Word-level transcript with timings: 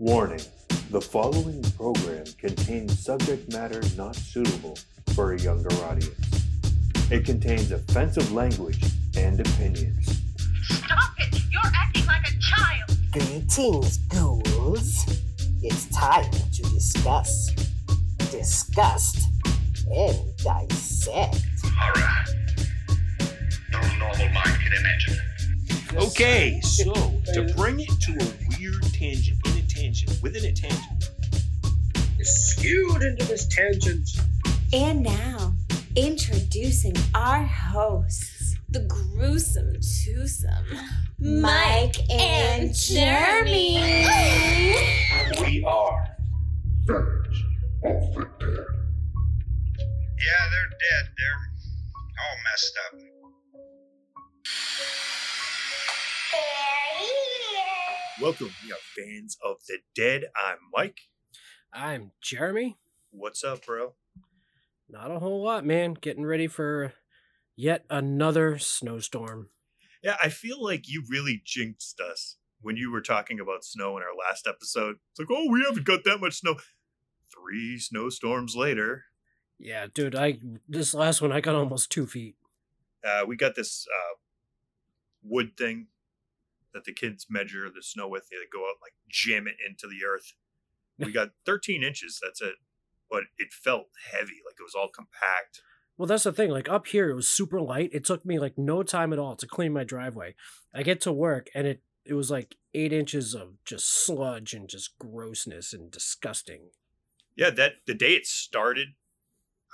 Warning 0.00 0.40
the 0.90 1.00
following 1.00 1.62
program 1.76 2.24
contains 2.36 2.98
subject 2.98 3.52
matter 3.52 3.80
not 3.96 4.16
suitable 4.16 4.76
for 5.14 5.34
a 5.34 5.40
younger 5.40 5.72
audience. 5.84 6.44
It 7.12 7.24
contains 7.24 7.70
offensive 7.70 8.32
language 8.32 8.82
and 9.16 9.38
opinions. 9.38 10.20
Stop 10.64 11.12
it! 11.18 11.40
You're 11.48 11.62
acting 11.72 12.06
like 12.06 12.26
a 12.26 12.36
child! 12.40 12.98
Greetings, 13.12 13.98
ghouls. 14.08 15.20
It's 15.62 15.86
time 15.90 16.28
to 16.32 16.62
discuss, 16.74 17.52
disgust, 18.32 19.18
and 19.88 20.36
dissect. 20.38 21.40
Horror. 21.62 22.24
No 23.70 23.80
normal 23.98 24.28
mind 24.30 24.58
can 24.60 24.72
imagine. 24.72 25.18
Okay, 25.94 26.60
so 26.62 26.92
to 27.32 27.54
bring 27.56 27.78
it 27.78 28.00
to 28.00 28.12
a 28.12 28.58
weird 28.58 28.82
tangent, 28.92 29.38
in 29.46 29.53
a 29.53 29.53
tangent, 29.74 30.22
within 30.22 30.44
a 30.44 30.52
tangent. 30.52 31.10
Skewed 32.20 33.02
into 33.02 33.24
this 33.26 33.46
tangent. 33.48 34.08
And 34.72 35.02
now, 35.02 35.54
introducing 35.96 36.94
our 37.14 37.42
hosts, 37.42 38.56
the 38.70 38.80
gruesome 38.80 39.72
twosome, 39.72 40.78
Mike 41.18 41.96
and 42.10 42.74
Jeremy. 42.74 44.06
We 45.40 45.64
are 45.64 46.08
Village 46.86 47.44
of 47.84 48.14
the 48.14 48.28
Dead. 48.40 48.66
Yeah, 50.18 50.44
they're 50.50 50.70
dead. 50.70 51.04
They're 51.18 51.42
all 52.20 52.36
messed 52.44 52.76
up. 52.86 53.00
Welcome, 58.20 58.50
we 58.64 58.72
are 58.72 58.76
fans 58.96 59.36
of 59.44 59.56
the 59.66 59.78
dead. 59.94 60.24
I'm 60.36 60.58
Mike. 60.72 61.00
I'm 61.72 62.12
Jeremy. 62.22 62.76
What's 63.10 63.42
up, 63.42 63.66
bro? 63.66 63.94
Not 64.88 65.10
a 65.10 65.18
whole 65.18 65.42
lot, 65.42 65.64
man. 65.64 65.94
Getting 65.94 66.24
ready 66.24 66.46
for 66.46 66.92
yet 67.56 67.84
another 67.90 68.58
snowstorm. 68.58 69.48
Yeah, 70.02 70.16
I 70.22 70.28
feel 70.28 70.62
like 70.62 70.88
you 70.88 71.02
really 71.08 71.42
jinxed 71.44 72.00
us 72.00 72.36
when 72.60 72.76
you 72.76 72.92
were 72.92 73.00
talking 73.00 73.40
about 73.40 73.64
snow 73.64 73.96
in 73.96 74.02
our 74.02 74.14
last 74.28 74.46
episode. 74.46 74.96
It's 75.10 75.18
like, 75.18 75.28
oh, 75.30 75.50
we 75.50 75.64
haven't 75.64 75.84
got 75.86 76.04
that 76.04 76.20
much 76.20 76.34
snow. 76.40 76.56
Three 77.32 77.78
snowstorms 77.80 78.54
later, 78.54 79.04
Yeah, 79.58 79.86
dude, 79.92 80.14
I 80.14 80.38
this 80.68 80.94
last 80.94 81.20
one 81.20 81.32
I 81.32 81.40
got 81.40 81.56
almost 81.56 81.90
two 81.90 82.06
feet. 82.06 82.36
uh, 83.04 83.22
we 83.26 83.34
got 83.36 83.56
this 83.56 83.86
uh, 83.92 84.14
wood 85.24 85.56
thing 85.56 85.88
that 86.74 86.84
the 86.84 86.92
kids 86.92 87.26
measure 87.30 87.70
the 87.74 87.82
snow 87.82 88.08
with. 88.08 88.28
They 88.30 88.36
go 88.52 88.64
out 88.64 88.76
and, 88.76 88.82
like 88.82 88.94
jam 89.08 89.46
it 89.46 89.56
into 89.66 89.86
the 89.86 90.04
earth. 90.06 90.34
We 90.98 91.12
got 91.20 91.30
13 91.46 91.82
inches. 91.82 92.20
That's 92.22 92.42
it. 92.42 92.56
But 93.10 93.24
it 93.38 93.52
felt 93.52 93.86
heavy, 94.12 94.40
like 94.44 94.56
it 94.58 94.64
was 94.64 94.74
all 94.74 94.88
compact. 94.88 95.62
Well, 95.96 96.06
that's 96.06 96.24
the 96.24 96.32
thing. 96.32 96.50
Like 96.50 96.68
up 96.68 96.88
here, 96.88 97.08
it 97.10 97.14
was 97.14 97.28
super 97.28 97.60
light. 97.60 97.90
It 97.92 98.04
took 98.04 98.26
me 98.26 98.38
like 98.38 98.58
no 98.58 98.82
time 98.82 99.12
at 99.12 99.18
all 99.18 99.36
to 99.36 99.46
clean 99.46 99.72
my 99.72 99.84
driveway. 99.84 100.34
I 100.74 100.82
get 100.82 101.00
to 101.02 101.12
work 101.12 101.48
and 101.54 101.66
it 101.66 101.82
it 102.04 102.14
was 102.14 102.30
like 102.30 102.56
eight 102.74 102.92
inches 102.92 103.34
of 103.34 103.64
just 103.64 103.86
sludge 104.04 104.52
and 104.52 104.68
just 104.68 104.98
grossness 104.98 105.72
and 105.72 105.90
disgusting. 105.90 106.70
Yeah, 107.36 107.50
that 107.50 107.74
the 107.86 107.94
day 107.94 108.12
it 108.12 108.26
started, 108.26 108.88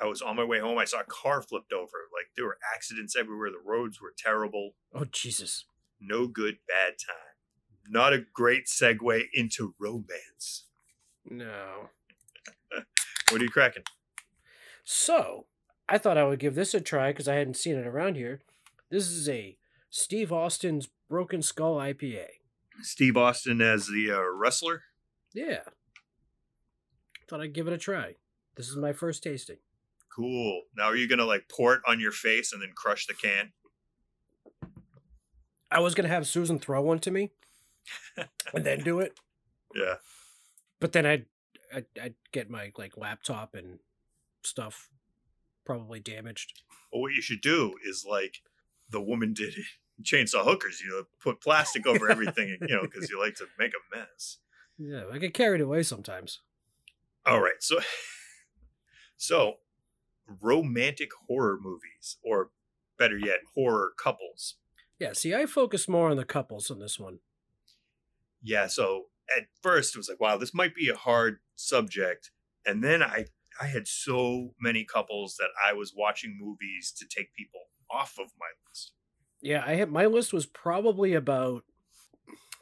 I 0.00 0.06
was 0.06 0.22
on 0.22 0.36
my 0.36 0.44
way 0.44 0.60
home. 0.60 0.78
I 0.78 0.84
saw 0.84 1.00
a 1.00 1.04
car 1.04 1.42
flipped 1.42 1.72
over. 1.72 2.08
Like 2.12 2.30
there 2.36 2.46
were 2.46 2.58
accidents 2.74 3.16
everywhere. 3.16 3.50
The 3.50 3.58
roads 3.64 4.00
were 4.00 4.14
terrible. 4.16 4.72
Oh 4.94 5.04
Jesus! 5.04 5.64
No 6.00 6.26
good, 6.26 6.58
bad 6.66 6.94
time. 6.98 7.36
Not 7.88 8.12
a 8.12 8.24
great 8.32 8.66
segue 8.66 9.24
into 9.34 9.74
romance. 9.78 10.66
No. 11.28 11.90
What 13.30 13.40
are 13.40 13.44
you 13.44 13.50
cracking? 13.50 13.84
So 14.82 15.46
I 15.88 15.98
thought 15.98 16.18
I 16.18 16.24
would 16.24 16.40
give 16.40 16.56
this 16.56 16.74
a 16.74 16.80
try 16.80 17.12
because 17.12 17.28
I 17.28 17.36
hadn't 17.36 17.56
seen 17.56 17.76
it 17.76 17.86
around 17.86 18.16
here. 18.16 18.40
This 18.90 19.08
is 19.08 19.28
a 19.28 19.56
Steve 19.88 20.32
Austin's 20.32 20.88
Broken 21.08 21.42
Skull 21.42 21.76
IPA. 21.76 22.26
Steve 22.82 23.16
Austin 23.16 23.60
as 23.60 23.86
the 23.86 24.10
uh, 24.10 24.22
wrestler. 24.34 24.82
Yeah. 25.32 25.60
Thought 27.28 27.42
I'd 27.42 27.52
give 27.52 27.68
it 27.68 27.72
a 27.72 27.78
try. 27.78 28.16
This 28.56 28.68
is 28.68 28.76
my 28.76 28.92
first 28.92 29.22
tasting. 29.22 29.58
Cool. 30.14 30.62
Now 30.76 30.84
are 30.84 30.96
you 30.96 31.08
gonna 31.08 31.24
like 31.24 31.48
pour 31.48 31.74
it 31.74 31.82
on 31.86 32.00
your 32.00 32.12
face 32.12 32.52
and 32.52 32.60
then 32.60 32.72
crush 32.74 33.06
the 33.06 33.14
can? 33.14 33.52
I 35.70 35.80
was 35.80 35.94
gonna 35.94 36.08
have 36.08 36.26
Susan 36.26 36.58
throw 36.58 36.82
one 36.82 36.98
to 37.00 37.10
me 37.10 37.30
and 38.54 38.64
then 38.64 38.80
do 38.82 39.00
it, 39.00 39.18
Yeah. 39.74 39.96
but 40.80 40.92
then 40.92 41.06
I'd, 41.06 41.26
I'd 41.74 41.86
I'd 42.00 42.14
get 42.32 42.50
my 42.50 42.72
like 42.76 42.96
laptop 42.96 43.54
and 43.54 43.78
stuff 44.42 44.88
probably 45.64 46.00
damaged. 46.00 46.62
Well, 46.92 47.02
what 47.02 47.12
you 47.12 47.22
should 47.22 47.40
do 47.40 47.74
is 47.86 48.04
like 48.08 48.42
the 48.88 49.00
woman 49.00 49.32
did 49.32 49.54
in 49.56 50.04
Chainsaw 50.04 50.44
Hookers. 50.44 50.80
You 50.80 50.90
know, 50.90 51.02
put 51.22 51.40
plastic 51.40 51.86
over 51.86 52.10
everything. 52.10 52.56
You 52.60 52.76
know, 52.76 52.82
because 52.82 53.08
you 53.10 53.20
like 53.20 53.36
to 53.36 53.46
make 53.58 53.72
a 53.72 53.96
mess. 53.96 54.38
Yeah, 54.78 55.02
I 55.12 55.18
get 55.18 55.34
carried 55.34 55.60
away 55.60 55.82
sometimes. 55.84 56.40
All 57.26 57.40
right, 57.40 57.60
so 57.60 57.78
so 59.16 59.54
romantic 60.40 61.10
horror 61.28 61.58
movies, 61.60 62.16
or 62.24 62.50
better 62.98 63.18
yet, 63.18 63.40
horror 63.54 63.92
couples. 64.02 64.56
Yeah, 65.00 65.14
see, 65.14 65.34
I 65.34 65.46
focus 65.46 65.88
more 65.88 66.10
on 66.10 66.18
the 66.18 66.24
couples 66.26 66.70
in 66.70 66.78
this 66.78 67.00
one. 67.00 67.20
Yeah, 68.42 68.66
so 68.66 69.06
at 69.34 69.46
first 69.62 69.94
it 69.94 69.98
was 69.98 70.08
like, 70.08 70.20
wow, 70.20 70.36
this 70.36 70.54
might 70.54 70.74
be 70.74 70.90
a 70.90 70.96
hard 70.96 71.38
subject, 71.56 72.30
and 72.66 72.84
then 72.84 73.02
I 73.02 73.26
I 73.60 73.66
had 73.66 73.88
so 73.88 74.54
many 74.60 74.84
couples 74.84 75.36
that 75.38 75.50
I 75.66 75.72
was 75.72 75.94
watching 75.96 76.38
movies 76.38 76.92
to 76.98 77.06
take 77.06 77.34
people 77.34 77.60
off 77.90 78.18
of 78.18 78.30
my 78.38 78.46
list. 78.68 78.92
Yeah, 79.40 79.64
I 79.66 79.74
had 79.74 79.90
my 79.90 80.06
list 80.06 80.32
was 80.32 80.46
probably 80.46 81.14
about 81.14 81.64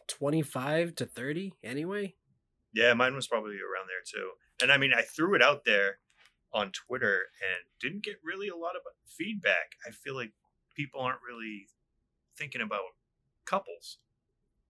twenty 0.07 0.43
five 0.43 0.95
to 0.97 1.07
thirty 1.07 1.55
anyway. 1.63 2.15
Yeah, 2.73 2.95
mine 2.95 3.15
was 3.15 3.27
probably 3.27 3.57
around 3.57 3.89
there 3.89 4.05
too. 4.07 4.31
And 4.63 4.71
I 4.71 4.77
mean, 4.77 4.93
I 4.95 5.03
threw 5.03 5.35
it 5.35 5.43
out 5.43 5.65
there 5.65 5.99
on 6.53 6.71
Twitter 6.71 7.27
and 7.43 7.67
didn't 7.81 8.05
get 8.05 8.17
really 8.23 8.49
a 8.49 8.57
lot 8.57 8.77
of 8.77 8.83
feedback. 9.07 9.73
I 9.87 9.91
feel 9.91 10.15
like 10.15 10.33
people 10.77 11.01
aren't 11.01 11.21
really 11.27 11.67
thinking 12.39 12.61
about 12.61 12.81
couples. 13.45 13.99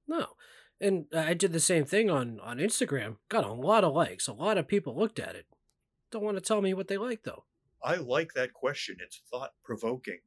No. 0.06 0.29
And 0.81 1.06
I 1.15 1.34
did 1.34 1.53
the 1.53 1.61
same 1.61 1.84
thing 1.84 2.09
on 2.09 2.41
on 2.41 2.59
Instagram. 2.59 3.17
Got 3.29 3.45
a 3.45 3.53
lot 3.53 3.84
of 3.84 3.95
likes. 3.95 4.29
A 4.29 4.33
lot 4.33 4.59
of 4.59 4.69
people 4.69 4.97
looked 4.97 5.19
at 5.19 5.34
it. 5.34 5.47
Don't 6.11 6.25
want 6.25 6.37
to 6.37 6.41
tell 6.41 6.62
me 6.62 6.73
what 6.73 6.89
they 6.89 6.97
like 6.97 7.25
though. 7.25 7.45
I 7.83 7.97
like 7.97 8.34
that 8.34 8.53
question. 8.53 8.97
It's 9.01 9.21
thought 9.31 9.53
provoking. 9.65 10.21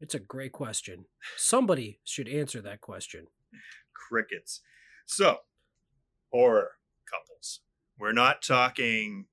It's 0.00 0.14
a 0.14 0.20
great 0.20 0.52
question. 0.52 1.06
Somebody 1.36 1.98
should 2.04 2.28
answer 2.28 2.60
that 2.62 2.80
question. 2.80 3.26
Crickets. 3.92 4.60
So, 5.06 5.38
horror 6.30 6.72
couples. 7.10 7.60
We're 7.98 8.12
not 8.12 8.42
talking 8.42 9.26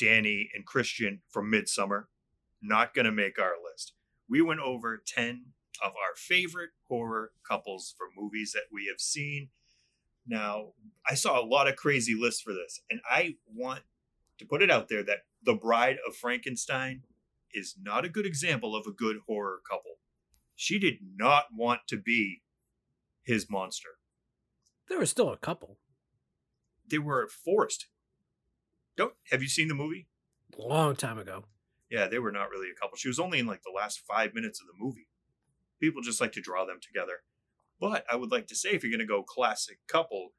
Dani 0.00 0.46
and 0.54 0.64
Christian 0.64 1.22
from 1.28 1.50
Midsommar. 1.50 2.04
Not 2.62 2.94
going 2.94 3.06
to 3.06 3.12
make 3.12 3.38
our 3.38 3.54
list. 3.62 3.94
We 4.28 4.42
went 4.42 4.60
over 4.60 5.02
10 5.04 5.46
of 5.82 5.90
our 5.90 6.14
favorite 6.16 6.70
horror 6.88 7.32
couples 7.46 7.94
for 7.96 8.06
movies 8.16 8.52
that 8.52 8.72
we 8.72 8.86
have 8.86 9.00
seen. 9.00 9.48
Now, 10.26 10.72
I 11.08 11.14
saw 11.14 11.40
a 11.40 11.46
lot 11.46 11.68
of 11.68 11.76
crazy 11.76 12.14
lists 12.14 12.40
for 12.40 12.52
this, 12.52 12.80
and 12.90 13.00
I 13.08 13.36
want 13.54 13.82
to 14.38 14.44
put 14.44 14.62
it 14.62 14.70
out 14.70 14.88
there 14.88 15.02
that 15.04 15.24
The 15.42 15.54
Bride 15.54 15.98
of 16.06 16.16
Frankenstein 16.16 17.02
is 17.52 17.76
not 17.80 18.04
a 18.04 18.08
good 18.08 18.26
example 18.26 18.74
of 18.74 18.86
a 18.86 18.92
good 18.92 19.18
horror 19.26 19.60
couple. 19.68 19.92
She 20.54 20.78
did 20.78 20.96
not 21.16 21.46
want 21.54 21.82
to 21.88 21.96
be 21.96 22.42
his 23.22 23.48
monster. 23.50 23.90
There 24.88 24.98
was 24.98 25.10
still 25.10 25.32
a 25.32 25.36
couple. 25.36 25.78
They 26.88 26.98
were 26.98 27.28
forced. 27.28 27.86
Don't 28.96 29.14
have 29.30 29.42
you 29.42 29.48
seen 29.48 29.68
the 29.68 29.74
movie? 29.74 30.06
A 30.58 30.62
Long 30.62 30.96
time 30.96 31.18
ago. 31.18 31.44
Yeah, 31.90 32.08
they 32.08 32.18
were 32.18 32.32
not 32.32 32.50
really 32.50 32.68
a 32.70 32.80
couple. 32.80 32.96
She 32.96 33.08
was 33.08 33.18
only 33.18 33.38
in 33.38 33.46
like 33.46 33.62
the 33.62 33.74
last 33.74 34.00
five 34.00 34.34
minutes 34.34 34.60
of 34.60 34.66
the 34.66 34.84
movie. 34.84 35.08
People 35.80 36.02
just 36.02 36.20
like 36.20 36.32
to 36.32 36.40
draw 36.40 36.64
them 36.64 36.78
together. 36.80 37.22
But 37.80 38.04
I 38.10 38.16
would 38.16 38.30
like 38.30 38.46
to 38.48 38.56
say, 38.56 38.70
if 38.70 38.82
you're 38.82 38.90
going 38.90 39.00
to 39.00 39.06
go 39.06 39.22
classic 39.22 39.78
couple, 39.86 40.30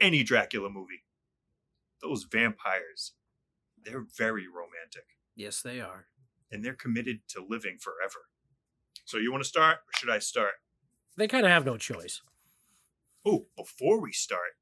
any 0.00 0.22
Dracula 0.22 0.68
movie, 0.68 1.04
those 2.02 2.24
vampires, 2.30 3.12
they're 3.82 4.04
very 4.16 4.46
romantic 4.46 5.06
Yes, 5.34 5.62
they 5.62 5.80
are. 5.80 6.06
and 6.50 6.64
they're 6.64 6.74
committed 6.74 7.20
to 7.30 7.44
living 7.48 7.78
forever. 7.80 8.26
So 9.04 9.16
you 9.18 9.32
want 9.32 9.42
to 9.42 9.48
start, 9.48 9.78
or 9.78 9.92
should 9.98 10.10
I 10.10 10.18
start? 10.18 10.54
They 11.16 11.26
kind 11.28 11.44
of 11.46 11.50
have 11.52 11.64
no 11.64 11.76
choice. 11.76 12.20
Oh, 13.24 13.46
before 13.56 14.00
we 14.00 14.12
start, 14.12 14.56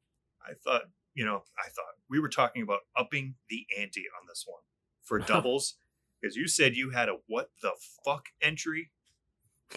I 0.47 0.53
thought, 0.55 0.83
you 1.15 1.25
know, 1.25 1.43
I 1.59 1.69
thought 1.69 1.95
we 2.09 2.21
were 2.21 2.29
talking 2.29 2.63
about 2.63 2.81
upping 2.97 3.35
the 3.49 3.67
ante 3.79 4.05
on 4.21 4.27
this 4.29 4.45
one 4.47 4.63
for 5.03 5.19
doubles 5.27 5.75
because 6.21 6.37
you 6.37 6.47
said 6.47 6.77
you 6.77 6.91
had 6.91 7.09
a 7.09 7.17
what 7.27 7.51
the 7.63 7.73
fuck 8.05 8.27
entry. 8.43 8.91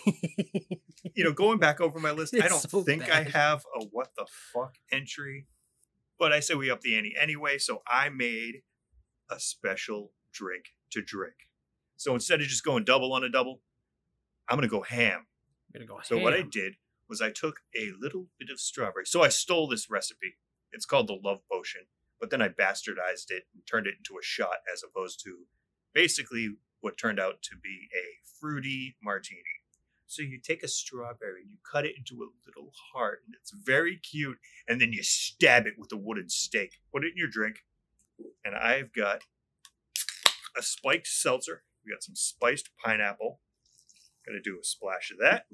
You 1.16 1.24
know, 1.24 1.34
going 1.34 1.60
back 1.60 1.80
over 1.80 2.00
my 2.00 2.12
list, 2.12 2.34
I 2.34 2.48
don't 2.48 2.60
so 2.60 2.82
think 2.82 3.12
I 3.12 3.24
have 3.24 3.66
a 3.80 3.84
what 3.84 4.12
the 4.18 4.26
fuck 4.54 4.76
entry. 4.92 5.48
But 6.18 6.32
I 6.32 6.40
said 6.40 6.58
we 6.58 6.72
up 6.72 6.82
the 6.82 6.96
ante 6.96 7.14
anyway, 7.20 7.58
so 7.58 7.84
I 7.88 8.10
made 8.10 8.62
a 9.30 9.40
special 9.40 10.12
drink 10.34 10.66
to 10.92 11.02
drink. 11.02 11.36
So 11.98 12.14
instead 12.14 12.42
of 12.42 12.48
just 12.48 12.64
going 12.64 12.86
double 12.86 13.14
on 13.14 13.24
a 13.24 13.30
double, 13.30 13.62
I'm 14.50 14.58
gonna 14.58 14.68
go 14.68 14.82
ham. 14.82 15.28
I'm 15.76 15.82
gonna 15.82 15.86
go 15.86 16.00
So 16.04 16.18
what 16.18 16.34
I 16.34 16.42
did 16.42 16.76
was 17.10 17.22
I 17.22 17.30
took 17.30 17.60
a 17.76 17.92
little 18.00 18.28
bit 18.40 18.50
of 18.50 18.60
strawberry. 18.60 19.06
So 19.06 19.22
I 19.22 19.30
stole 19.30 19.68
this 19.68 19.90
recipe. 19.90 20.38
It's 20.72 20.86
called 20.86 21.08
the 21.08 21.20
Love 21.24 21.42
Potion, 21.52 21.82
but 22.20 22.32
then 22.32 22.42
I 22.42 22.48
bastardized 22.48 23.30
it 23.30 23.44
and 23.54 23.62
turned 23.70 23.88
it 23.88 23.96
into 24.00 24.18
a 24.20 24.24
shot 24.24 24.58
as 24.72 24.84
opposed 24.84 25.22
to 25.26 25.46
basically 25.94 26.56
what 26.82 26.98
turned 26.98 27.20
out 27.20 27.42
to 27.44 27.56
be 27.62 27.90
a 27.94 28.20
fruity 28.40 28.96
martini. 29.04 29.63
So 30.14 30.22
you 30.22 30.40
take 30.40 30.62
a 30.62 30.68
strawberry, 30.68 31.42
and 31.42 31.50
you 31.50 31.58
cut 31.70 31.86
it 31.86 31.96
into 31.98 32.22
a 32.24 32.30
little 32.46 32.72
heart, 32.94 33.24
and 33.26 33.36
it's 33.42 33.52
very 33.52 33.98
cute, 33.98 34.38
and 34.68 34.80
then 34.80 34.94
you 34.94 35.02
stab 35.02 35.66
it 35.66 35.74
with 35.78 35.92
a 35.92 35.98
wooden 35.98 36.30
stake. 36.30 36.74
Put 36.92 37.04
it 37.04 37.14
in 37.14 37.18
your 37.18 37.28
drink, 37.28 37.66
and 38.46 38.54
I've 38.54 38.94
got 38.94 39.24
a 40.56 40.62
spiked 40.62 41.08
seltzer. 41.08 41.64
We 41.84 41.92
got 41.92 42.04
some 42.04 42.16
spiced 42.16 42.70
pineapple. 42.84 43.40
Gonna 44.26 44.40
do 44.42 44.60
a 44.62 44.64
splash 44.64 45.12
of 45.12 45.18
that. 45.18 45.46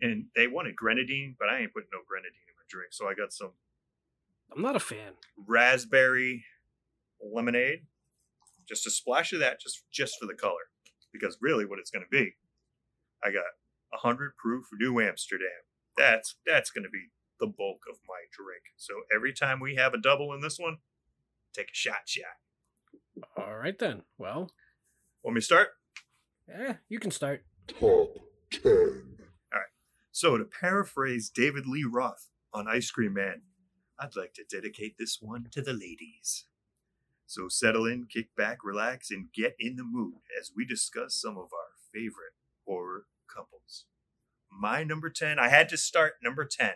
And 0.00 0.26
they 0.36 0.46
wanted 0.46 0.76
grenadine, 0.76 1.36
but 1.38 1.48
I 1.48 1.60
ain't 1.60 1.72
putting 1.72 1.88
no 1.92 2.00
grenadine 2.06 2.32
in 2.48 2.54
my 2.56 2.64
drink. 2.68 2.92
So 2.92 3.08
I 3.08 3.14
got 3.14 3.32
some 3.32 3.52
I'm 4.54 4.62
not 4.62 4.76
a 4.76 4.80
fan. 4.80 5.14
raspberry 5.36 6.44
lemonade. 7.20 7.86
Just 8.68 8.86
a 8.86 8.90
splash 8.90 9.32
of 9.32 9.40
that, 9.40 9.60
just 9.60 9.84
just 9.92 10.18
for 10.20 10.26
the 10.26 10.34
color. 10.34 10.70
Because 11.12 11.38
really 11.40 11.64
what 11.64 11.78
it's 11.78 11.90
gonna 11.90 12.04
be, 12.10 12.34
I 13.24 13.30
got 13.30 13.44
a 13.92 13.98
hundred 13.98 14.32
proof 14.36 14.66
New 14.78 15.00
Amsterdam. 15.00 15.64
That's 15.96 16.36
that's 16.46 16.70
gonna 16.70 16.90
be 16.90 17.08
the 17.40 17.46
bulk 17.46 17.82
of 17.90 17.98
my 18.08 18.24
drink. 18.30 18.62
So 18.76 18.94
every 19.14 19.32
time 19.32 19.60
we 19.60 19.76
have 19.76 19.94
a 19.94 20.00
double 20.00 20.32
in 20.32 20.40
this 20.40 20.58
one, 20.58 20.78
take 21.54 21.70
a 21.70 21.74
shot 21.74 22.06
shot. 22.06 22.24
All 23.36 23.56
right 23.56 23.78
then. 23.78 24.02
Well, 24.16 24.50
Want 25.22 25.34
me 25.34 25.40
to 25.40 25.44
start? 25.44 25.68
Yeah, 26.48 26.74
you 26.88 26.98
can 26.98 27.10
start. 27.10 27.44
Top 27.66 28.14
10. 28.50 28.62
All 28.72 28.80
right. 29.52 29.66
So, 30.12 30.38
to 30.38 30.44
paraphrase 30.44 31.28
David 31.28 31.66
Lee 31.66 31.84
Roth 31.84 32.28
on 32.54 32.68
Ice 32.68 32.90
Cream 32.90 33.14
Man, 33.14 33.42
I'd 33.98 34.16
like 34.16 34.32
to 34.34 34.44
dedicate 34.48 34.94
this 34.98 35.18
one 35.20 35.48
to 35.50 35.60
the 35.60 35.72
ladies. 35.72 36.46
So, 37.26 37.48
settle 37.48 37.84
in, 37.84 38.06
kick 38.06 38.34
back, 38.36 38.58
relax, 38.64 39.10
and 39.10 39.32
get 39.34 39.54
in 39.58 39.76
the 39.76 39.84
mood 39.84 40.22
as 40.40 40.52
we 40.56 40.64
discuss 40.64 41.20
some 41.20 41.36
of 41.36 41.52
our 41.52 41.76
favorite 41.92 42.32
horror 42.68 43.06
couples. 43.34 43.86
My 44.52 44.84
number 44.84 45.10
10, 45.10 45.38
I 45.38 45.48
had 45.48 45.68
to 45.70 45.76
start 45.76 46.14
number 46.22 46.44
10 46.44 46.72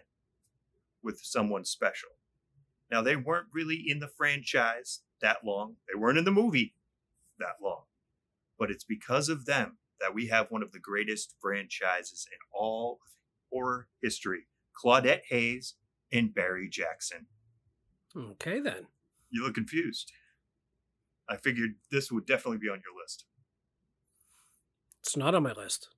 with 1.03 1.21
someone 1.23 1.65
special. 1.65 2.09
Now, 2.91 3.03
they 3.03 3.17
weren't 3.17 3.49
really 3.53 3.83
in 3.87 4.01
the 4.01 4.09
franchise 4.09 5.01
that 5.21 5.45
long, 5.45 5.77
they 5.87 5.99
weren't 5.99 6.19
in 6.19 6.25
the 6.25 6.31
movie 6.31 6.75
that 7.39 7.57
long, 7.63 7.83
but 8.59 8.71
it's 8.71 8.85
because 8.85 9.29
of 9.29 9.47
them 9.47 9.79
that 10.01 10.15
we 10.15 10.27
have 10.27 10.51
one 10.51 10.63
of 10.63 10.73
the 10.73 10.81
greatest 10.81 11.35
franchises 11.41 12.27
in 12.31 12.39
all 12.53 12.99
of 13.03 13.13
horror 13.51 13.89
history 14.03 14.47
Claudette 14.75 15.23
Hayes 15.29 15.75
and 16.13 16.35
Barry 16.35 16.69
Jackson. 16.69 17.27
Okay 18.17 18.61
then. 18.61 18.87
You 19.31 19.45
look 19.45 19.55
confused. 19.55 20.13
I 21.29 21.37
figured 21.37 21.77
this 21.91 22.11
would 22.11 22.27
definitely 22.27 22.59
be 22.59 22.69
on 22.69 22.83
your 22.85 23.01
list. 23.01 23.25
It's 25.03 25.17
not 25.17 25.35
on 25.35 25.43
my 25.43 25.53
list. 25.53 25.89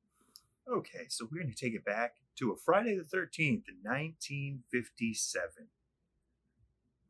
Okay, 0.67 1.05
so 1.09 1.29
we're 1.31 1.43
going 1.43 1.53
to 1.53 1.61
take 1.65 1.75
it 1.75 1.85
back 1.85 2.15
to 2.39 2.51
a 2.53 2.56
Friday 2.56 2.97
the 2.97 3.03
13th 3.05 3.69
in 3.69 3.77
1957. 3.83 5.69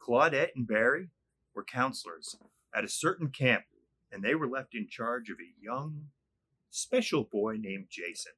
Claudette 0.00 0.56
and 0.56 0.66
Barry 0.66 1.10
were 1.54 1.64
counselors 1.64 2.36
at 2.74 2.84
a 2.84 2.88
certain 2.88 3.28
camp, 3.28 3.62
and 4.10 4.24
they 4.24 4.34
were 4.34 4.48
left 4.48 4.74
in 4.74 4.88
charge 4.88 5.30
of 5.30 5.36
a 5.36 5.54
young, 5.62 6.06
special 6.70 7.22
boy 7.22 7.56
named 7.60 7.86
Jason. 7.88 8.32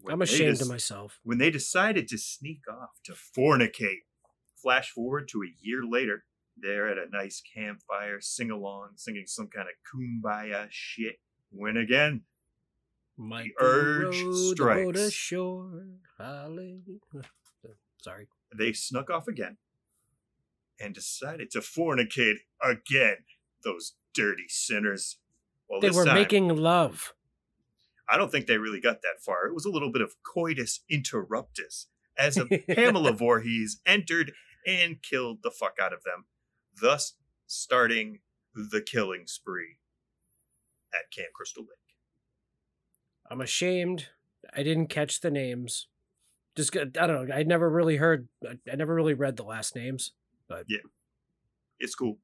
When 0.00 0.14
I'm 0.14 0.22
ashamed 0.22 0.58
des- 0.58 0.64
of 0.64 0.68
myself. 0.70 1.18
when 1.24 1.38
they 1.38 1.50
decided 1.50 2.06
to 2.08 2.18
sneak 2.18 2.62
off 2.70 3.00
to 3.04 3.14
fornicate. 3.14 4.04
Flash 4.54 4.90
forward 4.90 5.26
to 5.32 5.42
a 5.42 5.54
year 5.60 5.82
later, 5.84 6.24
they're 6.56 6.88
at 6.88 6.98
a 6.98 7.10
nice 7.10 7.42
campfire, 7.54 8.20
sing 8.20 8.52
along, 8.52 8.90
singing 8.94 9.26
some 9.26 9.48
kind 9.48 9.66
of 9.66 9.74
kumbaya 9.92 10.68
shit. 10.70 11.16
When 11.50 11.76
again, 11.76 12.22
Urge 13.60 14.20
row 14.22 14.32
the 14.32 14.54
boat 14.56 14.56
strikes. 14.56 15.00
ashore. 15.08 15.84
Hallelujah. 16.18 16.82
Sorry. 18.00 18.26
they 18.56 18.72
snuck 18.72 19.10
off 19.10 19.28
again 19.28 19.58
and 20.80 20.94
decided 20.94 21.50
to 21.52 21.60
fornicate 21.60 22.38
again. 22.62 23.18
Those 23.64 23.94
dirty 24.12 24.46
sinners. 24.48 25.18
Well, 25.68 25.80
They 25.80 25.90
were 25.90 26.04
time, 26.04 26.14
making 26.16 26.48
love. 26.56 27.14
I 28.08 28.16
don't 28.16 28.30
think 28.32 28.46
they 28.46 28.58
really 28.58 28.80
got 28.80 29.02
that 29.02 29.22
far. 29.24 29.46
It 29.46 29.54
was 29.54 29.64
a 29.64 29.70
little 29.70 29.92
bit 29.92 30.02
of 30.02 30.14
coitus 30.24 30.80
interruptus 30.90 31.86
as 32.18 32.36
a 32.36 32.44
Pamela 32.46 33.12
Voorhees 33.16 33.80
entered 33.86 34.32
and 34.66 35.00
killed 35.02 35.38
the 35.42 35.50
fuck 35.52 35.74
out 35.80 35.92
of 35.92 36.02
them, 36.02 36.24
thus 36.80 37.14
starting 37.46 38.18
the 38.54 38.82
killing 38.82 39.22
spree 39.26 39.78
at 40.92 41.10
Camp 41.16 41.32
Crystal 41.34 41.62
Lake. 41.62 41.78
I'm 43.32 43.40
ashamed. 43.40 44.08
I 44.54 44.62
didn't 44.62 44.88
catch 44.88 45.20
the 45.20 45.30
names. 45.30 45.88
Just 46.54 46.76
I 46.76 46.84
don't 46.84 47.28
know. 47.28 47.34
I 47.34 47.44
never 47.44 47.70
really 47.70 47.96
heard. 47.96 48.28
I 48.44 48.76
never 48.76 48.94
really 48.94 49.14
read 49.14 49.38
the 49.38 49.42
last 49.42 49.74
names. 49.74 50.12
But 50.50 50.66
yeah, 50.68 50.80
it's 51.78 51.94
cool. 51.94 52.18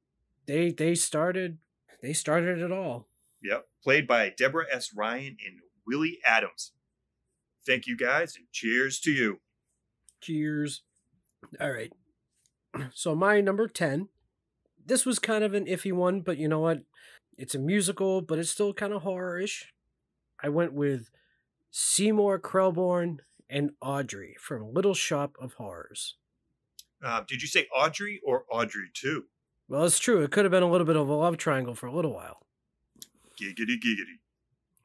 They 0.46 0.70
they 0.70 0.94
started. 0.94 1.56
They 2.02 2.12
started 2.12 2.58
it 2.58 2.70
all. 2.70 3.08
Yep. 3.42 3.68
Played 3.82 4.06
by 4.06 4.34
Deborah 4.36 4.66
S. 4.70 4.90
Ryan 4.94 5.38
and 5.46 5.60
Willie 5.86 6.18
Adams. 6.26 6.72
Thank 7.66 7.86
you 7.86 7.96
guys 7.96 8.36
and 8.36 8.44
cheers 8.52 9.00
to 9.00 9.10
you. 9.10 9.40
Cheers. 10.20 10.82
All 11.60 11.72
right. 11.72 11.92
So 12.92 13.14
my 13.14 13.40
number 13.40 13.66
10. 13.66 14.08
This 14.84 15.06
was 15.06 15.18
kind 15.18 15.42
of 15.42 15.54
an 15.54 15.64
iffy 15.64 15.92
one, 15.92 16.20
but 16.20 16.36
you 16.36 16.48
know 16.48 16.60
what? 16.60 16.82
It's 17.38 17.54
a 17.54 17.58
musical, 17.58 18.20
but 18.20 18.38
it's 18.38 18.50
still 18.50 18.72
kind 18.74 18.92
of 18.92 19.02
horror-ish. 19.02 19.72
I 20.42 20.48
went 20.48 20.72
with 20.72 21.10
Seymour 21.70 22.38
Krelborn 22.40 23.18
and 23.50 23.70
Audrey 23.80 24.36
from 24.40 24.72
Little 24.72 24.94
Shop 24.94 25.36
of 25.40 25.54
Horrors. 25.54 26.16
Uh, 27.02 27.22
did 27.26 27.42
you 27.42 27.48
say 27.48 27.66
Audrey 27.74 28.20
or 28.24 28.44
Audrey 28.50 28.90
II? 29.04 29.20
Well, 29.68 29.84
it's 29.84 29.98
true. 29.98 30.22
It 30.22 30.30
could 30.30 30.44
have 30.44 30.52
been 30.52 30.62
a 30.62 30.70
little 30.70 30.86
bit 30.86 30.96
of 30.96 31.08
a 31.08 31.14
love 31.14 31.36
triangle 31.36 31.74
for 31.74 31.86
a 31.86 31.94
little 31.94 32.14
while. 32.14 32.46
Giggity 33.40 33.76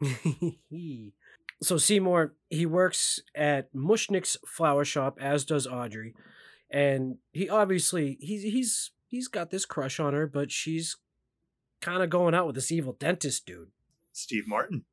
giggity. 0.01 1.11
so 1.61 1.77
Seymour, 1.77 2.33
he 2.49 2.65
works 2.65 3.21
at 3.33 3.73
Mushnick's 3.73 4.37
flower 4.45 4.85
shop, 4.85 5.17
as 5.19 5.45
does 5.45 5.65
Audrey, 5.65 6.13
and 6.69 7.17
he 7.31 7.49
obviously 7.49 8.17
he's 8.19 8.43
he's 8.43 8.91
he's 9.07 9.27
got 9.27 9.49
this 9.49 9.65
crush 9.65 9.99
on 9.99 10.13
her, 10.13 10.27
but 10.27 10.51
she's 10.51 10.97
kind 11.81 12.03
of 12.03 12.09
going 12.09 12.35
out 12.35 12.45
with 12.45 12.55
this 12.55 12.71
evil 12.71 12.93
dentist 12.93 13.45
dude. 13.45 13.69
Steve 14.11 14.47
Martin. 14.47 14.85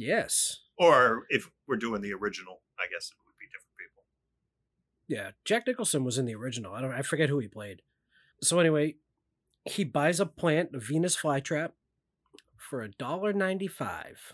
Yes, 0.00 0.60
Or 0.78 1.26
if 1.28 1.50
we're 1.68 1.76
doing 1.76 2.00
the 2.00 2.12
original, 2.14 2.62
I 2.78 2.84
guess 2.90 3.10
it 3.10 3.16
would 3.26 3.38
be 3.38 3.46
different 3.46 3.76
people. 3.78 4.02
yeah. 5.06 5.30
Jack 5.44 5.66
Nicholson 5.66 6.04
was 6.04 6.16
in 6.18 6.24
the 6.26 6.34
original. 6.34 6.72
I 6.74 6.80
don't. 6.80 6.92
I 6.92 7.02
forget 7.02 7.28
who 7.28 7.38
he 7.38 7.48
played. 7.48 7.82
So 8.42 8.58
anyway, 8.58 8.96
he 9.66 9.84
buys 9.84 10.18
a 10.20 10.26
plant, 10.26 10.70
a 10.74 10.78
Venus 10.80 11.16
flytrap, 11.16 11.72
for 12.56 12.82
a 12.82 12.90
dollar 12.90 13.32
ninety 13.34 13.66
five. 13.68 14.32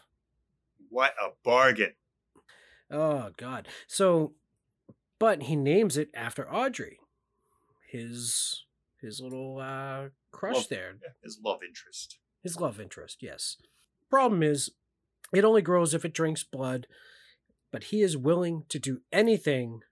What 0.88 1.14
a 1.20 1.30
bargain. 1.44 1.94
Oh 2.90 3.30
God. 3.36 3.66
So, 3.88 4.34
but 5.18 5.42
he 5.44 5.56
names 5.56 5.96
it 5.96 6.10
after 6.14 6.48
Audrey, 6.48 7.00
his 7.90 8.64
his 9.00 9.20
little 9.20 9.58
uh, 9.60 10.10
crush 10.30 10.54
Love- 10.54 10.68
there, 10.68 10.94
Yeah, 11.02 11.08
his 11.24 11.40
love 11.44 11.58
interest. 11.66 12.18
his 12.42 12.60
love 12.60 12.80
interest. 12.80 13.18
Yes. 13.20 13.56
Problem 14.08 14.42
is, 14.44 14.70
it 15.34 15.44
only 15.44 15.62
grows 15.62 15.94
if 15.94 16.04
it 16.04 16.14
drinks 16.14 16.44
blood. 16.44 16.86
But 17.72 17.84
he 17.84 18.02
is 18.02 18.16
willing 18.16 18.64
to 18.68 18.78
do 18.78 19.00
anything 19.12 19.82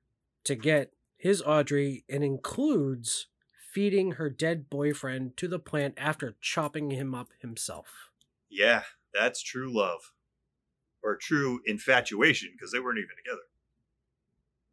to 0.44 0.54
get 0.54 0.92
his 1.24 1.40
Audrey, 1.40 2.04
and 2.06 2.22
includes 2.22 3.28
feeding 3.72 4.12
her 4.12 4.28
dead 4.28 4.68
boyfriend 4.68 5.34
to 5.38 5.48
the 5.48 5.58
plant 5.58 5.94
after 5.96 6.36
chopping 6.42 6.90
him 6.90 7.14
up 7.14 7.28
himself. 7.40 8.10
Yeah, 8.50 8.82
that's 9.14 9.42
true 9.42 9.74
love. 9.74 10.12
Or 11.02 11.16
true 11.16 11.60
infatuation, 11.64 12.50
because 12.52 12.72
they 12.72 12.78
weren't 12.78 12.98
even 12.98 13.16
together. 13.16 13.44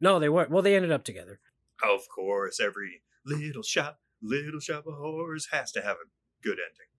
No, 0.01 0.20
they 0.20 0.27
weren't. 0.27 0.51
Well, 0.51 0.62
they 0.62 0.75
ended 0.75 0.91
up 0.91 1.06
together. 1.06 1.39
Of 1.82 2.10
course, 2.13 2.60
every 2.60 3.01
little 3.25 3.63
shop, 3.63 4.01
little 4.22 4.60
shop 4.60 4.86
of 4.86 4.96
horrors 4.96 5.48
has 5.53 5.72
to 5.72 5.82
have 5.82 5.96
a 5.96 6.12
good 6.44 6.58
ending. 6.60 6.91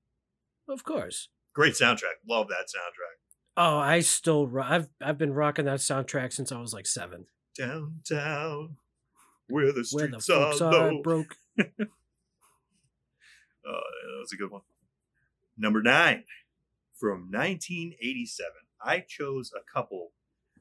Of 0.66 0.82
course. 0.82 1.28
Great 1.52 1.74
soundtrack. 1.74 2.24
Love 2.26 2.48
that 2.48 2.68
soundtrack. 2.74 3.20
Oh, 3.56 3.78
I 3.78 4.00
still 4.00 4.46
ro- 4.46 4.64
I've 4.66 4.88
I've 5.00 5.18
been 5.18 5.34
rocking 5.34 5.66
that 5.66 5.80
soundtrack 5.80 6.32
since 6.32 6.52
I 6.52 6.60
was 6.60 6.72
like 6.72 6.86
seven. 6.86 7.26
Downtown. 7.56 8.76
Where 9.48 9.72
the 9.72 9.86
Where 9.92 10.06
the 10.06 10.20
streets 10.20 10.60
are 10.60 10.74
are 10.74 11.02
broke. 11.02 11.36
Uh, 13.64 13.70
that 13.70 14.18
was 14.18 14.32
a 14.32 14.36
good 14.36 14.50
one. 14.50 14.62
Number 15.56 15.80
nine, 15.80 16.24
from 16.94 17.30
1987, 17.30 18.50
I 18.84 18.98
chose 18.98 19.52
a 19.54 19.62
couple 19.72 20.10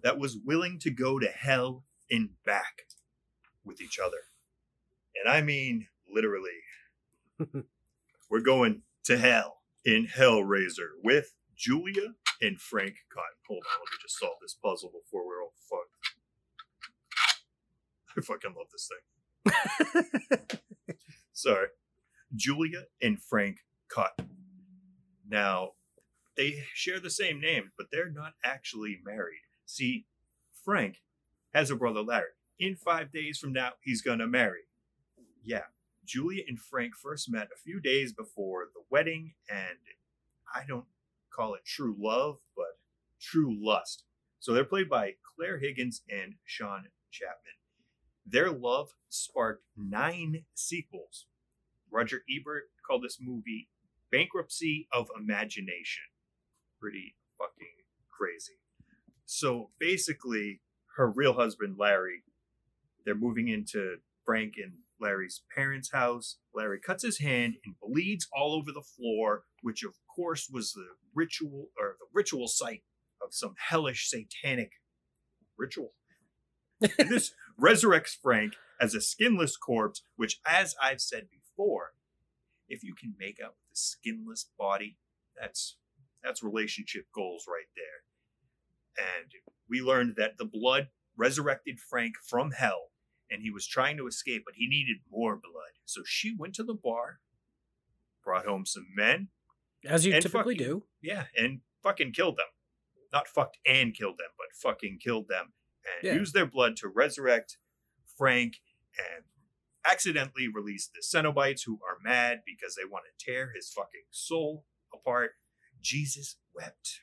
that 0.04 0.20
was 0.20 0.38
willing 0.38 0.78
to 0.82 0.92
go 0.92 1.18
to 1.18 1.26
hell 1.28 1.84
and 2.12 2.30
back 2.46 2.84
with 3.66 3.82
each 3.82 3.98
other. 3.98 4.20
And 5.20 5.34
I 5.34 5.42
mean 5.42 5.88
literally. 6.14 6.50
We're 8.30 8.42
going 8.42 8.84
to 9.06 9.18
hell 9.18 9.62
in 9.84 10.08
Hellraiser 10.08 10.90
with 11.04 11.34
Julia 11.56 12.14
and 12.42 12.60
Frank 12.60 12.96
Cotton. 13.14 13.38
Hold 13.48 13.64
on, 13.66 13.80
let 13.80 13.92
me 13.92 13.98
just 14.02 14.20
solve 14.20 14.38
this 14.42 14.54
puzzle 14.54 14.90
before 14.90 15.26
we're 15.26 15.42
all 15.42 15.54
fucked. 15.70 16.16
I 18.18 18.22
fucking 18.22 18.56
love 18.58 18.68
this 18.72 18.90
thing. 18.90 20.60
Sorry. 21.34 21.68
Julia 22.36 22.84
and 23.02 23.22
Frank 23.22 23.58
Cotton. 23.90 24.30
Now, 25.28 25.72
they 26.38 26.64
share 26.74 27.00
the 27.00 27.10
same 27.10 27.40
name, 27.40 27.72
but 27.78 27.88
they're 27.92 28.10
not 28.10 28.34
actually 28.44 29.00
married. 29.06 29.42
See, 29.66 30.06
Frank 30.64 30.98
has 31.54 31.70
a 31.70 31.76
brother 31.76 32.02
Larry. 32.02 32.32
In 32.60 32.76
five 32.76 33.12
days 33.12 33.38
from 33.38 33.54
now, 33.54 33.72
he's 33.82 34.02
gonna 34.02 34.28
marry. 34.28 34.62
Yeah, 35.44 35.66
Julia 36.06 36.44
and 36.48 36.60
Frank 36.60 36.96
first 36.96 37.32
met 37.32 37.50
a 37.54 37.60
few 37.60 37.80
days 37.80 38.14
before 38.14 38.66
the 38.74 38.84
wedding, 38.90 39.34
and 39.50 39.78
I 40.54 40.64
don't 40.68 40.86
call 41.36 41.54
it 41.56 41.66
true 41.66 41.96
love, 42.00 42.38
but 42.56 42.78
true 43.20 43.56
lust. 43.60 44.04
So 44.40 44.54
they're 44.54 44.64
played 44.64 44.90
by 44.90 45.14
Claire 45.36 45.60
Higgins 45.60 46.02
and 46.10 46.36
Sean 46.46 46.86
Chapman. 47.12 47.54
Their 48.26 48.52
love 48.52 48.90
sparked 49.10 49.64
nine 49.76 50.46
sequels. 50.54 51.28
Roger 51.92 52.22
Ebert 52.30 52.70
called 52.88 53.04
this 53.04 53.18
movie 53.22 53.70
Bankruptcy 54.12 54.88
of 54.92 55.08
Imagination. 55.18 56.04
Pretty 56.80 57.16
fucking 57.38 57.68
crazy. 58.10 58.60
So 59.26 59.72
basically, 59.80 60.62
her 60.98 61.10
real 61.10 61.34
husband, 61.34 61.76
Larry, 61.78 62.24
they're 63.06 63.16
moving 63.16 63.48
into 63.48 63.98
Frank 64.26 64.56
and 64.62 64.74
Larry's 65.00 65.42
parents' 65.56 65.92
house. 65.92 66.38
Larry 66.54 66.80
cuts 66.80 67.04
his 67.04 67.20
hand 67.20 67.56
and 67.66 67.76
bleeds 67.82 68.28
all 68.36 68.54
over 68.54 68.72
the 68.72 68.82
floor, 68.82 69.44
which 69.62 69.84
of 69.84 69.96
course 70.16 70.50
was 70.52 70.74
the 70.74 70.88
ritual 71.14 71.70
or 71.80 71.96
the 72.00 72.08
ritual 72.14 72.48
site 72.48 72.84
of 73.22 73.34
some 73.34 73.56
hellish 73.58 74.10
satanic 74.10 74.72
ritual. 75.58 75.94
This 76.98 77.34
resurrects 77.60 78.16
Frank 78.22 78.54
as 78.80 78.96
a 78.96 79.02
skinless 79.02 79.56
corpse, 79.56 80.02
which, 80.16 80.40
as 80.48 80.76
I've 80.82 81.00
said 81.00 81.28
before, 81.30 81.92
if 82.68 82.84
you 82.84 82.96
can 82.96 83.14
make 83.20 83.38
out 83.44 83.56
the 83.70 83.76
skinless 83.76 84.50
body, 84.58 84.98
that's 85.40 85.78
that's 86.24 86.44
relationship 86.44 87.06
goals 87.14 87.46
right 87.48 87.70
there. 87.76 89.06
And 89.20 89.32
we 89.70 89.82
learned 89.82 90.16
that 90.18 90.38
the 90.38 90.46
blood 90.46 90.90
resurrected 91.16 91.80
Frank 91.80 92.16
from 92.28 92.52
hell, 92.52 92.92
and 93.30 93.42
he 93.42 93.52
was 93.52 93.68
trying 93.68 93.98
to 93.98 94.08
escape, 94.08 94.44
but 94.46 94.56
he 94.56 94.68
needed 94.68 94.98
more 95.10 95.36
blood. 95.36 95.74
So 95.86 96.02
she 96.06 96.36
went 96.38 96.56
to 96.56 96.64
the 96.64 96.74
bar, 96.74 97.20
brought 98.24 98.46
home 98.46 98.66
some 98.66 98.88
men, 98.96 99.30
As 99.86 100.06
you 100.06 100.14
typically 100.14 100.56
fucking- 100.56 100.58
do. 100.58 100.88
yeah, 101.02 101.28
and 101.36 101.62
fucking 101.84 102.14
killed 102.14 102.38
them. 102.38 102.48
Not 103.12 103.28
fucked 103.28 103.58
and 103.66 103.94
killed 103.94 104.18
them, 104.18 104.30
but 104.38 104.54
fucking 104.56 105.00
killed 105.00 105.28
them 105.28 105.54
and 105.84 106.04
Yeah. 106.04 106.14
used 106.14 106.34
their 106.34 106.46
blood 106.46 106.78
to 106.78 106.88
resurrect 106.88 107.58
Frank 108.18 108.62
and 108.98 109.26
accidentally 109.84 110.48
release 110.48 110.88
the 110.88 111.02
Cenobites 111.02 111.66
who 111.66 111.80
are 111.84 111.98
mad 112.00 112.44
because 112.46 112.76
they 112.76 112.86
want 112.86 113.06
to 113.06 113.26
tear 113.26 113.52
his 113.52 113.72
fucking 113.74 114.06
soul 114.12 114.66
apart. 114.94 115.38
Jesus 115.82 116.38
wept. 116.54 117.02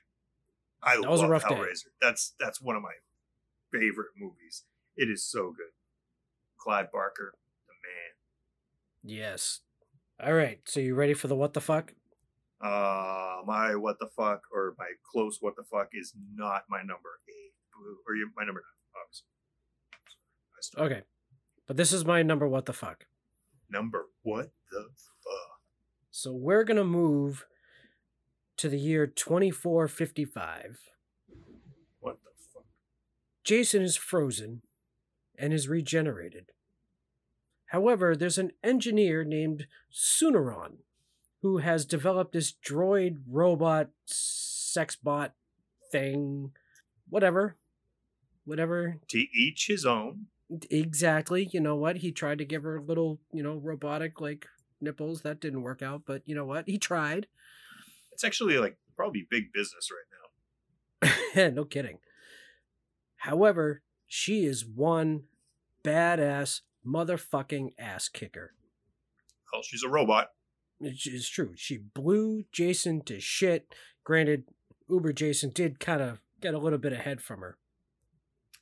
I 0.80 0.94
That 1.00 1.10
was 1.10 1.20
a 1.20 1.22
love 1.24 1.30
rough 1.30 1.48
day. 1.48 1.56
Hellraiser. 1.56 1.88
That's 2.00 2.30
that's 2.38 2.60
one 2.60 2.76
of 2.76 2.82
my 2.82 2.94
favorite 3.72 4.12
movies. 4.16 4.64
It 4.96 5.10
is 5.10 5.24
so 5.24 5.50
good. 5.50 5.72
Clive 6.56 6.92
Barker, 6.92 7.34
the 7.66 7.72
man. 7.74 8.14
Yes. 9.02 9.60
All 10.20 10.34
right. 10.34 10.60
So 10.68 10.78
you 10.80 10.94
ready 10.94 11.14
for 11.14 11.26
the 11.26 11.34
what 11.34 11.54
the 11.54 11.60
fuck? 11.60 11.94
Uh, 12.60 13.42
my 13.46 13.76
what 13.76 13.98
the 14.00 14.08
fuck 14.16 14.42
or 14.52 14.74
my 14.78 14.88
close 15.12 15.38
what 15.40 15.54
the 15.56 15.62
fuck 15.62 15.90
is 15.92 16.12
not 16.34 16.64
my 16.68 16.78
number 16.78 17.20
eight 17.28 17.52
or 17.74 18.14
my 18.36 18.44
number 18.44 18.60
nine. 18.60 19.02
Obviously. 20.56 20.82
Okay. 20.82 21.02
But 21.66 21.76
this 21.76 21.92
is 21.92 22.04
my 22.04 22.22
number 22.22 22.48
what 22.48 22.66
the 22.66 22.72
fuck. 22.72 23.04
Number 23.70 24.06
what 24.22 24.50
the 24.72 24.80
fuck? 24.80 25.60
So 26.10 26.32
we're 26.32 26.64
going 26.64 26.78
to 26.78 26.84
move 26.84 27.46
to 28.56 28.68
the 28.68 28.78
year 28.78 29.06
2455. 29.06 30.78
What 32.00 32.18
the 32.24 32.30
fuck? 32.52 32.64
Jason 33.44 33.82
is 33.82 33.96
frozen 33.96 34.62
and 35.38 35.52
is 35.52 35.68
regenerated. 35.68 36.46
However, 37.66 38.16
there's 38.16 38.38
an 38.38 38.52
engineer 38.64 39.22
named 39.22 39.66
Tsunaron 39.92 40.78
who 41.42 41.58
has 41.58 41.84
developed 41.84 42.32
this 42.32 42.52
droid 42.52 43.18
robot 43.28 43.90
sex 44.04 44.96
bot 44.96 45.34
thing. 45.90 46.52
Whatever. 47.08 47.56
Whatever. 48.44 48.98
To 49.08 49.18
each 49.18 49.66
his 49.68 49.84
own. 49.84 50.26
Exactly. 50.70 51.48
You 51.52 51.60
know 51.60 51.76
what? 51.76 51.98
He 51.98 52.12
tried 52.12 52.38
to 52.38 52.44
give 52.44 52.62
her 52.62 52.80
little, 52.80 53.20
you 53.32 53.42
know, 53.42 53.56
robotic 53.56 54.20
like 54.20 54.46
nipples. 54.80 55.22
That 55.22 55.40
didn't 55.40 55.62
work 55.62 55.82
out, 55.82 56.02
but 56.06 56.22
you 56.24 56.34
know 56.34 56.46
what? 56.46 56.64
He 56.66 56.78
tried. 56.78 57.26
It's 58.12 58.24
actually 58.24 58.58
like 58.58 58.76
probably 58.96 59.26
big 59.30 59.52
business 59.52 59.90
right 59.90 61.42
now. 61.42 61.50
no 61.54 61.64
kidding. 61.64 61.98
However, 63.16 63.82
she 64.06 64.44
is 64.44 64.64
one 64.64 65.24
badass 65.84 66.62
motherfucking 66.86 67.70
ass 67.78 68.08
kicker. 68.08 68.54
Well, 69.52 69.62
she's 69.62 69.82
a 69.82 69.88
robot. 69.88 70.28
Which 70.78 71.06
is 71.06 71.28
true. 71.28 71.52
She 71.56 71.78
blew 71.78 72.44
Jason 72.52 73.02
to 73.02 73.20
shit. 73.20 73.74
Granted, 74.04 74.44
Uber 74.88 75.12
Jason 75.12 75.50
did 75.50 75.80
kind 75.80 76.00
of 76.00 76.20
get 76.40 76.54
a 76.54 76.58
little 76.58 76.78
bit 76.78 76.92
ahead 76.92 77.20
from 77.20 77.40
her. 77.40 77.58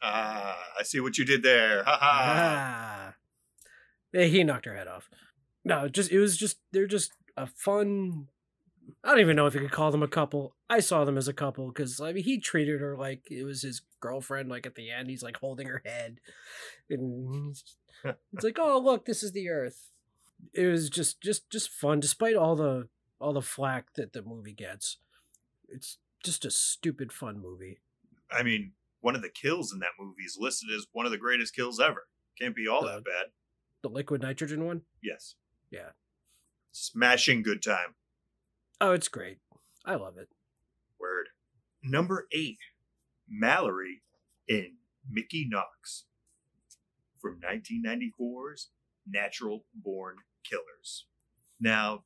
Ah, 0.03 0.59
I 0.79 0.83
see 0.83 1.01
what 1.01 1.19
you 1.19 1.25
did 1.25 1.43
there. 1.43 1.83
Ha 1.85 1.99
ha. 2.01 3.13
Ah. 3.13 3.15
He 4.13 4.45
knocked 4.45 4.67
her 4.67 4.77
head 4.77 4.89
off. 4.89 5.11
No, 5.65 5.89
just 5.89 6.11
it 6.11 6.19
was 6.19 6.37
just 6.37 6.59
they're 6.73 6.87
just 6.87 7.13
a 7.37 7.47
fun. 7.47 8.29
I 9.03 9.11
don't 9.11 9.21
even 9.21 9.37
know 9.37 9.47
if 9.47 9.55
you 9.55 9.61
could 9.61 9.73
call 9.73 9.91
them 9.91 10.03
a 10.03 10.09
couple. 10.09 10.55
I 10.71 10.81
saw 10.81 11.05
them 11.05 11.19
as 11.19 11.29
a 11.29 11.33
couple 11.33 11.69
because 11.69 12.01
I 12.01 12.13
mean 12.13 12.25
he 12.25 12.39
treated 12.39 12.81
her 12.81 12.97
like 12.97 13.23
it 13.31 13.45
was 13.45 13.63
his 13.63 13.83
girlfriend. 14.01 14.49
Like 14.49 14.65
at 14.65 14.75
the 14.75 14.91
end, 14.91 15.11
he's 15.11 15.23
like 15.23 15.37
holding 15.39 15.67
her 15.67 15.83
head, 15.85 16.19
and 16.89 17.57
it's 18.05 18.45
like, 18.45 18.59
oh 18.61 18.79
look, 18.79 19.07
this 19.07 19.23
is 19.23 19.33
the 19.33 19.49
Earth. 19.49 19.91
It 20.53 20.67
was 20.67 20.89
just 20.91 21.21
just 21.21 21.51
just 21.51 21.71
fun, 21.71 22.01
despite 22.01 22.35
all 22.35 22.57
the 22.57 22.89
all 23.21 23.33
the 23.33 23.43
flack 23.43 23.95
that 23.97 24.13
the 24.13 24.23
movie 24.23 24.53
gets. 24.55 24.99
It's 25.69 25.99
just 26.25 26.45
a 26.45 26.51
stupid 26.51 27.13
fun 27.13 27.41
movie. 27.41 27.81
I 28.31 28.43
mean, 28.43 28.73
one 29.01 29.15
of 29.17 29.23
the 29.23 29.29
kills 29.31 29.73
in 29.73 29.79
that 29.81 29.91
movie 29.99 30.23
is 30.25 30.37
listed 30.41 30.71
as 30.75 30.87
one 30.93 31.07
of 31.07 31.13
the 31.13 31.19
greatest 31.19 31.55
kills 31.55 31.81
ever. 31.81 32.07
Can't 32.41 32.55
be 32.57 32.67
all 32.69 32.85
Uh, 32.87 32.97
that 32.97 33.05
bad. 33.05 33.27
The 33.83 33.89
liquid 33.89 34.23
nitrogen 34.23 34.65
one. 34.65 34.83
Yes. 35.03 35.35
Yeah. 35.71 35.91
Smashing 36.73 37.43
good 37.43 37.63
time. 37.63 37.95
Oh, 38.81 38.93
it's 38.93 39.09
great. 39.09 39.39
I 39.85 39.95
love 39.95 40.19
it. 40.19 40.29
Word. 40.99 41.29
Number 41.83 42.27
eight, 42.33 42.59
Mallory 43.29 44.03
in 44.49 44.77
Mickey 45.09 45.47
Knox 45.49 46.05
from 47.21 47.41
1994's 47.41 48.71
Natural 49.07 49.65
Born 49.75 50.17
Killers. 50.49 51.07
Now, 51.61 52.05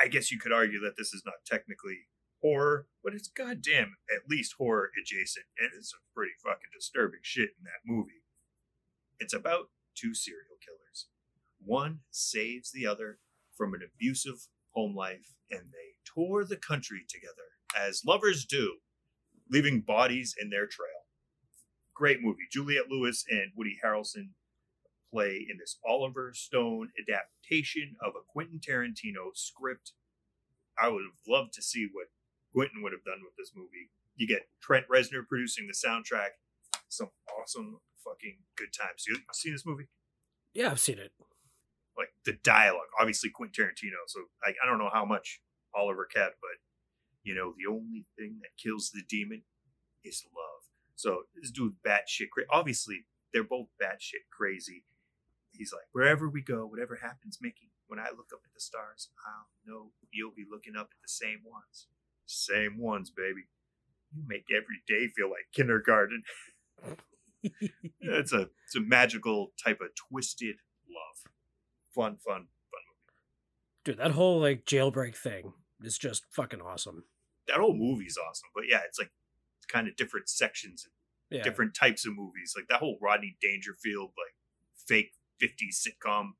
I 0.00 0.08
guess 0.08 0.30
you 0.30 0.38
could 0.38 0.52
argue 0.52 0.80
that 0.80 0.96
this 0.96 1.12
is 1.12 1.22
not 1.24 1.44
technically 1.46 1.98
horror, 2.40 2.86
but 3.04 3.14
it's 3.14 3.28
goddamn 3.28 3.94
at 4.10 4.28
least 4.28 4.54
horror 4.58 4.90
adjacent, 5.00 5.46
and 5.58 5.70
it's 5.76 5.90
some 5.90 6.00
pretty 6.14 6.32
fucking 6.42 6.70
disturbing 6.74 7.20
shit 7.22 7.50
in 7.58 7.64
that 7.64 7.86
movie. 7.86 8.24
It's 9.18 9.34
about 9.34 9.70
two 9.94 10.14
serial 10.14 10.58
killers. 10.64 11.08
One 11.64 12.00
saves 12.10 12.72
the 12.72 12.86
other 12.86 13.18
from 13.56 13.74
an 13.74 13.80
abusive 13.84 14.48
home 14.70 14.96
life, 14.96 15.34
and 15.50 15.60
they 15.70 15.94
tour 16.04 16.44
the 16.44 16.56
country 16.56 17.02
together, 17.08 17.32
as 17.78 18.02
lovers 18.04 18.44
do, 18.44 18.78
leaving 19.50 19.82
bodies 19.82 20.34
in 20.40 20.50
their 20.50 20.66
trail. 20.66 20.88
Great 21.94 22.22
movie. 22.22 22.48
Juliette 22.50 22.88
Lewis 22.90 23.24
and 23.28 23.52
Woody 23.54 23.78
Harrelson 23.84 24.30
play 25.12 25.46
in 25.48 25.58
this 25.58 25.78
Oliver 25.86 26.32
Stone 26.34 26.90
adaptation 26.98 27.96
of 28.00 28.14
a 28.16 28.24
Quentin 28.26 28.58
Tarantino 28.58 29.34
script. 29.34 29.92
I 30.80 30.88
would 30.88 31.02
have 31.02 31.20
loved 31.28 31.52
to 31.54 31.62
see 31.62 31.88
what 31.92 32.06
Quentin 32.54 32.82
would 32.82 32.92
have 32.92 33.04
done 33.04 33.20
with 33.22 33.36
this 33.36 33.52
movie. 33.54 33.90
You 34.16 34.26
get 34.26 34.48
Trent 34.60 34.86
Reznor 34.88 35.26
producing 35.28 35.66
the 35.66 35.74
soundtrack. 35.74 36.38
Some 36.88 37.10
awesome 37.40 37.80
fucking 38.04 38.38
good 38.56 38.72
times. 38.72 39.04
You 39.06 39.18
seen 39.32 39.52
this 39.52 39.66
movie? 39.66 39.88
Yeah, 40.54 40.70
I've 40.70 40.80
seen 40.80 40.98
it. 40.98 41.12
Like 41.96 42.08
the 42.24 42.38
dialogue, 42.42 42.88
obviously 42.98 43.30
Quentin 43.30 43.64
Tarantino. 43.64 44.00
So 44.06 44.20
I, 44.42 44.50
I 44.50 44.66
don't 44.66 44.78
know 44.78 44.90
how 44.92 45.04
much 45.04 45.40
Oliver 45.74 46.06
kept, 46.06 46.36
but 46.40 46.58
you 47.22 47.34
know, 47.34 47.54
the 47.56 47.70
only 47.70 48.06
thing 48.18 48.38
that 48.42 48.60
kills 48.62 48.90
the 48.90 49.02
demon 49.08 49.42
is 50.04 50.24
love. 50.34 50.62
So 50.96 51.22
this 51.40 51.50
dude 51.50 51.74
batshit 51.86 52.30
crazy. 52.32 52.48
Obviously, 52.50 53.06
they're 53.32 53.44
both 53.44 53.68
batshit 53.80 54.24
crazy. 54.30 54.84
He's 55.52 55.72
like, 55.72 55.84
wherever 55.92 56.28
we 56.28 56.42
go, 56.42 56.66
whatever 56.66 56.96
happens, 56.96 57.38
Mickey, 57.40 57.70
when 57.86 57.98
I 57.98 58.08
look 58.16 58.30
up 58.32 58.40
at 58.44 58.54
the 58.54 58.60
stars, 58.60 59.10
I'll 59.26 59.48
know 59.66 59.90
you'll 60.10 60.32
be 60.34 60.46
looking 60.50 60.76
up 60.76 60.88
at 60.92 61.02
the 61.02 61.08
same 61.08 61.40
ones. 61.44 61.86
Same 62.26 62.78
ones, 62.78 63.10
baby. 63.10 63.42
You 64.14 64.22
make 64.26 64.46
every 64.50 64.82
day 64.86 65.08
feel 65.14 65.28
like 65.28 65.46
kindergarten. 65.54 66.22
it's 68.00 68.32
a 68.32 68.48
it's 68.66 68.76
a 68.76 68.80
magical 68.80 69.52
type 69.62 69.80
of 69.80 69.88
twisted 69.94 70.56
love. 70.88 71.32
Fun, 71.94 72.16
fun, 72.16 72.46
fun 72.70 72.82
movie. 72.88 73.12
Dude, 73.84 73.98
that 73.98 74.12
whole 74.12 74.40
like 74.40 74.64
jailbreak 74.64 75.16
thing 75.16 75.52
is 75.82 75.98
just 75.98 76.24
fucking 76.30 76.60
awesome. 76.62 77.04
That 77.48 77.58
whole 77.58 77.74
movie's 77.74 78.16
awesome. 78.16 78.48
But 78.54 78.64
yeah, 78.68 78.80
it's 78.86 78.98
like 78.98 79.10
kind 79.68 79.88
of 79.88 79.96
different 79.96 80.28
sections 80.28 80.86
and 81.30 81.38
Yeah. 81.38 81.42
different 81.44 81.74
types 81.74 82.06
of 82.06 82.14
movies. 82.16 82.54
Like 82.56 82.68
that 82.68 82.78
whole 82.78 82.98
Rodney 83.02 83.36
Dangerfield, 83.42 84.10
like 84.16 84.34
fake 84.86 85.12
50s 85.42 85.86
sitcom. 85.86 86.32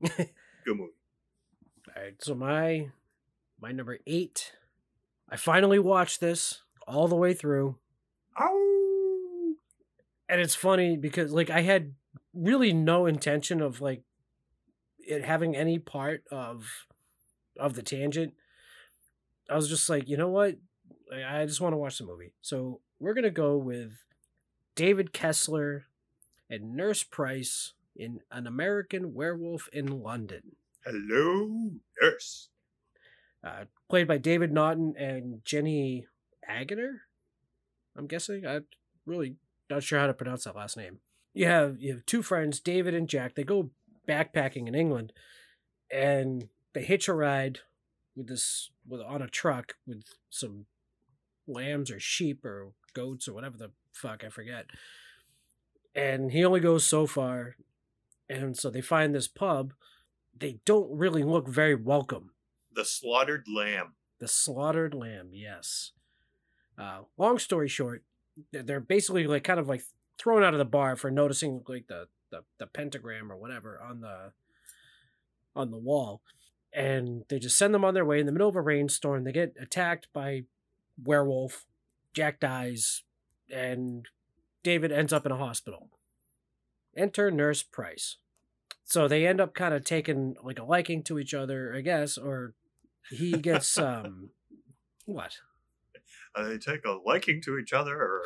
Good 0.16 0.76
movie. 0.76 0.92
All 1.96 2.02
right, 2.02 2.14
so 2.20 2.34
my 2.34 2.88
my 3.60 3.72
number 3.72 3.98
eight. 4.06 4.52
I 5.28 5.36
finally 5.36 5.78
watched 5.78 6.20
this 6.20 6.62
all 6.86 7.06
the 7.08 7.16
way 7.16 7.34
through, 7.34 7.76
Oh, 8.38 9.54
and 10.28 10.40
it's 10.40 10.54
funny 10.54 10.96
because 10.96 11.32
like 11.32 11.50
I 11.50 11.60
had 11.62 11.94
really 12.34 12.72
no 12.72 13.06
intention 13.06 13.60
of 13.60 13.80
like 13.80 14.02
it 14.98 15.24
having 15.24 15.56
any 15.56 15.78
part 15.78 16.22
of 16.30 16.86
of 17.58 17.74
the 17.74 17.82
tangent. 17.82 18.34
I 19.50 19.56
was 19.56 19.68
just 19.68 19.88
like, 19.88 20.08
you 20.08 20.16
know 20.16 20.28
what? 20.28 20.56
I 21.12 21.40
I 21.40 21.46
just 21.46 21.60
want 21.60 21.72
to 21.72 21.78
watch 21.78 21.98
the 21.98 22.04
movie. 22.04 22.32
So 22.40 22.80
we're 23.00 23.14
gonna 23.14 23.30
go 23.30 23.56
with 23.56 23.92
David 24.74 25.12
Kessler 25.12 25.86
and 26.48 26.74
Nurse 26.74 27.02
Price 27.02 27.72
in 27.98 28.20
An 28.30 28.46
American 28.46 29.12
Werewolf 29.12 29.68
in 29.72 30.02
London. 30.02 30.56
hello, 30.84 31.72
nurse. 32.00 32.48
uh, 33.44 33.64
played 33.90 34.06
by 34.08 34.18
David 34.18 34.52
Naughton 34.52 34.94
and 34.96 35.44
Jenny 35.44 36.06
Agutter. 36.48 36.98
I'm 37.96 38.06
guessing. 38.06 38.46
I'm 38.46 38.64
really 39.04 39.36
not 39.68 39.82
sure 39.82 39.98
how 39.98 40.06
to 40.06 40.14
pronounce 40.14 40.44
that 40.44 40.56
last 40.56 40.76
name. 40.76 40.98
You 41.34 41.46
have 41.46 41.76
you 41.80 41.92
have 41.94 42.06
two 42.06 42.22
friends, 42.22 42.60
David 42.60 42.94
and 42.94 43.08
Jack. 43.08 43.34
They 43.34 43.44
go 43.44 43.70
backpacking 44.08 44.66
in 44.68 44.74
England, 44.74 45.12
and 45.92 46.48
they 46.74 46.84
hitch 46.84 47.08
a 47.08 47.14
ride 47.14 47.60
with 48.16 48.28
this 48.28 48.70
with 48.86 49.00
on 49.00 49.22
a 49.22 49.28
truck 49.28 49.74
with 49.86 50.04
some 50.30 50.66
lambs 51.46 51.90
or 51.90 52.00
sheep 52.00 52.44
or 52.44 52.72
goats 52.94 53.28
or 53.28 53.34
whatever 53.34 53.56
the 53.56 53.70
fuck 53.92 54.22
I 54.24 54.28
forget. 54.28 54.66
And 55.94 56.30
he 56.32 56.44
only 56.44 56.60
goes 56.60 56.84
so 56.84 57.06
far, 57.06 57.56
and 58.28 58.56
so 58.56 58.70
they 58.70 58.80
find 58.80 59.14
this 59.14 59.28
pub. 59.28 59.72
They 60.38 60.60
don't 60.64 60.90
really 60.96 61.22
look 61.24 61.48
very 61.48 61.74
welcome 61.74 62.30
The 62.72 62.84
slaughtered 62.84 63.46
lamb. 63.48 63.94
the 64.20 64.28
slaughtered 64.28 64.94
lamb, 64.94 65.30
yes. 65.32 65.92
Uh, 66.78 67.00
long 67.16 67.38
story 67.38 67.68
short, 67.68 68.04
they're- 68.52 68.80
basically 68.80 69.26
like 69.26 69.42
kind 69.44 69.58
of 69.58 69.68
like 69.68 69.82
thrown 70.18 70.42
out 70.44 70.54
of 70.54 70.58
the 70.58 70.64
bar 70.64 70.94
for 70.96 71.10
noticing 71.10 71.62
like 71.68 71.86
the, 71.88 72.06
the, 72.30 72.44
the 72.58 72.66
pentagram 72.66 73.32
or 73.32 73.36
whatever 73.36 73.80
on 73.80 74.00
the 74.00 74.32
on 75.56 75.70
the 75.72 75.78
wall. 75.78 76.22
And 76.72 77.24
they 77.28 77.38
just 77.40 77.56
send 77.58 77.72
them 77.74 77.84
on 77.84 77.94
their 77.94 78.04
way 78.04 78.20
in 78.20 78.26
the 78.26 78.32
middle 78.32 78.48
of 78.48 78.54
a 78.56 78.60
rainstorm. 78.60 79.24
They 79.24 79.32
get 79.32 79.54
attacked 79.60 80.06
by 80.12 80.42
werewolf. 81.02 81.64
Jack 82.14 82.38
dies, 82.40 83.02
and 83.50 84.06
David 84.62 84.92
ends 84.92 85.12
up 85.12 85.24
in 85.26 85.32
a 85.32 85.36
hospital. 85.36 85.88
Enter 86.98 87.30
Nurse 87.30 87.62
Price. 87.62 88.16
So 88.84 89.06
they 89.06 89.26
end 89.26 89.40
up 89.40 89.54
kind 89.54 89.74
of 89.74 89.84
taking 89.84 90.34
like 90.42 90.58
a 90.58 90.64
liking 90.64 91.02
to 91.04 91.18
each 91.18 91.34
other, 91.34 91.74
I 91.76 91.82
guess, 91.82 92.18
or 92.18 92.54
he 93.10 93.32
gets 93.32 93.78
um 93.78 94.30
what? 95.04 95.38
Uh, 96.34 96.48
they 96.48 96.58
take 96.58 96.84
a 96.84 96.98
liking 97.04 97.40
to 97.42 97.58
each 97.58 97.72
other, 97.72 97.96
or 97.96 98.22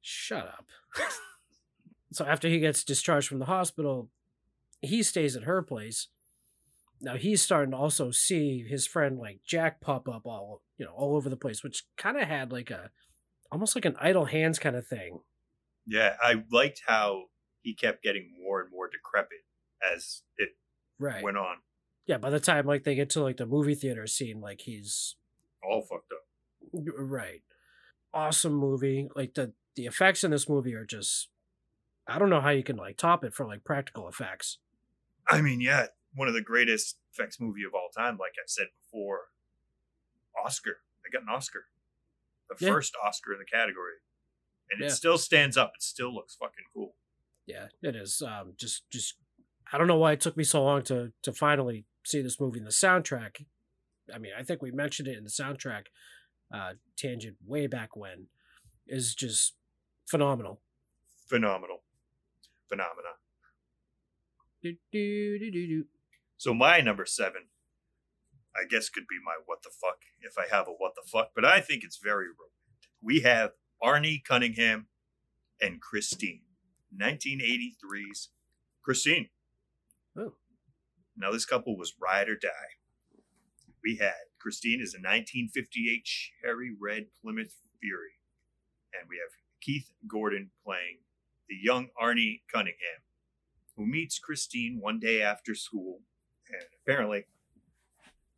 Shut 0.00 0.46
up. 0.46 0.66
so 2.12 2.24
after 2.24 2.48
he 2.48 2.60
gets 2.60 2.84
discharged 2.84 3.28
from 3.28 3.40
the 3.40 3.46
hospital, 3.46 4.08
he 4.80 5.02
stays 5.02 5.36
at 5.36 5.44
her 5.44 5.62
place. 5.62 6.08
Now 7.00 7.16
he's 7.16 7.42
starting 7.42 7.72
to 7.72 7.76
also 7.76 8.10
see 8.10 8.64
his 8.68 8.86
friend 8.86 9.18
like 9.18 9.40
Jack 9.44 9.80
pop 9.80 10.08
up 10.08 10.22
all 10.24 10.62
you 10.78 10.84
know 10.84 10.92
all 10.92 11.16
over 11.16 11.28
the 11.28 11.36
place, 11.36 11.62
which 11.62 11.84
kind 11.96 12.16
of 12.16 12.28
had 12.28 12.52
like 12.52 12.70
a 12.70 12.90
almost 13.50 13.74
like 13.74 13.84
an 13.84 13.96
idle 14.00 14.26
hands 14.26 14.58
kind 14.58 14.76
of 14.76 14.86
thing. 14.86 15.20
Yeah, 15.86 16.16
I 16.22 16.42
liked 16.50 16.82
how 16.86 17.24
he 17.62 17.74
kept 17.74 18.02
getting 18.02 18.32
more 18.42 18.60
and 18.60 18.70
more 18.70 18.88
decrepit 18.88 19.38
as 19.94 20.22
it 20.38 20.50
Right. 20.98 21.22
went 21.22 21.36
on. 21.36 21.56
yeah. 22.06 22.18
By 22.18 22.30
the 22.30 22.40
time 22.40 22.66
like 22.66 22.84
they 22.84 22.94
get 22.94 23.10
to 23.10 23.22
like 23.22 23.36
the 23.36 23.46
movie 23.46 23.74
theater 23.74 24.06
scene, 24.06 24.40
like 24.40 24.62
he's 24.62 25.16
All 25.62 25.82
fucked 25.82 26.12
up. 26.12 26.24
Right. 26.72 27.42
Awesome 28.14 28.54
movie. 28.54 29.08
Like 29.14 29.34
the 29.34 29.52
the 29.74 29.86
effects 29.86 30.24
in 30.24 30.30
this 30.30 30.48
movie 30.48 30.74
are 30.74 30.86
just 30.86 31.28
I 32.08 32.18
don't 32.18 32.30
know 32.30 32.40
how 32.40 32.50
you 32.50 32.62
can 32.62 32.76
like 32.76 32.96
top 32.96 33.24
it 33.24 33.34
for 33.34 33.46
like 33.46 33.64
practical 33.64 34.08
effects. 34.08 34.58
I 35.28 35.42
mean, 35.42 35.60
yeah, 35.60 35.86
one 36.14 36.28
of 36.28 36.34
the 36.34 36.40
greatest 36.40 36.98
effects 37.12 37.40
movie 37.40 37.64
of 37.66 37.74
all 37.74 37.88
time. 37.94 38.16
Like 38.16 38.32
I've 38.42 38.48
said 38.48 38.68
before, 38.80 39.22
Oscar. 40.44 40.78
They 41.04 41.10
got 41.10 41.22
an 41.22 41.28
Oscar, 41.34 41.66
the 42.48 42.56
Yeah. 42.64 42.72
first 42.72 42.94
Oscar 43.04 43.32
in 43.32 43.38
the 43.38 43.44
category, 43.44 43.94
and 44.70 44.80
Yeah. 44.80 44.86
it 44.86 44.90
still 44.90 45.18
stands 45.18 45.56
up. 45.56 45.72
It 45.76 45.82
still 45.82 46.12
looks 46.14 46.34
fucking 46.36 46.64
cool. 46.74 46.94
Yeah, 47.46 47.68
it 47.82 47.94
is. 47.96 48.22
Um 48.22 48.54
just 48.56 48.88
just 48.90 49.14
I 49.72 49.78
don't 49.78 49.86
know 49.88 49.96
why 49.98 50.12
it 50.12 50.20
took 50.20 50.36
me 50.36 50.44
so 50.44 50.62
long 50.64 50.82
to 50.84 51.12
to 51.22 51.32
finally 51.32 51.84
see 52.04 52.22
this 52.22 52.40
movie 52.40 52.58
in 52.58 52.64
the 52.64 52.70
soundtrack. 52.70 53.46
I 54.14 54.18
mean, 54.18 54.32
I 54.38 54.42
think 54.42 54.62
we 54.62 54.70
mentioned 54.70 55.08
it 55.08 55.16
in 55.18 55.24
the 55.24 55.30
soundtrack 55.30 55.86
uh 56.52 56.74
tangent 56.96 57.36
way 57.44 57.66
back 57.66 57.96
when 57.96 58.26
is 58.86 59.14
just 59.14 59.54
phenomenal. 60.08 60.60
Phenomenal, 61.26 61.82
phenomena. 62.68 63.14
Do, 64.62 64.76
do, 64.92 65.38
do, 65.38 65.50
do, 65.50 65.66
do. 65.66 65.84
So 66.38 66.52
my 66.54 66.80
number 66.80 67.04
seven, 67.06 67.42
I 68.54 68.64
guess, 68.68 68.88
could 68.88 69.06
be 69.08 69.16
my 69.24 69.34
what 69.44 69.62
the 69.62 69.70
fuck 69.70 69.98
if 70.20 70.36
I 70.38 70.46
have 70.54 70.68
a 70.68 70.72
what 70.72 70.94
the 70.94 71.02
fuck, 71.08 71.30
but 71.34 71.44
I 71.44 71.60
think 71.60 71.82
it's 71.84 71.96
very 71.98 72.26
romantic. 72.26 72.90
We 73.02 73.20
have 73.20 73.52
Arnie 73.82 74.24
Cunningham 74.24 74.86
and 75.60 75.80
Christine, 75.80 76.42
1983's 76.98 78.30
Christine. 78.82 79.28
Oh. 80.18 80.34
Now 81.16 81.32
this 81.32 81.46
couple 81.46 81.76
was 81.76 81.94
ride 82.00 82.28
or 82.28 82.36
die. 82.36 82.78
We 83.82 83.96
had 83.96 84.14
Christine 84.40 84.80
is 84.80 84.94
a 84.94 84.98
1958 84.98 86.04
cherry 86.04 86.70
red 86.80 87.06
Plymouth 87.22 87.54
Fury, 87.80 88.18
and 88.92 89.08
we 89.08 89.16
have 89.16 89.30
Keith 89.60 89.90
Gordon 90.06 90.50
playing 90.64 90.98
the 91.48 91.56
young 91.60 91.88
Arnie 92.00 92.42
Cunningham, 92.52 93.02
who 93.76 93.86
meets 93.86 94.18
Christine 94.18 94.78
one 94.80 94.98
day 94.98 95.22
after 95.22 95.54
school 95.54 96.00
and 96.48 96.62
apparently 96.82 97.26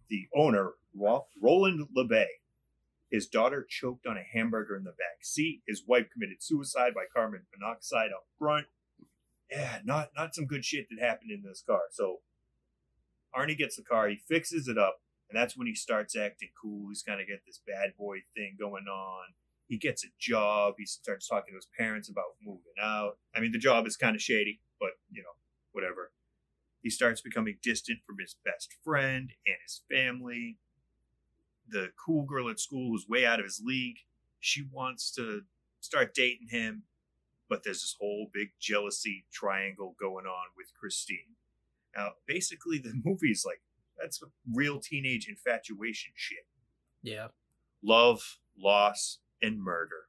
the 0.08 0.26
owner, 0.34 0.72
Roland 0.94 1.86
LeBay, 1.96 2.26
his 3.10 3.26
daughter 3.26 3.66
choked 3.68 4.06
on 4.06 4.16
a 4.16 4.38
hamburger 4.38 4.76
in 4.76 4.84
the 4.84 4.90
back 4.90 5.22
seat. 5.22 5.62
His 5.66 5.82
wife 5.86 6.06
committed 6.12 6.42
suicide 6.42 6.92
by 6.94 7.04
carbon 7.12 7.46
monoxide 7.58 8.10
up 8.10 8.26
front. 8.38 8.66
Yeah, 9.50 9.78
not 9.84 10.10
not 10.14 10.34
some 10.34 10.46
good 10.46 10.64
shit 10.64 10.86
that 10.90 11.04
happened 11.04 11.30
in 11.30 11.42
this 11.42 11.62
car. 11.66 11.82
So 11.90 12.18
Arnie 13.34 13.56
gets 13.56 13.76
the 13.76 13.82
car, 13.82 14.08
he 14.08 14.16
fixes 14.16 14.68
it 14.68 14.76
up, 14.76 15.00
and 15.30 15.38
that's 15.38 15.56
when 15.56 15.66
he 15.66 15.74
starts 15.74 16.16
acting 16.16 16.50
cool. 16.60 16.88
He's 16.88 17.02
kind 17.02 17.20
of 17.20 17.26
get 17.26 17.42
this 17.46 17.60
bad 17.66 17.92
boy 17.98 18.18
thing 18.34 18.56
going 18.58 18.86
on. 18.86 19.34
He 19.68 19.78
gets 19.78 20.04
a 20.04 20.08
job. 20.18 20.74
He 20.78 20.86
starts 20.86 21.28
talking 21.28 21.52
to 21.52 21.56
his 21.56 21.68
parents 21.78 22.08
about 22.08 22.36
moving 22.42 22.62
out. 22.82 23.18
I 23.34 23.40
mean, 23.40 23.52
the 23.52 23.58
job 23.58 23.86
is 23.86 23.96
kind 23.96 24.16
of 24.16 24.22
shady, 24.22 24.60
but 24.80 24.92
you 25.10 25.22
know, 25.22 25.36
whatever. 25.72 26.12
He 26.82 26.90
starts 26.90 27.20
becoming 27.20 27.58
distant 27.62 28.00
from 28.06 28.16
his 28.20 28.36
best 28.44 28.74
friend 28.84 29.30
and 29.46 29.56
his 29.64 29.82
family. 29.90 30.58
The 31.70 31.90
cool 32.04 32.24
girl 32.24 32.48
at 32.48 32.58
school 32.60 32.90
who's 32.90 33.08
way 33.08 33.26
out 33.26 33.40
of 33.40 33.44
his 33.44 33.60
league, 33.64 33.98
she 34.40 34.66
wants 34.72 35.10
to 35.12 35.42
start 35.80 36.14
dating 36.14 36.48
him, 36.50 36.84
but 37.48 37.62
there's 37.64 37.80
this 37.82 37.96
whole 38.00 38.30
big 38.32 38.50
jealousy 38.58 39.26
triangle 39.32 39.94
going 40.00 40.26
on 40.26 40.46
with 40.56 40.72
Christine. 40.78 41.36
Now, 41.96 42.12
basically, 42.26 42.78
the 42.78 42.94
movie's 43.04 43.44
like 43.46 43.60
that's 44.00 44.22
real 44.54 44.78
teenage 44.80 45.28
infatuation 45.28 46.12
shit 46.14 46.46
Yeah. 47.02 47.28
love, 47.82 48.38
loss, 48.56 49.18
and 49.42 49.60
murder. 49.62 50.06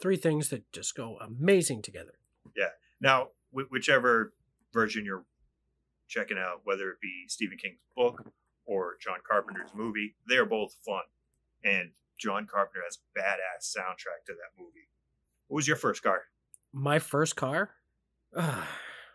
Three 0.00 0.16
things 0.16 0.50
that 0.50 0.70
just 0.72 0.94
go 0.94 1.16
amazing 1.18 1.82
together. 1.82 2.14
Yeah. 2.56 2.68
Now, 3.00 3.28
whichever 3.50 4.32
version 4.72 5.04
you're 5.04 5.24
checking 6.08 6.38
out, 6.38 6.60
whether 6.64 6.90
it 6.90 7.00
be 7.00 7.24
Stephen 7.28 7.58
King's 7.58 7.80
book 7.96 8.24
or 8.66 8.96
John 9.00 9.18
Carpenter's 9.28 9.74
movie, 9.74 10.14
they 10.28 10.36
are 10.36 10.44
both 10.44 10.74
fun. 10.84 11.02
And 11.64 11.90
John 12.18 12.46
Carpenter 12.46 12.80
has 12.84 12.98
a 12.98 13.18
badass 13.18 13.76
soundtrack 13.76 14.26
to 14.26 14.32
that 14.32 14.58
movie. 14.58 14.88
What 15.48 15.56
was 15.56 15.68
your 15.68 15.76
first 15.76 16.02
car? 16.02 16.22
My 16.72 16.98
first 16.98 17.36
car? 17.36 17.70
Ah, 18.36 18.68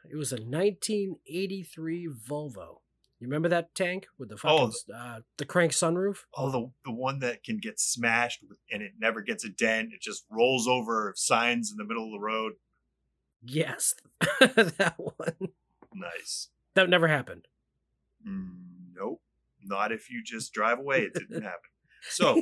it 0.09 0.15
was 0.15 0.31
a 0.31 0.37
1983 0.37 2.07
Volvo. 2.07 2.79
You 3.19 3.27
remember 3.27 3.49
that 3.49 3.75
tank 3.75 4.07
with 4.17 4.29
the 4.29 4.37
fucking 4.37 4.71
uh, 4.95 5.19
the 5.37 5.45
crank 5.45 5.73
sunroof? 5.73 6.23
Oh, 6.35 6.49
the 6.49 6.71
the 6.83 6.91
one 6.91 7.19
that 7.19 7.43
can 7.43 7.59
get 7.59 7.79
smashed 7.79 8.43
and 8.71 8.81
it 8.81 8.93
never 8.99 9.21
gets 9.21 9.45
a 9.45 9.49
dent. 9.49 9.93
It 9.93 10.01
just 10.01 10.25
rolls 10.31 10.67
over 10.67 11.13
signs 11.15 11.69
in 11.69 11.77
the 11.77 11.83
middle 11.83 12.05
of 12.05 12.11
the 12.11 12.19
road. 12.19 12.53
Yes, 13.43 13.93
that 14.39 14.95
one. 14.97 15.49
Nice. 15.93 16.49
That 16.73 16.89
never 16.89 17.07
happened. 17.07 17.47
Mm. 18.27 18.60
Not 19.63 19.91
if 19.91 20.09
you 20.09 20.23
just 20.23 20.53
drive 20.53 20.79
away. 20.79 21.03
It 21.03 21.13
didn't 21.13 21.43
happen. 21.43 21.69
So 22.09 22.41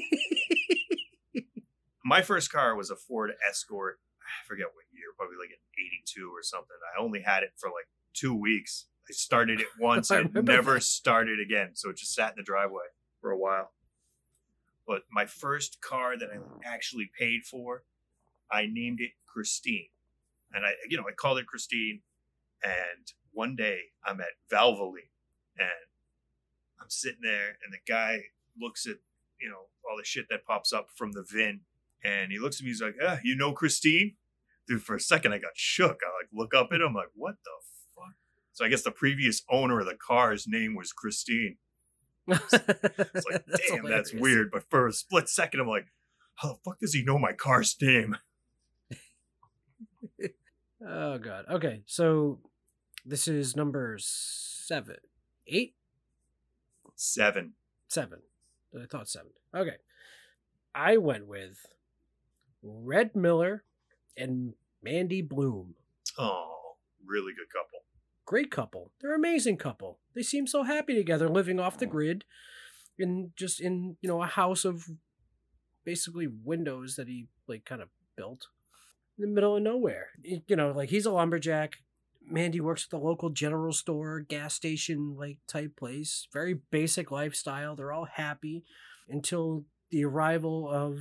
my 2.05 2.21
first 2.21 2.51
car 2.51 2.75
was 2.75 2.89
a 2.89 2.95
Ford 2.95 3.31
Escort. 3.47 3.99
I 4.21 4.47
forget 4.47 4.67
what 4.67 4.85
year, 4.93 5.07
probably 5.17 5.37
like 5.37 5.49
an 5.49 5.57
82 5.77 6.31
or 6.33 6.43
something. 6.43 6.77
I 6.95 7.01
only 7.01 7.21
had 7.21 7.43
it 7.43 7.51
for 7.57 7.67
like 7.67 7.87
two 8.13 8.33
weeks. 8.33 8.85
I 9.09 9.13
started 9.13 9.59
it 9.59 9.67
once 9.79 10.11
and 10.11 10.33
never 10.33 10.75
that. 10.75 10.83
started 10.83 11.39
again. 11.39 11.71
So 11.73 11.89
it 11.89 11.97
just 11.97 12.13
sat 12.13 12.31
in 12.31 12.35
the 12.37 12.43
driveway 12.43 12.85
for 13.21 13.31
a 13.31 13.37
while. 13.37 13.71
But 14.87 15.03
my 15.11 15.25
first 15.25 15.81
car 15.81 16.17
that 16.17 16.29
I 16.29 16.39
actually 16.67 17.11
paid 17.17 17.45
for, 17.45 17.83
I 18.51 18.65
named 18.65 19.01
it 19.01 19.11
Christine. 19.25 19.89
And 20.53 20.65
I, 20.65 20.71
you 20.87 20.97
know, 20.97 21.03
I 21.07 21.11
called 21.11 21.37
it 21.37 21.45
Christine. 21.47 22.01
And 22.63 23.13
one 23.31 23.55
day 23.55 23.79
I'm 24.03 24.19
at 24.19 24.29
Valvoline 24.51 25.11
and 25.57 25.69
I'm 26.81 26.89
sitting 26.89 27.21
there 27.21 27.57
and 27.63 27.73
the 27.73 27.79
guy 27.87 28.19
looks 28.59 28.85
at, 28.85 28.97
you 29.41 29.49
know, 29.49 29.67
all 29.89 29.97
the 29.97 30.05
shit 30.05 30.25
that 30.29 30.45
pops 30.45 30.73
up 30.73 30.87
from 30.95 31.11
the 31.13 31.23
VIN 31.23 31.61
and 32.03 32.31
he 32.31 32.39
looks 32.39 32.59
at 32.59 32.63
me, 32.63 32.69
he's 32.69 32.81
like, 32.81 32.95
ah, 33.03 33.19
you 33.23 33.35
know 33.35 33.51
Christine? 33.51 34.15
Dude, 34.67 34.83
for 34.83 34.95
a 34.95 34.99
second 34.99 35.33
I 35.33 35.39
got 35.39 35.51
shook. 35.55 35.99
I 36.05 36.09
like 36.19 36.29
look 36.33 36.53
up 36.53 36.69
at 36.71 36.81
him, 36.81 36.93
like, 36.93 37.11
what 37.15 37.35
the 37.43 37.51
fuck? 37.95 38.15
So 38.53 38.65
I 38.65 38.69
guess 38.69 38.83
the 38.83 38.91
previous 38.91 39.41
owner 39.49 39.79
of 39.79 39.85
the 39.85 39.95
car's 39.95 40.47
name 40.47 40.75
was 40.75 40.91
Christine. 40.93 41.57
It's 42.27 43.25
like, 43.31 43.45
damn, 43.67 43.85
that's 43.89 44.13
weird. 44.13 44.51
But 44.51 44.69
for 44.69 44.87
a 44.87 44.93
split 44.93 45.29
second, 45.29 45.61
I'm 45.61 45.67
like, 45.67 45.87
how 46.35 46.49
the 46.49 46.59
fuck 46.63 46.79
does 46.79 46.93
he 46.93 47.03
know 47.03 47.17
my 47.17 47.33
car's 47.33 47.75
name? 47.81 48.17
Oh 50.85 51.17
god. 51.17 51.45
Okay, 51.49 51.81
so 51.85 52.39
this 53.05 53.27
is 53.27 53.55
number 53.55 53.97
seven, 53.99 54.95
eight, 55.45 55.75
Seven. 57.01 57.53
seven. 57.87 58.19
I 58.77 58.85
thought 58.85 59.07
seven. 59.07 59.29
Okay, 59.55 59.77
I 60.75 60.97
went 60.97 61.27
with 61.27 61.65
Red 62.61 63.15
Miller 63.15 63.63
and 64.17 64.53
Mandy 64.83 65.21
Bloom. 65.21 65.75
Oh, 66.17 66.75
really 67.05 67.31
good 67.31 67.47
couple. 67.53 67.79
Great 68.25 68.51
couple. 68.51 68.91
They're 68.99 69.13
an 69.13 69.21
amazing 69.21 69.55
couple. 69.55 69.99
They 70.13 70.23
seem 70.23 70.45
so 70.45 70.63
happy 70.63 70.93
together, 70.93 71.29
living 71.29 71.57
off 71.57 71.77
the 71.77 71.87
mm. 71.87 71.91
grid, 71.91 72.25
in 72.97 73.31
just 73.37 73.61
in 73.61 73.95
you 74.01 74.09
know 74.09 74.21
a 74.21 74.27
house 74.27 74.65
of 74.65 74.83
basically 75.85 76.27
windows 76.27 76.97
that 76.97 77.07
he 77.07 77.27
like 77.47 77.63
kind 77.63 77.81
of 77.81 77.87
built 78.17 78.47
in 79.17 79.21
the 79.23 79.31
middle 79.33 79.55
of 79.55 79.63
nowhere. 79.63 80.09
You 80.21 80.57
know, 80.57 80.73
like 80.73 80.89
he's 80.89 81.05
a 81.05 81.11
lumberjack. 81.11 81.77
Mandy 82.29 82.61
works 82.61 82.85
at 82.85 82.89
the 82.91 82.97
local 83.03 83.29
general 83.29 83.73
store, 83.73 84.19
gas 84.19 84.53
station 84.53 85.15
like 85.17 85.37
type 85.47 85.75
place. 85.75 86.27
Very 86.31 86.53
basic 86.53 87.11
lifestyle. 87.11 87.75
They're 87.75 87.91
all 87.91 88.05
happy 88.05 88.63
until 89.09 89.65
the 89.89 90.05
arrival 90.05 90.69
of 90.69 90.99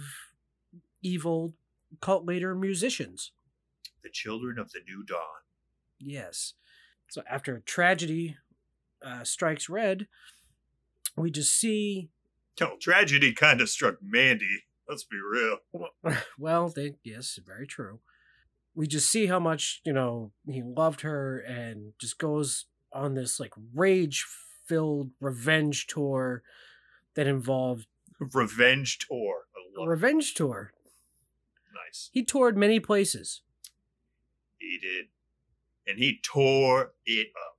evil 1.03 1.55
cult 2.01 2.25
leader 2.25 2.55
musicians. 2.55 3.33
The 4.03 4.11
children 4.11 4.59
of 4.59 4.73
the 4.73 4.81
new 4.87 5.05
dawn. 5.05 5.43
Yes. 5.99 6.55
So 7.09 7.23
after 7.29 7.61
tragedy 7.61 8.37
uh, 9.03 9.25
strikes 9.25 9.69
red, 9.69 10.07
we 11.17 11.31
just 11.31 11.55
see. 11.55 12.11
No, 12.61 12.77
tragedy 12.81 13.33
kind 13.33 13.61
of 13.61 13.69
struck 13.69 13.97
Mandy. 14.03 14.65
Let's 14.89 15.05
be 15.05 15.19
real. 15.19 15.59
Well, 16.39 16.69
they 16.75 16.95
yes, 17.05 17.39
very 17.45 17.67
true. 17.67 18.01
We 18.79 18.87
just 18.87 19.11
see 19.11 19.27
how 19.27 19.41
much 19.41 19.81
you 19.85 19.93
know 19.93 20.31
he 20.47 20.63
loved 20.63 21.01
her, 21.01 21.41
and 21.41 21.95
just 22.01 22.17
goes 22.17 22.67
on 22.93 23.15
this 23.15 23.41
like 23.41 23.53
rage-filled 23.75 25.11
revenge 25.21 25.89
tour 25.89 26.45
that 27.17 27.27
involved 27.27 27.89
Revenge 28.21 28.99
tour. 29.01 29.47
I 29.57 29.59
a 29.59 29.81
love 29.81 29.89
it. 29.89 29.91
revenge 29.91 30.35
tour. 30.35 30.73
Nice. 31.75 32.11
He 32.13 32.23
toured 32.25 32.57
many 32.57 32.79
places. 32.79 33.43
He 34.59 34.79
did. 34.81 35.07
And 35.85 35.99
he 35.99 36.21
tore 36.23 36.93
it 37.05 37.29
up. 37.37 37.59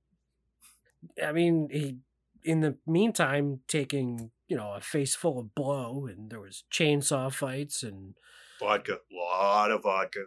I 1.22 1.32
mean, 1.32 1.68
he 1.70 1.98
in 2.44 2.60
the 2.60 2.76
meantime 2.86 3.60
taking 3.68 4.30
you 4.48 4.56
know 4.56 4.72
a 4.72 4.80
face 4.80 5.14
full 5.14 5.38
of 5.38 5.54
blow, 5.54 6.06
and 6.06 6.30
there 6.30 6.40
was 6.40 6.64
chainsaw 6.72 7.30
fights 7.30 7.82
and 7.82 8.14
Vodka. 8.58 8.94
A 8.94 9.14
lot 9.14 9.70
of 9.70 9.82
vodka. 9.82 10.24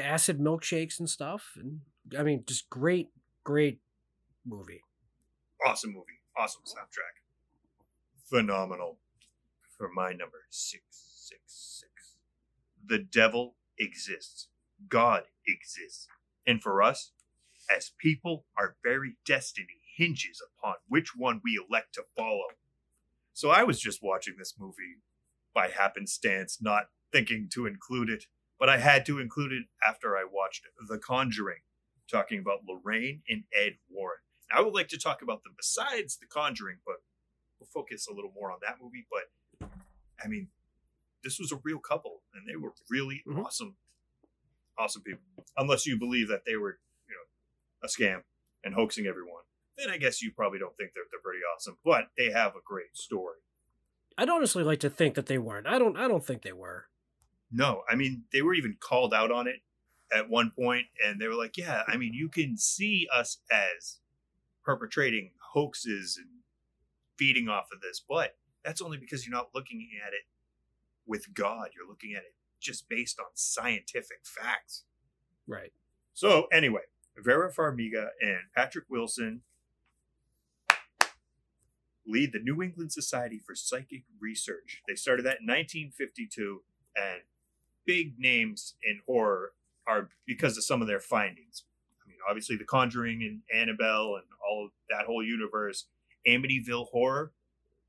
Acid 0.00 0.38
milkshakes 0.38 0.98
and 0.98 1.08
stuff. 1.08 1.52
And 1.56 1.80
I 2.18 2.22
mean, 2.22 2.44
just 2.46 2.68
great, 2.70 3.10
great 3.44 3.80
movie. 4.46 4.82
Awesome 5.66 5.92
movie. 5.92 6.20
Awesome 6.36 6.62
soundtrack. 6.62 7.22
Phenomenal. 8.24 8.98
For 9.76 9.88
my 9.94 10.10
number 10.10 10.44
six 10.50 10.82
six 10.90 11.40
six. 11.80 12.16
The 12.86 12.98
devil 12.98 13.56
exists. 13.78 14.48
God 14.88 15.24
exists. 15.46 16.06
And 16.46 16.62
for 16.62 16.82
us, 16.82 17.12
as 17.74 17.92
people, 17.98 18.44
our 18.58 18.76
very 18.82 19.16
destiny 19.26 19.80
hinges 19.96 20.42
upon 20.58 20.74
which 20.88 21.12
one 21.16 21.40
we 21.42 21.58
elect 21.68 21.94
to 21.94 22.02
follow. 22.16 22.48
So 23.32 23.50
I 23.50 23.62
was 23.64 23.80
just 23.80 24.02
watching 24.02 24.34
this 24.38 24.54
movie 24.58 25.00
by 25.54 25.68
happenstance, 25.68 26.58
not 26.60 26.88
thinking 27.12 27.48
to 27.54 27.66
include 27.66 28.10
it, 28.10 28.26
but 28.58 28.68
I 28.68 28.78
had 28.78 29.04
to 29.06 29.18
include 29.18 29.52
it 29.52 29.64
after 29.86 30.16
I 30.16 30.24
watched 30.30 30.66
The 30.88 30.98
Conjuring, 30.98 31.60
talking 32.10 32.38
about 32.38 32.60
Lorraine 32.68 33.22
and 33.28 33.44
Ed 33.52 33.78
Warren. 33.88 34.18
I 34.52 34.60
would 34.60 34.74
like 34.74 34.88
to 34.88 34.98
talk 34.98 35.22
about 35.22 35.42
them 35.42 35.54
besides 35.56 36.16
The 36.16 36.26
Conjuring, 36.26 36.78
but 36.86 36.96
we'll 37.58 37.66
focus 37.72 38.06
a 38.06 38.12
little 38.14 38.32
more 38.34 38.52
on 38.52 38.58
that 38.62 38.76
movie. 38.80 39.06
But 39.10 39.68
I 40.22 40.28
mean, 40.28 40.48
this 41.22 41.38
was 41.38 41.50
a 41.52 41.56
real 41.64 41.78
couple, 41.78 42.22
and 42.34 42.46
they 42.48 42.56
were 42.56 42.74
really 42.90 43.22
Mhm. 43.26 43.44
awesome, 43.44 43.76
awesome 44.78 45.02
people. 45.02 45.22
Unless 45.56 45.86
you 45.86 45.98
believe 45.98 46.28
that 46.28 46.44
they 46.44 46.56
were, 46.56 46.78
you 47.08 47.14
know, 47.14 47.24
a 47.82 47.88
scam 47.88 48.24
and 48.62 48.74
hoaxing 48.74 49.06
everyone, 49.06 49.44
then 49.76 49.90
I 49.90 49.96
guess 49.98 50.22
you 50.22 50.32
probably 50.32 50.58
don't 50.58 50.76
think 50.76 50.92
they're 50.94 51.04
they're 51.10 51.20
pretty 51.20 51.42
awesome. 51.54 51.78
But 51.84 52.10
they 52.16 52.30
have 52.30 52.54
a 52.54 52.60
great 52.64 52.96
story. 52.96 53.38
I'd 54.16 54.28
honestly 54.28 54.62
like 54.62 54.80
to 54.80 54.90
think 54.90 55.14
that 55.16 55.26
they 55.26 55.38
weren't. 55.38 55.66
I 55.66 55.78
don't. 55.78 55.96
I 55.96 56.06
don't 56.06 56.24
think 56.24 56.42
they 56.42 56.52
were. 56.52 56.88
No, 57.56 57.84
I 57.88 57.94
mean 57.94 58.24
they 58.32 58.42
were 58.42 58.52
even 58.52 58.76
called 58.80 59.14
out 59.14 59.30
on 59.30 59.46
it 59.46 59.62
at 60.12 60.28
one 60.28 60.50
point, 60.50 60.86
and 61.04 61.20
they 61.20 61.28
were 61.28 61.36
like, 61.36 61.56
"Yeah, 61.56 61.84
I 61.86 61.96
mean 61.96 62.12
you 62.12 62.28
can 62.28 62.58
see 62.58 63.06
us 63.14 63.38
as 63.50 64.00
perpetrating 64.64 65.32
hoaxes 65.52 66.18
and 66.18 66.42
feeding 67.16 67.48
off 67.48 67.70
of 67.72 67.80
this, 67.80 68.00
but 68.06 68.36
that's 68.64 68.82
only 68.82 68.98
because 68.98 69.24
you're 69.24 69.36
not 69.36 69.54
looking 69.54 69.88
at 70.04 70.12
it 70.12 70.26
with 71.06 71.32
God. 71.32 71.70
You're 71.76 71.86
looking 71.86 72.12
at 72.14 72.24
it 72.24 72.34
just 72.58 72.88
based 72.88 73.20
on 73.20 73.26
scientific 73.34 74.26
facts." 74.26 74.84
Right. 75.46 75.72
So 76.12 76.46
anyway, 76.46 76.82
Vera 77.16 77.52
Farmiga 77.52 78.10
and 78.20 78.50
Patrick 78.54 78.86
Wilson 78.88 79.42
lead 82.04 82.32
the 82.32 82.40
New 82.40 82.62
England 82.62 82.92
Society 82.92 83.38
for 83.38 83.54
Psychic 83.54 84.04
Research. 84.18 84.82
They 84.88 84.96
started 84.96 85.24
that 85.24 85.40
in 85.40 85.46
1952, 85.46 86.64
and 86.96 87.22
big 87.86 88.18
names 88.18 88.74
in 88.82 89.00
horror 89.06 89.52
are 89.86 90.08
because 90.26 90.56
of 90.56 90.64
some 90.64 90.80
of 90.80 90.88
their 90.88 91.00
findings. 91.00 91.64
I 92.04 92.08
mean, 92.08 92.18
obviously, 92.28 92.56
The 92.56 92.64
Conjuring 92.64 93.22
and 93.22 93.42
Annabelle 93.54 94.16
and 94.16 94.24
all 94.48 94.66
of 94.66 94.70
that 94.88 95.06
whole 95.06 95.22
universe. 95.22 95.86
Amityville 96.26 96.88
Horror, 96.88 97.32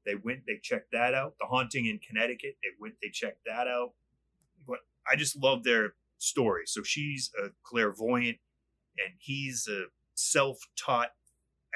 they 0.05 0.15
went, 0.15 0.41
they 0.45 0.59
checked 0.61 0.91
that 0.91 1.13
out. 1.13 1.35
The 1.39 1.45
Haunting 1.45 1.85
in 1.85 1.99
Connecticut, 1.99 2.57
they 2.61 2.69
went, 2.79 2.95
they 3.01 3.09
checked 3.09 3.45
that 3.45 3.67
out. 3.67 3.93
But 4.67 4.79
I 5.09 5.15
just 5.15 5.37
love 5.37 5.63
their 5.63 5.93
story. 6.17 6.63
So 6.65 6.83
she's 6.83 7.31
a 7.41 7.49
clairvoyant, 7.63 8.37
and 8.97 9.13
he's 9.19 9.67
a 9.69 9.85
self-taught 10.15 11.13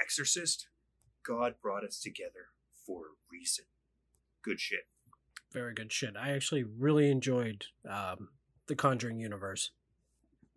exorcist. 0.01 0.67
God 1.25 1.55
brought 1.62 1.86
us 1.86 1.99
together 2.01 2.49
for 2.86 3.01
a 3.01 3.15
reason. 3.32 3.65
Good 4.43 4.60
shit. 4.60 4.88
Very 5.51 5.73
good 5.73 5.91
shit. 5.91 6.15
I 6.15 6.31
actually 6.31 6.63
really 6.63 7.09
enjoyed 7.09 7.65
um, 7.89 8.29
the 8.67 8.75
Conjuring 8.75 9.19
universe. 9.19 9.71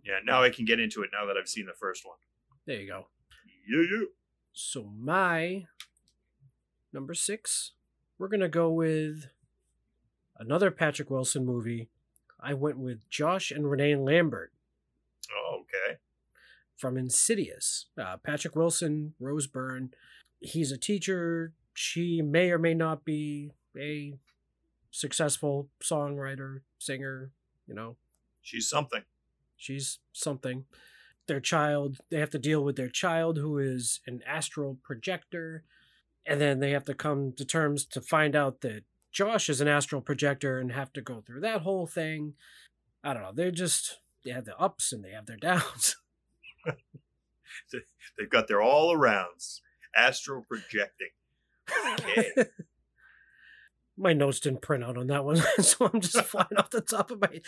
Yeah, 0.05 0.18
now 0.24 0.42
I 0.42 0.50
can 0.50 0.64
get 0.64 0.81
into 0.81 1.02
it 1.02 1.11
now 1.12 1.26
that 1.26 1.37
I've 1.37 1.48
seen 1.48 1.66
the 1.66 1.72
first 1.72 2.05
one. 2.05 2.16
There 2.66 2.81
you 2.81 2.88
go. 2.88 3.07
Yeah, 3.68 3.83
yeah. 3.90 4.05
So 4.52 4.85
my 4.98 5.64
number 6.92 7.14
six, 7.14 7.72
we're 8.18 8.28
gonna 8.28 8.48
go 8.48 8.70
with 8.70 9.26
another 10.38 10.70
Patrick 10.70 11.09
Wilson 11.11 11.46
movie. 11.46 11.88
I 12.38 12.55
went 12.55 12.78
with 12.78 13.09
Josh 13.09 13.50
and 13.50 13.64
Renai 13.64 13.96
Lambert 14.05 14.52
Oh, 15.33 15.61
okay. 15.62 15.98
from 16.76 16.96
Insidious. 16.98 17.87
Uh, 17.96 18.16
Patrick 18.16 18.57
Wilson, 18.57 19.14
Rose 19.20 19.46
Byrne. 19.46 19.90
He's 20.40 20.72
a 20.72 20.76
teacher. 20.78 21.52
She 21.72 22.20
may 22.20 22.50
or 22.50 22.59
may 22.59 22.74
not 22.74 23.05
be 23.05 23.52
a 23.78 24.18
successful 24.92 25.68
songwriter, 25.83 26.61
singer. 26.78 27.33
You 27.66 27.74
know, 27.74 27.96
She's 28.42 28.68
something. 28.68 29.02
she's 29.57 29.98
something. 30.12 30.66
Their 31.26 31.40
child, 31.40 31.98
they 32.11 32.18
have 32.18 32.31
to 32.31 32.38
deal 32.38 32.62
with 32.64 32.76
their 32.76 32.88
child 32.88 33.38
who 33.38 33.59
is 33.59 34.00
an 34.07 34.22
astral 34.26 34.78
projector. 34.83 35.64
And 36.26 36.40
then 36.40 36.61
they 36.61 36.70
have 36.70 36.85
to 36.85 36.94
come 36.94 37.33
to 37.37 37.44
terms 37.44 37.85
to 37.87 38.00
find 38.00 38.37
out 38.37 38.61
that 38.61 38.85
Josh 39.12 39.48
is 39.48 39.61
an 39.61 39.68
astral 39.68 40.00
projector 40.00 40.59
and 40.59 40.72
have 40.72 40.92
to 40.94 41.00
go 41.00 41.20
through 41.20 41.40
that 41.40 41.62
whole 41.62 41.87
thing. 41.87 42.35
I 43.05 43.12
don't 43.14 43.22
know. 43.22 43.33
They're 43.35 43.50
just, 43.50 43.98
they 44.24 44.31
have 44.33 44.44
their 44.44 44.61
ups 44.61 44.92
and 44.92 45.05
they 45.05 45.11
have 45.11 45.26
their 45.26 45.37
downs. 45.40 45.96
They've 48.18 48.31
got 48.31 48.48
their 48.48 48.62
all 48.62 48.94
arounds. 48.96 49.61
Astral 49.96 50.44
projecting. 50.48 51.09
Okay. 52.00 52.31
My 53.96 54.12
notes 54.12 54.40
didn't 54.40 54.62
print 54.62 54.85
out 54.85 54.96
on 54.96 55.07
that 55.09 55.24
one, 55.24 55.37
so 55.61 55.90
I'm 55.92 56.00
just 56.00 56.16
flying 56.26 56.57
off 56.57 56.70
the 56.70 56.81
top 56.81 57.11
of 57.11 57.20
my. 57.20 57.40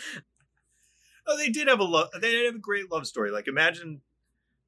Oh, 1.27 1.37
they 1.37 1.49
did 1.49 1.67
have 1.67 1.79
a 1.79 1.83
love. 1.83 2.09
They 2.13 2.31
did 2.31 2.45
have 2.45 2.55
a 2.55 2.59
great 2.59 2.91
love 2.91 3.07
story. 3.07 3.31
Like 3.31 3.47
imagine 3.47 4.01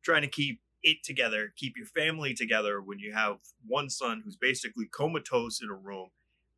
trying 0.04 0.24
to 0.24 0.28
keep 0.28 0.62
it 0.84 1.04
together, 1.04 1.54
keep 1.56 1.74
your 1.78 1.86
family 1.86 2.34
together 2.34 2.82
when 2.82 3.00
you 3.00 3.14
have 3.14 3.38
one 3.66 3.90
son 3.90 4.22
who's 4.24 4.38
basically 4.38 4.86
comatose 4.86 5.62
in 5.62 5.70
a 5.70 5.74
room, 5.74 6.10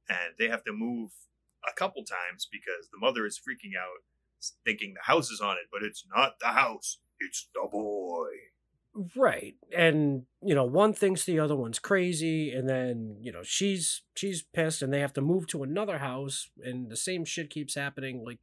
and 0.07 0.35
they 0.37 0.47
have 0.47 0.63
to 0.65 0.73
move 0.73 1.11
a 1.67 1.73
couple 1.73 2.03
times 2.03 2.47
because 2.49 2.89
the 2.91 2.99
mother 2.99 3.25
is 3.25 3.39
freaking 3.39 3.77
out, 3.77 4.03
thinking 4.65 4.93
the 4.93 5.11
house 5.11 5.29
is 5.29 5.41
on 5.41 5.53
it, 5.53 5.67
but 5.71 5.83
it's 5.83 6.05
not 6.15 6.39
the 6.39 6.47
house. 6.47 6.99
It's 7.19 7.49
the 7.53 7.67
boy. 7.69 8.29
Right. 9.15 9.55
And, 9.75 10.23
you 10.41 10.55
know, 10.55 10.65
one 10.65 10.93
thinks 10.93 11.23
the 11.23 11.39
other 11.39 11.55
one's 11.55 11.79
crazy 11.79 12.51
and 12.51 12.67
then, 12.67 13.17
you 13.21 13.31
know, 13.31 13.43
she's 13.43 14.01
she's 14.15 14.41
pissed 14.41 14.81
and 14.81 14.91
they 14.91 14.99
have 14.99 15.13
to 15.13 15.21
move 15.21 15.47
to 15.47 15.63
another 15.63 15.99
house 15.99 16.49
and 16.63 16.89
the 16.89 16.97
same 16.97 17.23
shit 17.23 17.49
keeps 17.49 17.75
happening. 17.75 18.23
Like 18.25 18.39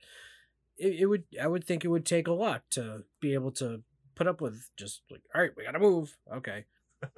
it, 0.79 1.01
it 1.01 1.07
would 1.07 1.25
I 1.41 1.49
would 1.49 1.65
think 1.65 1.85
it 1.85 1.89
would 1.89 2.07
take 2.07 2.29
a 2.29 2.33
lot 2.33 2.63
to 2.71 3.05
be 3.21 3.35
able 3.35 3.51
to 3.53 3.83
put 4.15 4.27
up 4.29 4.41
with 4.41 4.71
just 4.77 5.03
like, 5.11 5.23
all 5.35 5.41
right, 5.41 5.51
we 5.57 5.65
gotta 5.65 5.79
move. 5.79 6.17
Okay. 6.33 6.65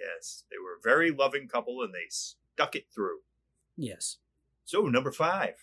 Yes, 0.00 0.44
they 0.50 0.56
were 0.56 0.78
a 0.78 0.82
very 0.82 1.10
loving 1.10 1.46
couple 1.46 1.82
and 1.82 1.92
they 1.92 2.08
stuck 2.08 2.74
it 2.74 2.86
through. 2.94 3.18
Yes. 3.76 4.16
So, 4.64 4.82
number 4.82 5.12
five, 5.12 5.54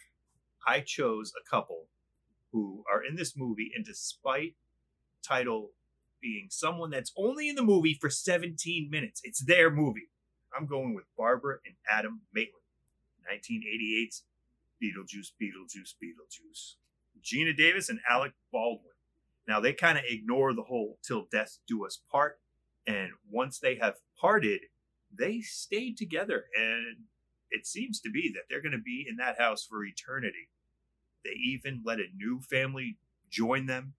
I 0.68 0.82
chose 0.82 1.34
a 1.40 1.50
couple 1.50 1.88
who 2.52 2.84
are 2.92 3.04
in 3.04 3.16
this 3.16 3.36
movie, 3.36 3.72
and 3.76 3.86
despite 3.86 4.56
title 5.24 5.72
being 6.22 6.48
someone 6.50 6.90
that's 6.90 7.12
only 7.18 7.50
in 7.50 7.56
the 7.56 7.64
movie 7.64 7.98
for 8.00 8.10
17 8.10 8.90
minutes, 8.90 9.22
it's 9.24 9.44
their 9.44 9.70
movie. 9.70 10.10
I'm 10.58 10.66
going 10.66 10.94
with 10.94 11.06
Barbara 11.18 11.58
and 11.66 11.76
Adam 11.90 12.22
Maitland, 12.34 12.64
1988's 13.32 14.24
Beetlejuice, 14.82 15.32
Beetlejuice, 15.42 15.94
Beetlejuice. 16.02 16.76
Geena 17.24 17.56
Davis 17.56 17.90
and 17.90 18.00
Alec 18.10 18.34
Baldwin. 18.52 18.94
Now, 19.48 19.60
they 19.60 19.74
kind 19.74 19.98
of 19.98 20.04
ignore 20.08 20.54
the 20.54 20.64
whole 20.64 20.98
till 21.04 21.28
death 21.32 21.58
do 21.68 21.86
us 21.86 22.00
part, 22.12 22.40
and 22.86 23.12
once 23.30 23.60
they 23.60 23.76
have 23.76 23.96
parted, 24.20 24.62
they 25.18 25.40
stayed 25.42 25.98
together, 25.98 26.46
and 26.56 26.98
it 27.50 27.66
seems 27.66 28.02
to 28.02 28.10
be 28.10 28.32
that 28.34 28.44
they're 28.50 28.62
going 28.62 28.74
to 28.74 28.78
be 28.78 29.06
in 29.10 29.16
that 29.18 29.40
house 29.40 29.66
for 29.66 29.86
eternity. 29.86 30.50
They 31.24 31.32
even 31.32 31.82
let 31.86 32.00
a 32.00 32.08
new 32.16 32.42
family 32.42 32.98
join 33.30 33.66
them. 33.68 33.94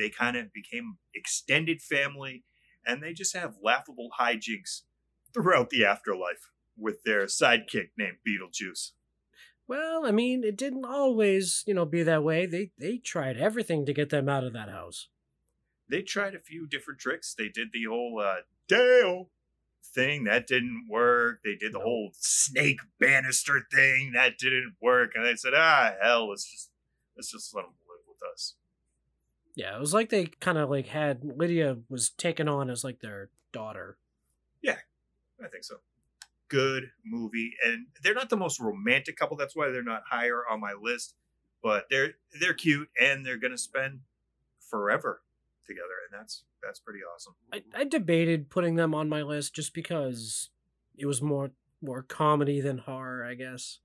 They 0.00 0.08
kind 0.08 0.34
of 0.38 0.50
became 0.50 0.96
extended 1.14 1.82
family, 1.82 2.44
and 2.86 3.02
they 3.02 3.12
just 3.12 3.36
have 3.36 3.58
laughable 3.62 4.08
hijinks 4.18 4.84
throughout 5.34 5.68
the 5.68 5.84
afterlife 5.84 6.50
with 6.74 7.02
their 7.02 7.26
sidekick 7.26 7.90
named 7.98 8.16
Beetlejuice. 8.26 8.92
Well, 9.68 10.06
I 10.06 10.10
mean, 10.10 10.42
it 10.42 10.56
didn't 10.56 10.86
always, 10.86 11.62
you 11.66 11.74
know, 11.74 11.84
be 11.84 12.02
that 12.02 12.24
way. 12.24 12.46
They 12.46 12.72
they 12.78 12.96
tried 12.96 13.36
everything 13.36 13.84
to 13.84 13.92
get 13.92 14.08
them 14.08 14.26
out 14.26 14.42
of 14.42 14.54
that 14.54 14.70
house. 14.70 15.08
They 15.86 16.00
tried 16.02 16.34
a 16.34 16.40
few 16.40 16.66
different 16.66 17.00
tricks. 17.00 17.34
They 17.34 17.48
did 17.50 17.72
the 17.72 17.84
whole 17.84 18.20
uh, 18.20 18.42
Dale 18.68 19.30
thing 19.84 20.24
that 20.24 20.46
didn't 20.46 20.86
work. 20.88 21.42
They 21.44 21.56
did 21.56 21.72
the 21.74 21.78
No. 21.78 21.84
whole 21.84 22.10
snake 22.14 22.80
banister 22.98 23.66
thing 23.70 24.12
that 24.12 24.38
didn't 24.38 24.76
work, 24.80 25.12
and 25.14 25.26
they 25.26 25.36
said, 25.36 25.52
"Ah, 25.54 25.94
hell, 26.00 26.30
let's 26.30 26.50
just 26.50 26.70
let's 27.16 27.30
just 27.30 27.54
let 27.54 27.66
them 27.66 27.74
live 27.86 28.06
with 28.08 28.22
us." 28.32 28.56
Yeah, 29.60 29.76
it 29.76 29.80
was 29.80 29.92
like 29.92 30.08
they 30.08 30.24
kind 30.24 30.56
of 30.56 30.70
like 30.70 30.86
had 30.86 31.22
Lydia 31.22 31.76
was 31.90 32.08
taken 32.08 32.48
on 32.48 32.70
as 32.70 32.82
like 32.82 33.00
their 33.00 33.28
daughter. 33.52 33.98
Yeah, 34.62 34.78
I 35.44 35.48
think 35.48 35.64
so. 35.64 35.76
Good 36.48 36.84
movie, 37.04 37.52
and 37.62 37.88
they're 38.02 38.14
not 38.14 38.30
the 38.30 38.38
most 38.38 38.58
romantic 38.58 39.18
couple. 39.18 39.36
That's 39.36 39.54
why 39.54 39.68
they're 39.68 39.82
not 39.82 40.04
higher 40.08 40.44
on 40.50 40.60
my 40.60 40.72
list. 40.72 41.14
But 41.62 41.84
they're 41.90 42.14
they're 42.40 42.54
cute, 42.54 42.88
and 42.98 43.26
they're 43.26 43.36
gonna 43.36 43.58
spend 43.58 44.00
forever 44.60 45.20
together, 45.66 46.08
and 46.10 46.18
that's 46.18 46.44
that's 46.62 46.80
pretty 46.80 47.00
awesome. 47.14 47.34
I, 47.52 47.62
I 47.74 47.84
debated 47.84 48.48
putting 48.48 48.76
them 48.76 48.94
on 48.94 49.10
my 49.10 49.20
list 49.20 49.54
just 49.54 49.74
because 49.74 50.48
it 50.96 51.04
was 51.04 51.20
more 51.20 51.50
more 51.82 52.02
comedy 52.02 52.62
than 52.62 52.78
horror, 52.78 53.26
I 53.26 53.34
guess. 53.34 53.80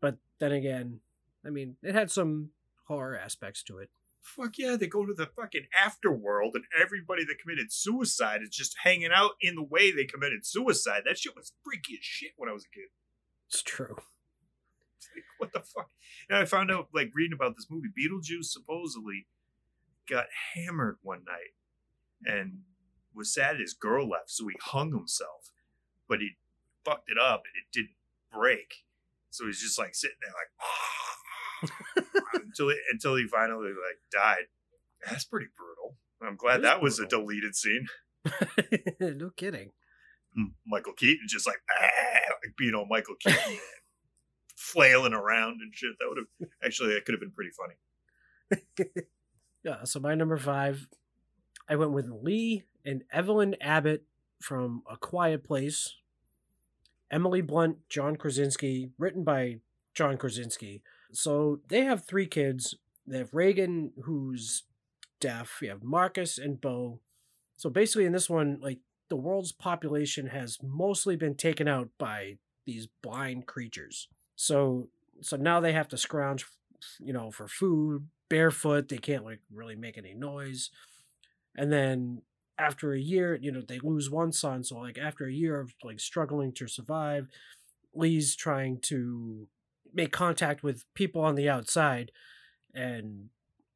But 0.00 0.16
then 0.38 0.52
again, 0.52 1.00
I 1.44 1.50
mean, 1.50 1.76
it 1.82 1.94
had 1.94 2.10
some 2.10 2.52
horror 2.84 3.18
aspects 3.18 3.62
to 3.64 3.76
it. 3.76 3.90
Fuck 4.22 4.58
yeah, 4.58 4.76
they 4.76 4.86
go 4.86 5.06
to 5.06 5.14
the 5.14 5.26
fucking 5.26 5.66
afterworld, 5.76 6.54
and 6.54 6.64
everybody 6.78 7.24
that 7.24 7.38
committed 7.40 7.72
suicide 7.72 8.42
is 8.42 8.50
just 8.50 8.76
hanging 8.82 9.10
out 9.14 9.32
in 9.40 9.54
the 9.54 9.62
way 9.62 9.90
they 9.90 10.04
committed 10.04 10.44
suicide. 10.44 11.02
That 11.06 11.18
shit 11.18 11.36
was 11.36 11.52
freaky 11.64 11.94
as 11.94 12.04
shit 12.04 12.32
when 12.36 12.48
I 12.48 12.52
was 12.52 12.64
a 12.64 12.74
kid. 12.74 12.88
It's 13.48 13.62
true. 13.62 13.96
It's 14.96 15.08
like, 15.14 15.24
what 15.38 15.52
the 15.52 15.60
fuck? 15.60 15.90
And 16.28 16.38
I 16.38 16.44
found 16.44 16.70
out, 16.70 16.88
like, 16.92 17.10
reading 17.14 17.32
about 17.32 17.56
this 17.56 17.68
movie, 17.70 17.88
Beetlejuice 17.88 18.46
supposedly 18.46 19.26
got 20.08 20.26
hammered 20.54 20.98
one 21.02 21.24
night 21.24 21.54
and 22.24 22.60
was 23.14 23.32
sad 23.32 23.58
his 23.58 23.74
girl 23.74 24.08
left, 24.08 24.30
so 24.30 24.46
he 24.48 24.56
hung 24.60 24.92
himself. 24.92 25.52
But 26.08 26.20
he 26.20 26.30
fucked 26.84 27.10
it 27.10 27.18
up 27.18 27.42
and 27.44 27.54
it 27.56 27.72
didn't 27.72 27.96
break. 28.32 28.84
So 29.30 29.46
he's 29.46 29.60
just 29.60 29.78
like 29.78 29.94
sitting 29.94 30.16
there 30.22 30.32
like 30.32 30.48
until 32.48 32.70
he, 32.70 32.76
until 32.92 33.16
he 33.16 33.26
finally 33.26 33.68
like 33.68 34.00
died. 34.10 34.46
That's 35.08 35.24
pretty 35.24 35.46
brutal. 35.56 35.96
I'm 36.22 36.36
glad 36.36 36.62
that 36.62 36.82
was 36.82 36.98
a 36.98 37.06
deleted 37.06 37.54
scene. 37.54 37.86
no 39.00 39.30
kidding. 39.36 39.70
Michael 40.66 40.92
Keaton 40.92 41.26
just 41.28 41.46
like, 41.46 41.60
ah, 41.80 42.34
like 42.44 42.56
being 42.56 42.74
on 42.74 42.88
Michael 42.88 43.14
Keaton, 43.20 43.58
flailing 44.56 45.14
around 45.14 45.60
and 45.62 45.72
shit. 45.74 45.92
That 45.98 46.08
would 46.08 46.18
have 46.18 46.48
actually 46.64 46.94
that 46.94 47.04
could 47.04 47.14
have 47.14 47.20
been 47.20 47.32
pretty 47.32 47.50
funny. 47.50 48.94
Yeah, 49.64 49.82
so 49.84 49.98
my 49.98 50.14
number 50.14 50.38
five, 50.38 50.86
I 51.68 51.74
went 51.74 51.90
with 51.90 52.08
Lee 52.08 52.62
and 52.84 53.02
Evelyn 53.12 53.56
Abbott 53.60 54.04
from 54.40 54.82
A 54.88 54.96
Quiet 54.96 55.42
Place. 55.42 55.96
Emily 57.10 57.40
Blunt, 57.40 57.78
John 57.88 58.16
Krasinski, 58.16 58.90
written 58.98 59.24
by 59.24 59.56
John 59.94 60.16
Krasinski. 60.16 60.82
So 61.12 61.60
they 61.68 61.82
have 61.82 62.04
three 62.04 62.26
kids. 62.26 62.74
They 63.06 63.18
have 63.18 63.34
Reagan, 63.34 63.92
who's 64.04 64.64
deaf. 65.20 65.58
You 65.62 65.70
have 65.70 65.82
Marcus 65.82 66.38
and 66.38 66.60
Beau. 66.60 67.00
So 67.56 67.70
basically, 67.70 68.04
in 68.04 68.12
this 68.12 68.30
one, 68.30 68.58
like 68.60 68.78
the 69.08 69.16
world's 69.16 69.52
population 69.52 70.28
has 70.28 70.58
mostly 70.62 71.16
been 71.16 71.34
taken 71.34 71.66
out 71.66 71.88
by 71.98 72.36
these 72.66 72.88
blind 73.02 73.46
creatures. 73.46 74.08
So 74.36 74.88
so 75.20 75.36
now 75.36 75.60
they 75.60 75.72
have 75.72 75.88
to 75.88 75.96
scrounge, 75.96 76.46
you 77.00 77.12
know, 77.12 77.30
for 77.30 77.48
food 77.48 78.06
barefoot. 78.28 78.88
They 78.88 78.98
can't 78.98 79.24
like 79.24 79.40
really 79.52 79.76
make 79.76 79.98
any 79.98 80.14
noise. 80.14 80.70
And 81.56 81.72
then 81.72 82.22
after 82.58 82.92
a 82.92 83.00
year, 83.00 83.36
you 83.40 83.50
know, 83.50 83.62
they 83.66 83.80
lose 83.80 84.10
one 84.10 84.32
son. 84.32 84.62
So 84.64 84.78
like 84.78 84.98
after 84.98 85.26
a 85.26 85.32
year 85.32 85.58
of 85.60 85.74
like 85.82 86.00
struggling 86.00 86.52
to 86.52 86.68
survive, 86.68 87.28
Lee's 87.94 88.36
trying 88.36 88.78
to 88.82 89.48
make 89.94 90.12
contact 90.12 90.62
with 90.62 90.84
people 90.94 91.22
on 91.22 91.34
the 91.34 91.48
outside 91.48 92.10
and 92.74 93.28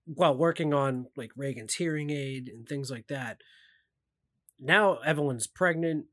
while 0.05 0.37
working 0.37 0.75
on 0.75 1.07
like 1.17 1.31
Reagan's 1.37 1.75
hearing 1.75 2.11
aid 2.11 2.49
and 2.49 2.69
things 2.69 2.91
like 2.91 3.07
that. 3.09 3.39
Now 4.59 4.99
Evelyn's 4.99 5.47
pregnant 5.47 6.07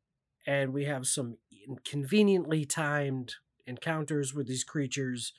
and 0.46 0.74
we 0.74 0.86
have 0.86 1.08
some 1.08 1.38
conveniently 1.86 2.66
timed 2.66 3.36
encounters 3.68 4.34
with 4.34 4.48
these 4.48 4.64
creatures 4.64 5.34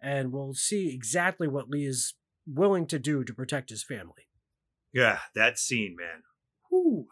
and 0.00 0.32
we'll 0.32 0.54
see 0.54 0.94
exactly 0.94 1.48
what 1.48 1.68
Lee 1.68 1.86
is 1.86 2.14
willing 2.46 2.86
to 2.86 2.98
do 2.98 3.24
to 3.24 3.34
protect 3.34 3.70
his 3.70 3.82
family. 3.82 4.28
Yeah, 4.92 5.18
that 5.34 5.58
scene, 5.58 5.96
man. 5.98 6.22
Whew. 6.70 7.06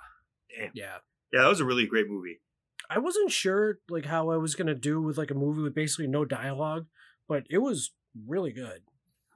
Damn. 0.57 0.71
Yeah. 0.75 0.97
Yeah, 1.33 1.43
that 1.43 1.49
was 1.49 1.61
a 1.61 1.65
really 1.65 1.87
great 1.87 2.09
movie. 2.09 2.41
I 2.91 2.99
wasn't 2.99 3.31
sure 3.31 3.79
like 3.89 4.07
how 4.07 4.31
I 4.31 4.37
was 4.37 4.55
gonna 4.55 4.75
do 4.75 5.01
with 5.01 5.19
like 5.19 5.31
a 5.31 5.35
movie 5.35 5.63
with 5.63 5.75
basically 5.75 6.07
no 6.07 6.25
dialogue, 6.25 6.87
but 7.29 7.45
it 7.51 7.59
was 7.59 7.93
really 8.27 8.53
good. 8.53 8.83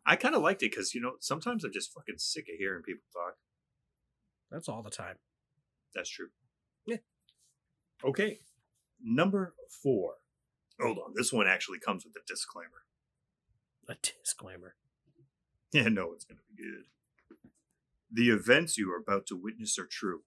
I 0.06 0.16
kind 0.16 0.34
of 0.34 0.42
liked 0.42 0.62
it 0.62 0.70
because 0.70 0.94
you 0.94 1.00
know 1.00 1.12
sometimes 1.20 1.64
I'm 1.64 1.72
just 1.72 1.92
fucking 1.92 2.18
sick 2.18 2.46
of 2.52 2.58
hearing 2.58 2.82
people 2.82 3.04
talk. 3.12 3.36
That's 4.50 4.68
all 4.68 4.82
the 4.82 4.90
time. 4.90 5.16
That's 5.94 6.10
true. 6.10 6.28
Yeah. 6.86 6.98
Okay. 8.04 8.40
Number 9.02 9.54
four. 9.82 10.14
Hold 10.80 10.98
on. 10.98 11.12
This 11.14 11.32
one 11.32 11.46
actually 11.46 11.78
comes 11.78 12.04
with 12.04 12.14
a 12.16 12.26
disclaimer. 12.26 12.82
A 13.88 13.96
disclaimer. 14.02 14.74
Yeah, 15.70 15.88
no, 15.88 16.14
it's 16.14 16.24
going 16.24 16.38
to 16.38 16.56
be 16.56 16.62
good. 16.62 16.84
The 18.10 18.30
events 18.30 18.78
you 18.78 18.90
are 18.90 18.96
about 18.96 19.26
to 19.26 19.36
witness 19.36 19.78
are 19.78 19.84
true. 19.84 20.22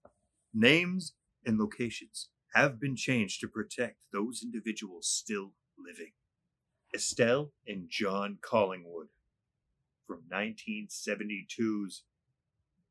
Names 0.54 1.14
and 1.44 1.58
locations 1.58 2.28
have 2.54 2.80
been 2.80 2.96
changed 2.96 3.40
to 3.40 3.48
protect 3.48 3.96
those 4.12 4.42
individuals 4.42 5.08
still 5.08 5.52
living. 5.78 6.12
Estelle 6.94 7.52
and 7.66 7.88
John 7.88 8.38
Collingwood 8.42 9.08
from 10.06 10.22
1972's 10.32 12.02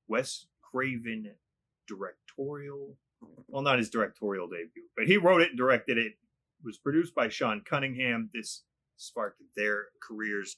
Wes 0.07 0.47
Craven 0.61 1.31
directorial, 1.87 2.97
well, 3.47 3.61
not 3.61 3.77
his 3.77 3.89
directorial 3.89 4.47
debut, 4.47 4.87
but 4.95 5.07
he 5.07 5.17
wrote 5.17 5.41
it 5.41 5.49
and 5.49 5.57
directed 5.57 5.97
it. 5.97 6.07
It 6.07 6.65
was 6.65 6.77
produced 6.77 7.13
by 7.13 7.29
Sean 7.29 7.61
Cunningham. 7.63 8.29
This 8.33 8.63
sparked 8.97 9.41
their 9.55 9.85
careers 10.01 10.57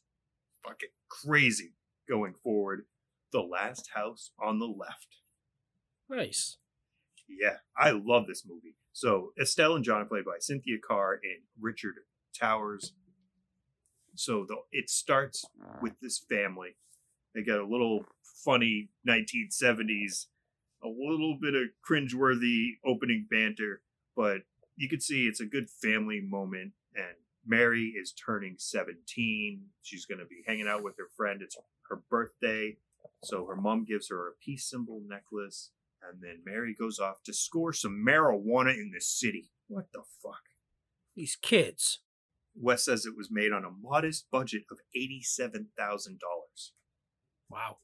fucking 0.66 0.90
crazy 1.10 1.74
going 2.08 2.34
forward. 2.44 2.86
The 3.32 3.42
Last 3.42 3.90
House 3.94 4.32
on 4.42 4.60
the 4.60 4.68
Left. 4.68 5.18
Nice. 6.10 6.58
Yeah, 7.28 7.58
I 7.76 7.92
love 7.92 8.28
this 8.28 8.44
movie. 8.48 8.76
So 8.94 9.34
Estelle 9.42 9.76
and 9.76 9.84
John 9.84 10.02
are 10.02 10.06
played 10.06 10.26
by 10.26 10.38
Cynthia 10.40 10.78
Carr 10.86 11.14
and 11.14 11.42
Richard 11.60 11.96
Towers. 12.40 12.94
So 14.16 14.46
the, 14.48 14.58
it 14.72 14.90
starts 14.90 15.46
with 15.82 15.94
this 16.00 16.20
family. 16.20 16.76
They 17.34 17.42
got 17.42 17.60
a 17.60 17.66
little 17.66 18.06
funny 18.46 18.90
1970s, 19.08 20.28
a 20.84 20.88
little 20.88 21.38
bit 21.42 21.56
of 21.56 21.70
cringeworthy 21.88 22.78
opening 22.86 23.26
banter, 23.30 23.82
but 24.16 24.42
you 24.76 24.88
can 24.88 25.02
see 25.02 25.26
it's 25.26 25.42
a 25.42 25.46
good 25.46 25.70
family 25.70 26.22
moment. 26.22 26.74
And 26.96 27.16
Mary 27.46 27.94
is 28.00 28.14
turning 28.14 28.56
17. 28.60 29.62
She's 29.82 30.06
going 30.06 30.20
to 30.20 30.26
be 30.26 30.44
hanging 30.46 30.68
out 30.68 30.84
with 30.84 30.98
her 30.98 31.10
friend. 31.18 31.42
It's 31.42 31.58
her 31.90 32.02
birthday. 32.10 32.78
So 33.24 33.46
her 33.48 33.56
mom 33.56 33.86
gives 33.86 34.10
her 34.10 34.28
a 34.28 34.34
peace 34.44 34.66
symbol 34.70 35.02
necklace. 35.08 35.72
And 36.10 36.22
then 36.22 36.42
Mary 36.46 36.76
goes 36.78 37.00
off 37.00 37.24
to 37.26 37.34
score 37.34 37.74
some 37.74 38.04
marijuana 38.06 38.74
in 38.74 38.92
the 38.94 39.02
city. 39.02 39.52
What 39.68 39.86
the 39.94 40.04
fuck? 40.22 40.42
These 41.16 41.38
kids. 41.42 42.00
Wes 42.56 42.86
says 42.86 43.06
it 43.06 43.18
was 43.18 43.30
made 43.32 43.52
on 43.52 43.66
a 43.66 43.72
modest 43.72 44.28
budget 44.32 44.64
of 44.70 44.78
$87,000. 44.96 45.66
Wow. 47.50 47.78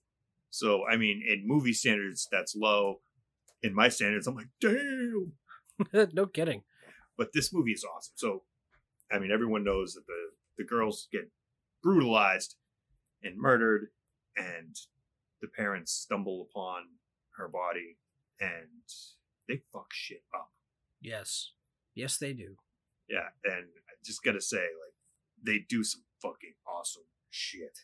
So, 0.51 0.83
I 0.87 0.97
mean, 0.97 1.23
in 1.27 1.47
movie 1.47 1.73
standards, 1.73 2.27
that's 2.31 2.55
low. 2.55 3.01
In 3.63 3.73
my 3.73 3.89
standards, 3.89 4.27
I'm 4.27 4.35
like, 4.35 4.49
damn. 4.61 5.33
no 6.13 6.25
kidding. 6.25 6.63
But 7.17 7.29
this 7.33 7.53
movie 7.53 7.71
is 7.71 7.83
awesome. 7.83 8.13
So, 8.15 8.43
I 9.11 9.19
mean, 9.19 9.31
everyone 9.31 9.63
knows 9.63 9.93
that 9.93 10.05
the, 10.07 10.29
the 10.57 10.63
girls 10.63 11.07
get 11.11 11.29
brutalized 11.81 12.55
and 13.23 13.37
murdered, 13.37 13.87
and 14.37 14.75
the 15.41 15.47
parents 15.47 15.91
stumble 15.91 16.47
upon 16.49 16.83
her 17.37 17.47
body 17.47 17.97
and 18.39 18.83
they 19.47 19.61
fuck 19.71 19.91
shit 19.93 20.23
up. 20.35 20.51
Yes. 21.01 21.51
Yes, 21.95 22.17
they 22.17 22.33
do. 22.33 22.55
Yeah, 23.09 23.29
and 23.43 23.65
I 23.65 23.93
just 24.05 24.23
gotta 24.23 24.41
say, 24.41 24.57
like, 24.57 24.93
they 25.43 25.65
do 25.67 25.83
some 25.83 26.03
fucking 26.21 26.53
awesome 26.67 27.03
shit. 27.29 27.79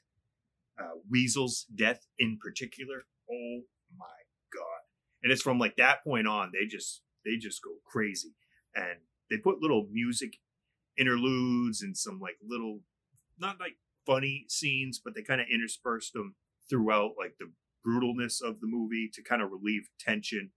Uh, 0.80 1.00
Weasel's 1.10 1.66
death 1.74 2.06
in 2.20 2.38
particular, 2.38 3.06
oh 3.32 3.62
my 3.98 4.06
god! 4.54 4.84
And 5.24 5.32
it's 5.32 5.42
from 5.42 5.58
like 5.58 5.78
that 5.78 6.04
point 6.04 6.28
on, 6.28 6.52
they 6.54 6.68
just 6.68 7.02
they 7.24 7.38
just 7.38 7.64
go 7.64 7.72
crazy, 7.86 8.36
and 8.76 9.00
they 9.30 9.38
put 9.38 9.62
little 9.62 9.88
music 9.92 10.38
interludes 10.98 11.82
and 11.82 11.98
some 11.98 12.20
like 12.20 12.38
little, 12.48 12.82
not 13.40 13.60
like 13.60 13.78
funny 14.06 14.46
scenes, 14.48 15.02
but 15.04 15.16
they 15.16 15.24
kind 15.24 15.42
of 15.42 15.48
interspersed 15.52 16.14
them 16.14 16.36
throughout 16.70 17.12
like 17.18 17.36
the 17.40 17.52
brutalness 17.86 18.42
of 18.42 18.60
the 18.60 18.68
movie 18.68 19.10
to 19.14 19.22
kind 19.22 19.42
of 19.42 19.52
relieve 19.52 19.90
tension 20.00 20.52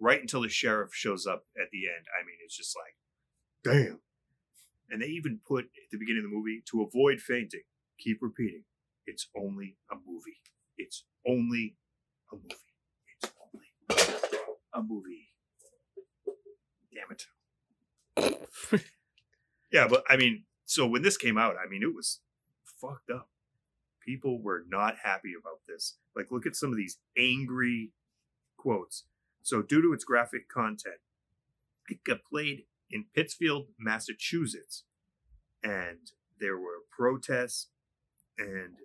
right 0.00 0.20
until 0.20 0.42
the 0.42 0.48
sheriff 0.48 0.92
shows 0.92 1.26
up 1.26 1.44
at 1.56 1.70
the 1.70 1.86
end. 1.86 2.06
I 2.12 2.24
mean, 2.26 2.36
it's 2.44 2.56
just 2.56 2.76
like, 2.76 2.96
damn. 3.64 4.00
And 4.90 5.00
they 5.00 5.06
even 5.06 5.40
put 5.46 5.64
at 5.64 5.90
the 5.90 5.98
beginning 5.98 6.24
of 6.24 6.30
the 6.30 6.36
movie 6.36 6.62
to 6.70 6.82
avoid 6.82 7.20
fainting, 7.20 7.62
keep 7.98 8.18
repeating, 8.20 8.64
it's 9.06 9.28
only 9.36 9.76
a 9.90 9.94
movie. 9.94 10.40
It's 10.76 11.04
only 11.26 11.76
a 12.32 12.36
movie. 12.36 12.56
It's 13.20 13.32
only 13.54 13.66
a 14.74 14.82
movie. 14.82 15.28
Damn 16.92 17.10
it. 17.10 18.84
yeah, 19.72 19.88
but 19.88 20.04
I 20.08 20.16
mean, 20.16 20.44
so 20.66 20.86
when 20.86 21.02
this 21.02 21.16
came 21.16 21.38
out, 21.38 21.56
I 21.56 21.68
mean, 21.68 21.82
it 21.82 21.94
was 21.94 22.20
fucked 22.80 23.10
up. 23.10 23.28
People 24.04 24.40
were 24.42 24.64
not 24.68 24.96
happy 25.02 25.32
about 25.38 25.60
this. 25.68 25.96
Like, 26.16 26.30
look 26.30 26.46
at 26.46 26.56
some 26.56 26.70
of 26.70 26.76
these 26.76 26.98
angry 27.16 27.92
quotes. 28.56 29.04
So, 29.42 29.62
due 29.62 29.82
to 29.82 29.92
its 29.92 30.04
graphic 30.04 30.48
content, 30.48 31.00
it 31.88 32.04
got 32.04 32.24
played 32.24 32.64
in 32.90 33.06
Pittsfield, 33.14 33.68
Massachusetts, 33.78 34.84
and 35.62 35.98
there 36.38 36.56
were 36.56 36.84
protests, 36.90 37.68
and 38.38 38.76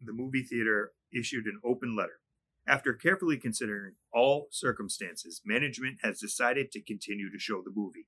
the 0.00 0.12
movie 0.12 0.42
theater 0.42 0.92
issued 1.12 1.46
an 1.46 1.60
open 1.64 1.96
letter. 1.96 2.20
After 2.66 2.92
carefully 2.92 3.38
considering 3.38 3.94
all 4.12 4.48
circumstances, 4.50 5.40
management 5.44 5.98
has 6.02 6.20
decided 6.20 6.70
to 6.72 6.82
continue 6.82 7.30
to 7.30 7.38
show 7.38 7.62
the 7.62 7.72
movie. 7.74 8.06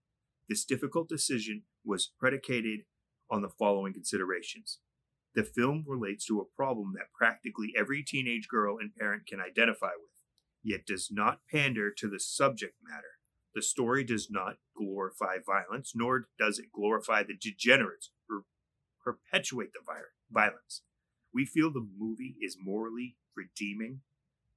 This 0.49 0.64
difficult 0.64 1.09
decision 1.09 1.62
was 1.85 2.11
predicated 2.18 2.81
on 3.31 3.40
the 3.40 3.49
following 3.49 3.94
considerations. 3.94 4.79
The 5.34 5.44
film 5.44 5.84
relates 5.86 6.26
to 6.26 6.40
a 6.40 6.56
problem 6.56 6.94
that 6.96 7.12
practically 7.16 7.72
every 7.76 8.02
teenage 8.02 8.48
girl 8.48 8.78
and 8.78 8.94
parent 8.94 9.26
can 9.26 9.40
identify 9.40 9.92
with, 9.98 10.10
yet 10.62 10.86
does 10.86 11.08
not 11.10 11.40
pander 11.50 11.90
to 11.90 12.08
the 12.08 12.18
subject 12.18 12.74
matter. 12.82 13.18
The 13.54 13.62
story 13.62 14.04
does 14.04 14.28
not 14.30 14.56
glorify 14.76 15.36
violence, 15.44 15.92
nor 15.94 16.28
does 16.38 16.58
it 16.58 16.72
glorify 16.72 17.22
the 17.22 17.36
degenerates 17.36 18.10
or 18.28 18.44
perpetuate 19.04 19.72
the 19.72 19.80
vi- 19.84 20.00
violence. 20.30 20.82
We 21.32 21.44
feel 21.44 21.72
the 21.72 21.86
movie 21.98 22.36
is 22.40 22.56
morally 22.60 23.16
redeeming 23.36 24.00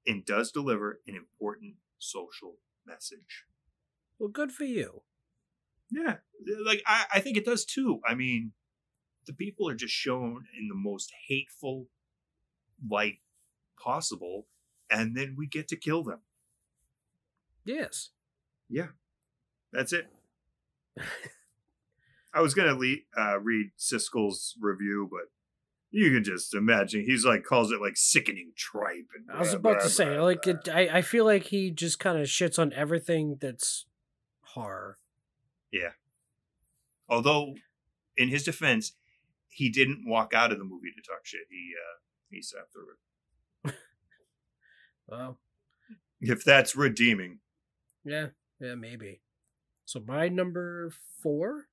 and 0.05 0.25
does 0.25 0.51
deliver 0.51 0.99
an 1.07 1.15
important 1.15 1.75
social 1.97 2.57
message. 2.85 3.45
Well, 4.19 4.29
good 4.29 4.51
for 4.51 4.65
you. 4.65 5.03
Yeah, 5.89 6.17
like 6.65 6.81
I, 6.87 7.05
I 7.15 7.19
think 7.19 7.37
it 7.37 7.45
does 7.45 7.65
too. 7.65 7.99
I 8.05 8.15
mean, 8.15 8.53
the 9.25 9.33
people 9.33 9.69
are 9.69 9.75
just 9.75 9.93
shown 9.93 10.45
in 10.59 10.67
the 10.67 10.75
most 10.75 11.11
hateful 11.27 11.87
light 12.89 13.19
possible, 13.79 14.47
and 14.89 15.15
then 15.15 15.35
we 15.37 15.47
get 15.47 15.67
to 15.69 15.75
kill 15.75 16.03
them. 16.03 16.19
Yes. 17.65 18.09
Yeah, 18.69 18.87
that's 19.71 19.93
it. 19.93 20.07
I 22.33 22.41
was 22.41 22.53
gonna 22.53 22.75
le- 22.75 23.05
uh, 23.17 23.39
read 23.39 23.71
Siskel's 23.77 24.55
review, 24.59 25.07
but 25.11 25.29
you 25.91 26.11
can 26.11 26.23
just 26.23 26.55
imagine 26.55 27.05
he's 27.05 27.23
like 27.23 27.43
calls 27.43 27.71
it 27.71 27.79
like 27.79 27.95
sickening 27.95 28.51
tripe. 28.57 29.07
And 29.15 29.29
I 29.31 29.39
was 29.39 29.49
blah, 29.49 29.57
about 29.57 29.73
blah, 29.73 29.83
to 29.83 29.89
say, 29.89 30.15
blah, 30.15 30.23
like, 30.23 30.41
blah. 30.41 30.53
it, 30.53 30.69
I, 30.69 30.97
I 30.97 31.01
feel 31.01 31.25
like 31.25 31.43
he 31.43 31.69
just 31.69 31.99
kind 31.99 32.17
of 32.17 32.25
shits 32.25 32.57
on 32.57 32.73
everything 32.73 33.37
that's 33.39 33.85
horror. 34.41 34.97
Yeah. 35.71 35.91
Although, 37.07 37.55
in 38.17 38.29
his 38.29 38.43
defense, 38.43 38.93
he 39.53 39.69
didn't 39.69 40.07
walk 40.07 40.33
out 40.33 40.51
of 40.51 40.57
the 40.57 40.63
movie 40.65 40.91
to 40.95 41.01
talk 41.01 41.25
shit. 41.25 41.41
He 41.49 41.71
uh, 41.77 41.99
he 42.29 42.41
sat 42.41 42.71
through 42.71 42.87
it. 43.65 43.75
Well, 45.07 45.37
If 46.21 46.43
that's 46.43 46.75
redeeming, 46.75 47.39
yeah, 48.05 48.27
yeah, 48.59 48.75
maybe. 48.75 49.21
So 49.85 50.01
my 50.07 50.29
number 50.29 50.91
four, 51.21 51.67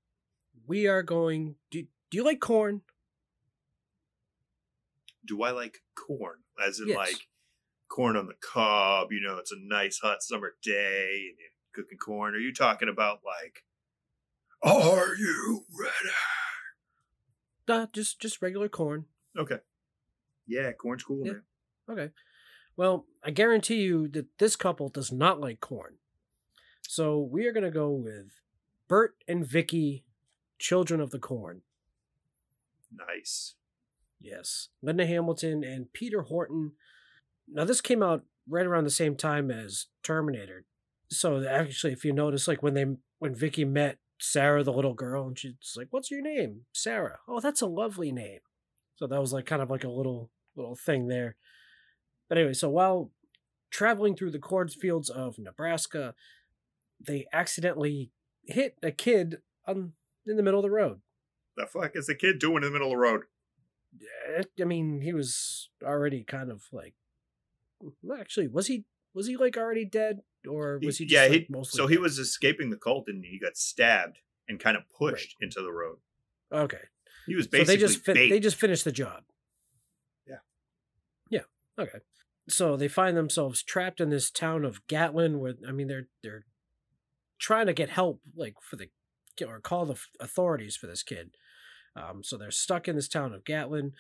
we 0.66 0.87
are 0.89 1.03
going. 1.03 1.55
Do, 1.70 1.83
do 2.11 2.16
you 2.18 2.24
like 2.24 2.41
corn? 2.41 2.83
do 5.26 5.43
I 5.45 5.51
like 5.53 5.78
corn? 5.95 6.39
As 6.66 6.81
in, 6.81 6.89
Yes. 6.89 6.97
like 6.97 7.28
corn 7.89 8.16
on 8.16 8.26
the 8.26 8.35
cob. 8.41 9.12
You 9.12 9.20
know, 9.20 9.37
it's 9.39 9.53
a 9.53 9.57
nice 9.61 10.01
hot 10.03 10.22
summer 10.24 10.55
day 10.62 11.28
and 11.28 11.37
you're 11.39 11.51
cooking 11.85 11.99
corn. 11.99 12.35
Are 12.35 12.39
you 12.39 12.53
talking 12.53 12.89
about 12.89 13.20
like? 13.24 13.62
Are 14.62 15.14
you 15.14 15.64
ready? 15.78 16.14
Nah, 17.71 17.87
just 17.93 18.21
just 18.21 18.43
regular 18.43 18.68
corn. 18.68 19.07
Okay. 19.39 19.59
Yeah, 20.47 20.73
corn's 20.73 21.03
cool, 21.05 21.25
Yeah. 21.27 21.33
man. 21.33 21.43
Okay. 21.89 22.11
Well, 22.77 23.07
I 23.23 23.31
guarantee 23.31 23.83
you 23.83 24.09
that 24.09 24.27
this 24.39 24.57
couple 24.57 24.89
does 24.89 25.12
not 25.12 25.41
like 25.41 25.61
corn. 25.61 25.97
So 26.83 27.18
we 27.21 27.47
are 27.47 27.53
going 27.53 27.64
to 27.64 27.71
go 27.71 27.91
with 27.91 28.41
Burt 28.89 29.14
and 29.29 29.47
Vicky, 29.47 30.05
Children 30.59 31.01
of 31.01 31.11
the 31.11 31.18
Corn. 31.18 31.62
Nice. 32.93 33.55
Yes. 34.21 34.68
Linda 34.83 35.07
Hamilton 35.07 35.62
and 35.62 35.93
Peter 35.93 36.23
Horton. 36.23 36.73
Now, 37.49 37.64
this 37.64 37.81
came 37.81 38.03
out 38.03 38.25
right 38.49 38.66
around 38.66 38.85
the 38.85 38.91
same 38.91 39.16
time 39.16 39.51
as 39.51 39.87
Terminator. 40.03 40.64
So 41.09 41.45
actually, 41.47 41.93
if 41.93 42.05
you 42.05 42.12
notice, 42.12 42.47
like 42.49 42.62
when 42.62 42.75
they 42.75 42.87
when 43.18 43.35
Vicky 43.35 43.64
met 43.64 43.99
Sarah, 44.21 44.62
the 44.62 44.73
little 44.73 44.95
girl, 44.95 45.27
and 45.27 45.39
she's 45.39 45.55
like, 45.77 45.89
"What's 45.91 46.11
your 46.11 46.23
name?" 46.23 46.66
Sarah. 46.73 47.21
Oh, 47.27 47.41
that's 47.41 47.62
a 47.62 47.66
lovely 47.66 48.12
name. 48.12 48.41
So 48.97 49.07
that 49.07 49.21
was 49.21 49.33
like 49.33 49.47
kind 49.47 49.62
of 49.62 49.71
like 49.71 49.85
a 49.85 49.89
little 49.89 50.31
little 50.55 50.77
thing 50.77 51.09
there. 51.09 51.37
But 52.29 52.39
anyway, 52.39 52.53
so 52.53 52.68
while 52.68 53.11
traveling 53.71 54.14
through 54.14 54.33
the 54.33 54.39
cornfields 54.39 55.09
of 55.09 55.39
Nebraska, 55.39 56.14
they 57.01 57.27
accidentally 57.33 58.11
hit 58.45 58.77
a 58.83 58.91
kid 58.91 59.39
on 59.66 59.95
in 60.27 60.37
the 60.37 60.43
middle 60.43 60.61
of 60.61 60.64
the 60.64 60.71
road. 60.71 61.01
The 61.57 61.66
fuck 61.66 61.97
is 61.97 62.07
the 62.07 62.14
kid 62.14 62.39
doing 62.39 62.62
in 62.62 62.62
the 62.64 62.71
middle 62.71 62.89
of 62.89 62.93
the 62.93 62.99
road? 62.99 63.23
Eh, 64.37 64.43
I 64.61 64.64
mean, 64.64 65.01
he 65.01 65.12
was 65.12 65.71
already 65.83 66.25
kind 66.25 66.51
of 66.51 66.64
like. 66.73 66.95
Actually, 68.18 68.47
was 68.47 68.66
he 68.66 68.85
was 69.14 69.26
he 69.26 69.36
like 69.36 69.56
already 69.56 69.84
dead, 69.84 70.20
or 70.48 70.78
was 70.82 70.98
he? 70.98 71.04
Just, 71.06 71.14
yeah, 71.14 71.22
like, 71.30 71.42
he, 71.42 71.46
mostly. 71.48 71.76
so 71.78 71.86
he 71.86 71.98
was 71.98 72.18
escaping 72.18 72.70
the 72.70 72.76
cult 72.76 73.04
and 73.08 73.24
he 73.24 73.38
got 73.38 73.56
stabbed 73.56 74.18
and 74.48 74.58
kind 74.61 74.76
of 74.76 74.82
pushed 74.96 75.36
into 75.40 75.61
the 75.62 75.72
road. 75.72 75.98
okay. 76.52 76.78
He 77.26 77.36
was 77.36 77.44
So 77.44 77.50
basically 77.50 77.76
they 77.76 77.80
just 77.80 78.04
fin- 78.04 78.14
they 78.30 78.40
just 78.40 78.56
finished 78.56 78.84
the 78.84 78.92
job. 78.92 79.22
Yeah. 80.26 80.38
Yeah. 81.28 81.42
Okay. 81.78 81.98
So 82.48 82.76
they 82.76 82.88
find 82.88 83.16
themselves 83.16 83.62
trapped 83.62 84.00
in 84.00 84.11
this 84.11 84.30
town 84.30 84.64
of 84.64 84.84
Gatlin, 84.88 85.38
where 85.38 85.54
I 85.68 85.72
mean 85.72 85.86
they're 85.86 86.08
they're 86.22 86.46
trying 87.38 87.66
to 87.66 87.72
get 87.72 87.90
help, 87.90 88.20
like 88.34 88.54
for 88.62 88.76
the 88.76 88.88
or 89.46 89.61
call 89.61 89.86
the 89.86 89.96
authorities 90.18 90.76
for 90.76 90.86
this 90.86 91.02
kid. 91.02 91.30
Um, 91.94 92.22
so 92.24 92.36
they're 92.36 92.50
stuck 92.50 92.88
in 92.88 92.96
this 92.96 93.08
town 93.08 93.32
of 93.32 93.44
Gatlin. 93.44 93.92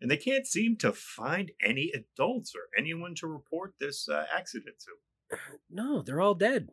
And 0.00 0.10
they 0.10 0.16
can't 0.16 0.46
seem 0.46 0.76
to 0.78 0.92
find 0.92 1.50
any 1.62 1.92
adults 1.94 2.54
or 2.54 2.68
anyone 2.78 3.14
to 3.16 3.26
report 3.26 3.74
this 3.80 4.08
uh, 4.08 4.24
accident 4.34 4.76
to. 4.80 5.36
No, 5.70 6.02
they're 6.02 6.20
all 6.20 6.34
dead. 6.34 6.68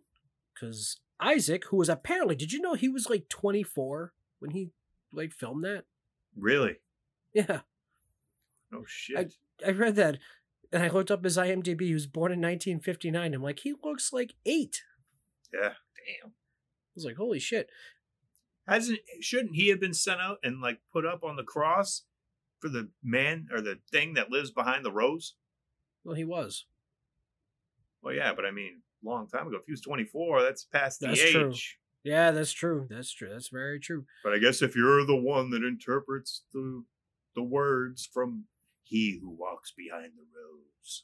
Because 0.53 1.01
Isaac, 1.19 1.63
who 1.69 1.77
was 1.77 1.89
apparently, 1.89 2.35
did 2.35 2.53
you 2.53 2.61
know 2.61 2.73
he 2.75 2.87
was 2.87 3.09
like 3.09 3.27
24 3.29 4.13
when 4.39 4.51
he 4.51 4.69
like 5.11 5.33
filmed 5.33 5.63
that? 5.65 5.83
Really? 6.37 6.77
Yeah, 7.33 7.61
Oh 8.73 8.83
shit. 8.87 9.33
I 9.65 9.71
read 9.71 9.95
that, 9.95 10.17
and 10.71 10.83
I 10.83 10.89
looked 10.89 11.11
up 11.11 11.23
his 11.23 11.37
IMDb. 11.37 11.81
He 11.81 11.93
was 11.93 12.07
born 12.07 12.31
in 12.31 12.39
1959. 12.39 13.33
I'm 13.33 13.41
like, 13.41 13.59
he 13.59 13.73
looks 13.83 14.11
like 14.11 14.33
eight. 14.45 14.83
yeah. 15.53 15.73
Damn. 16.21 16.29
I 16.29 16.93
was 16.95 17.05
like, 17.05 17.15
holy 17.15 17.39
shit. 17.39 17.69
Hasn't 18.67 18.99
shouldn't 19.21 19.55
he 19.55 19.69
have 19.69 19.79
been 19.79 19.93
sent 19.93 20.19
out 20.19 20.37
and 20.43 20.61
like 20.61 20.79
put 20.91 21.05
up 21.05 21.23
on 21.23 21.35
the 21.35 21.43
cross 21.43 22.03
for 22.59 22.69
the 22.69 22.89
man 23.03 23.47
or 23.51 23.61
the 23.61 23.79
thing 23.91 24.13
that 24.15 24.31
lives 24.31 24.51
behind 24.51 24.85
the 24.85 24.91
rose? 24.91 25.35
Well, 26.03 26.15
he 26.15 26.25
was. 26.25 26.65
Well, 28.01 28.13
yeah, 28.13 28.33
but 28.33 28.45
I 28.45 28.51
mean, 28.51 28.81
long 29.03 29.27
time 29.27 29.47
ago. 29.47 29.57
If 29.57 29.65
he 29.65 29.71
was 29.73 29.81
24, 29.81 30.41
that's 30.43 30.63
past 30.65 30.99
the 30.99 31.07
That's 31.07 31.21
age. 31.21 31.33
true. 31.33 31.53
Yeah, 32.03 32.29
that's 32.31 32.51
true. 32.51 32.85
That's 32.89 33.11
true. 33.11 33.29
That's 33.31 33.49
very 33.49 33.79
true. 33.79 34.05
But 34.23 34.33
I 34.33 34.37
guess 34.37 34.61
if 34.61 34.75
you're 34.75 35.05
the 35.05 35.15
one 35.15 35.49
that 35.51 35.63
interprets 35.63 36.43
the 36.53 36.83
the 37.35 37.43
words 37.43 38.07
from 38.11 38.45
he 38.83 39.19
who 39.21 39.29
walks 39.29 39.71
behind 39.75 40.11
the 40.15 40.23
rose. 40.23 41.03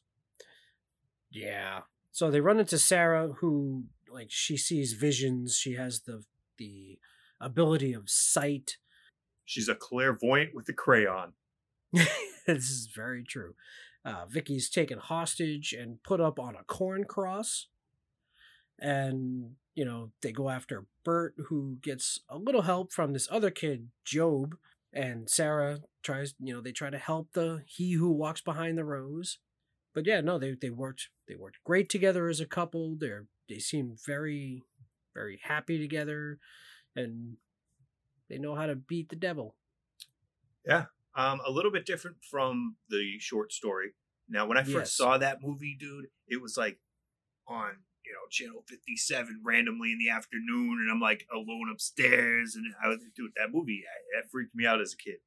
Yeah. 1.32 1.82
So 2.12 2.30
they 2.30 2.40
run 2.40 2.60
into 2.60 2.78
Sarah, 2.78 3.30
who 3.40 3.86
like 4.10 4.28
she 4.30 4.58
sees 4.58 4.94
visions. 4.94 5.56
She 5.58 5.74
has 5.74 6.02
the 6.02 6.24
the 6.58 7.00
ability 7.40 7.94
of 7.94 8.10
sight. 8.10 8.78
She's 9.44 9.68
a 9.68 9.76
clairvoyant 9.76 10.54
with 10.54 10.70
a 10.70 10.74
crayon. 10.74 11.34
this 12.48 12.70
is 12.70 12.90
very 12.94 13.24
true. 13.24 13.56
Uh, 14.04 14.26
Vicky's 14.28 14.70
taken 14.70 14.98
hostage 14.98 15.74
and 15.74 16.02
put 16.04 16.20
up 16.20 16.40
on 16.40 16.56
a 16.56 16.64
corn 16.64 17.04
cross. 17.04 17.68
And, 18.80 19.52
you 19.76 19.86
know, 19.86 20.12
they 20.22 20.32
go 20.32 20.50
after 20.50 20.86
Burt, 21.04 21.36
who 21.48 21.78
gets 21.82 22.20
a 22.28 22.38
little 22.38 22.64
help 22.64 22.92
from 22.92 23.14
this 23.14 23.28
other 23.30 23.52
kid, 23.52 23.90
Job. 24.04 24.56
And 24.94 25.30
Sarah 25.30 25.82
tries, 26.04 26.34
you 26.40 26.54
know, 26.54 26.62
they 26.62 26.72
try 26.72 26.90
to 26.90 26.98
help 26.98 27.30
the 27.34 27.64
he 27.68 27.94
who 27.94 28.12
walks 28.12 28.42
behind 28.42 28.78
the 28.78 28.84
rose. 28.84 29.38
But 29.94 30.08
yeah, 30.08 30.22
no, 30.22 30.40
they, 30.40 30.56
they 30.60 30.70
worked 30.70 31.10
they 31.28 31.36
worked 31.36 31.64
great 31.64 31.90
together 31.90 32.28
as 32.28 32.40
a 32.40 32.46
couple. 32.46 32.96
They're 32.98 33.26
they 33.48 33.60
seem 33.60 33.96
very, 34.06 34.64
very 35.14 35.40
happy 35.44 35.78
together 35.78 36.40
and 36.96 37.36
they 38.30 38.38
know 38.38 38.56
how 38.56 38.66
to 38.66 38.76
beat 38.76 39.10
the 39.10 39.16
devil. 39.16 39.56
Um, 41.16 41.42
a 41.46 41.52
little 41.52 41.72
bit 41.72 41.86
different 41.86 42.18
from 42.24 42.78
the 42.90 43.20
short 43.20 43.52
story. 43.52 43.92
Now, 44.30 44.46
when 44.48 44.58
I 44.58 44.64
first 44.64 44.76
Yes. 44.76 44.94
saw 44.96 45.18
that 45.18 45.42
movie, 45.42 45.76
dude, 45.78 46.08
it 46.28 46.42
was 46.42 46.56
like 46.58 46.80
on 47.48 47.84
you 48.06 48.14
know 48.14 48.28
channel 48.30 48.64
fifty 48.68 48.96
seven 48.96 49.42
randomly 49.44 49.92
in 49.92 50.00
the 50.00 50.10
afternoon, 50.10 50.80
and 50.80 50.90
I'm 50.92 51.02
like 51.02 51.28
alone 51.34 51.70
upstairs, 51.72 52.56
and 52.56 52.74
I 52.84 52.88
was 52.88 53.00
dude, 53.16 53.34
that 53.36 53.52
movie 53.52 53.84
that 54.14 54.30
freaked 54.32 54.56
me 54.56 54.66
out 54.66 54.80
as 54.82 54.94
a 54.94 54.98
kid. 54.98 55.20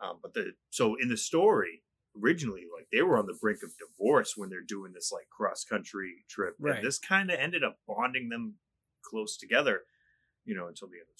Um, 0.00 0.18
but 0.20 0.34
the 0.34 0.54
so 0.70 0.96
in 0.96 1.08
the 1.08 1.16
story 1.16 1.82
originally, 2.20 2.64
like 2.76 2.88
they 2.92 3.02
were 3.02 3.16
on 3.18 3.26
the 3.26 3.34
brink 3.40 3.62
of 3.62 3.72
divorce 3.78 4.36
when 4.36 4.48
they're 4.50 4.60
doing 4.62 4.92
this 4.92 5.12
like 5.12 5.28
cross 5.30 5.64
country 5.64 6.24
trip, 6.28 6.56
Right. 6.58 6.76
and 6.78 6.84
this 6.84 6.98
kind 6.98 7.30
of 7.30 7.38
ended 7.38 7.62
up 7.62 7.78
bonding 7.86 8.28
them 8.28 8.58
close 9.02 9.36
together, 9.36 9.82
you 10.44 10.54
know, 10.56 10.66
until 10.66 10.88
the 10.88 10.96
end 10.98 11.06
of 11.08 11.16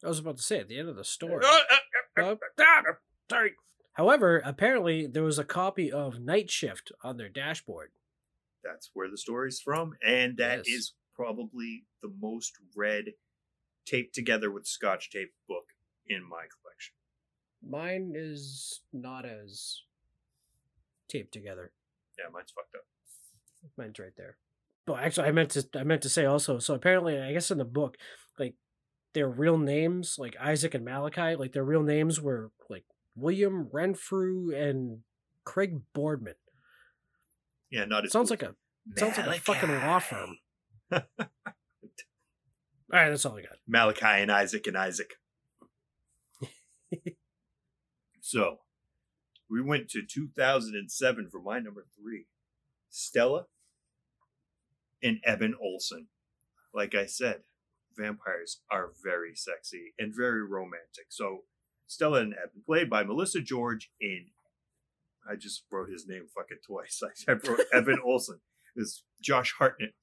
the 0.00 0.06
I 0.06 0.08
was 0.10 0.18
about 0.20 0.36
to 0.36 0.42
say 0.42 0.60
at 0.60 0.68
the 0.68 0.78
end 0.78 0.88
of 0.88 0.96
the 0.96 1.04
story. 1.04 1.44
Uh, 1.44 1.60
uh, 2.18 2.22
Uh, 2.22 2.36
sorry. 3.30 3.52
However, 3.94 4.42
apparently 4.44 5.06
there 5.06 5.22
was 5.22 5.38
a 5.38 5.44
copy 5.44 5.90
of 5.90 6.20
Night 6.20 6.50
Shift 6.50 6.92
on 7.02 7.16
their 7.16 7.28
dashboard. 7.30 7.90
that's 8.64 8.90
where 8.94 9.08
the 9.10 9.16
story's 9.18 9.60
from 9.60 9.92
and 10.04 10.36
that 10.38 10.60
is 10.60 10.66
Yes. 10.68 10.92
probably 11.14 11.84
the 12.02 12.12
most 12.20 12.52
read 12.74 13.12
taped 13.86 14.14
together 14.14 14.50
with 14.50 14.66
scotch 14.66 15.08
tape 15.10 15.32
book 15.48 15.66
in 16.08 16.22
my 16.28 16.44
collection 16.60 16.94
Mine 17.62 18.12
is 18.14 18.82
not 18.92 19.24
as 19.24 19.82
taped 21.08 21.32
together. 21.32 21.72
yeah 22.18 22.24
mine's 22.32 22.50
fucked 22.52 22.74
up 22.74 22.82
Mine's 23.76 23.98
right 23.98 24.12
there. 24.16 24.36
But 24.86 25.00
actually, 25.02 25.26
I 25.28 25.32
meant 25.32 25.50
to 25.52 25.66
I 25.74 25.82
meant 25.82 26.02
to 26.02 26.08
say 26.08 26.24
also. 26.24 26.58
So 26.60 26.74
apparently, 26.74 27.18
I 27.20 27.32
guess 27.32 27.50
in 27.50 27.58
the 27.58 27.64
book, 27.64 27.96
like 28.38 28.54
their 29.12 29.28
real 29.28 29.58
names, 29.58 30.14
like 30.18 30.36
Isaac 30.40 30.74
and 30.74 30.84
Malachi, 30.84 31.34
like 31.34 31.52
their 31.52 31.64
real 31.64 31.82
names 31.82 32.20
were 32.20 32.52
like 32.70 32.84
William 33.16 33.68
Renfrew 33.72 34.54
and 34.54 35.00
Craig 35.44 35.80
Boardman. 35.94 36.34
yeah 37.70 37.84
not 37.84 38.04
as 38.04 38.12
Sounds 38.12 38.28
cool. 38.30 38.38
like 38.40 38.42
a 38.96 39.00
sounds 39.00 39.18
like 39.18 39.38
a 39.38 39.40
fucking 39.40 39.70
law 39.70 39.98
firm. 39.98 40.36
All 40.92 41.02
right, 42.92 43.10
that's 43.10 43.26
all 43.26 43.36
I 43.36 43.42
got. 43.42 43.58
malachi 43.66 44.04
and 44.22 44.30
isaac 44.30 44.66
and 44.68 44.76
isaac 44.78 45.14
so 48.20 48.60
we 49.50 49.60
went 49.60 49.88
to 49.90 50.02
2007 50.08 51.28
for 51.30 51.40
my 51.40 51.58
number 51.58 51.84
three 52.00 52.26
stella 52.90 53.46
and 55.02 55.18
eben 55.24 55.54
Olson. 55.60 56.06
like 56.72 56.94
i 56.94 57.06
said 57.06 57.40
vampires 57.96 58.60
are 58.70 58.90
very 59.02 59.34
sexy 59.34 59.94
and 59.98 60.14
very 60.16 60.44
romantic 60.46 61.06
so 61.08 61.40
stella 61.86 62.20
and 62.20 62.34
eben 62.34 62.62
played 62.64 62.90
by 62.90 63.02
melissa 63.04 63.40
george 63.40 63.90
in 64.00 64.26
i 65.28 65.34
just 65.34 65.64
wrote 65.70 65.90
his 65.90 66.06
name 66.06 66.26
fucking 66.34 66.58
twice. 66.66 67.02
I, 67.28 67.32
wrote 67.32 67.60
eben 67.72 67.98
olsen. 68.04 68.40
Is 68.74 69.04
josh 69.22 69.54
hartnett 69.58 69.94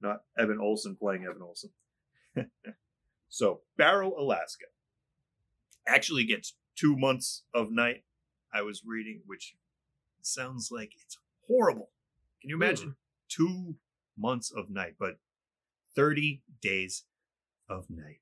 not 0.00 0.22
Evan 0.38 0.60
Olson 0.60 0.94
playing 0.94 1.24
Evan 1.24 1.42
Olson. 1.42 1.70
so 3.28 3.60
barrow 3.76 4.14
alaska. 4.18 4.66
Actually 5.86 6.24
gets 6.24 6.54
two 6.76 6.96
months 6.96 7.42
of 7.52 7.72
night 7.72 8.04
i 8.52 8.62
was 8.62 8.82
reading 8.86 9.20
which 9.26 9.56
sounds 10.22 10.70
like 10.70 10.92
it's 11.04 11.18
horrible. 11.46 11.90
Can 12.40 12.50
you 12.50 12.56
hmm. 12.56 12.62
imagine? 12.62 12.96
Two 13.28 13.76
months 14.16 14.50
of 14.50 14.70
night 14.70 14.94
but 14.98 15.18
30 15.96 16.42
days 16.60 17.04
of 17.68 17.90
night 17.90 18.20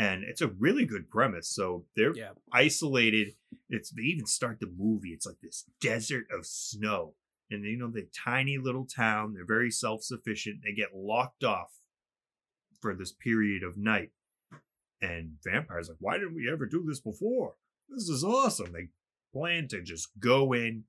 and 0.00 0.24
it's 0.24 0.40
a 0.40 0.48
really 0.48 0.84
good 0.86 1.10
premise 1.10 1.48
so 1.48 1.84
they're 1.96 2.16
Yeah. 2.16 2.30
isolated 2.52 3.34
it's 3.68 3.90
they 3.90 4.02
even 4.02 4.26
start 4.26 4.58
the 4.60 4.72
movie 4.84 5.10
it's 5.10 5.26
like 5.26 5.40
this 5.42 5.64
desert 5.80 6.26
of 6.36 6.46
snow 6.46 7.14
and 7.50 7.64
you 7.64 7.76
know 7.76 7.90
the 7.90 8.08
tiny 8.24 8.56
little 8.58 8.86
town 8.86 9.34
they're 9.34 9.44
very 9.46 9.70
self-sufficient 9.70 10.60
they 10.64 10.72
get 10.72 10.94
locked 10.94 11.44
off 11.44 11.72
for 12.80 12.94
this 12.94 13.12
period 13.12 13.62
of 13.62 13.76
night 13.76 14.10
and 15.02 15.32
vampires 15.44 15.88
like 15.88 15.98
why 16.00 16.14
didn't 16.18 16.34
we 16.34 16.50
ever 16.50 16.66
do 16.66 16.84
this 16.86 17.00
before 17.00 17.54
this 17.88 18.08
is 18.08 18.24
awesome 18.24 18.72
they 18.72 18.88
plan 19.32 19.68
to 19.68 19.80
just 19.80 20.08
go 20.18 20.52
in, 20.52 20.82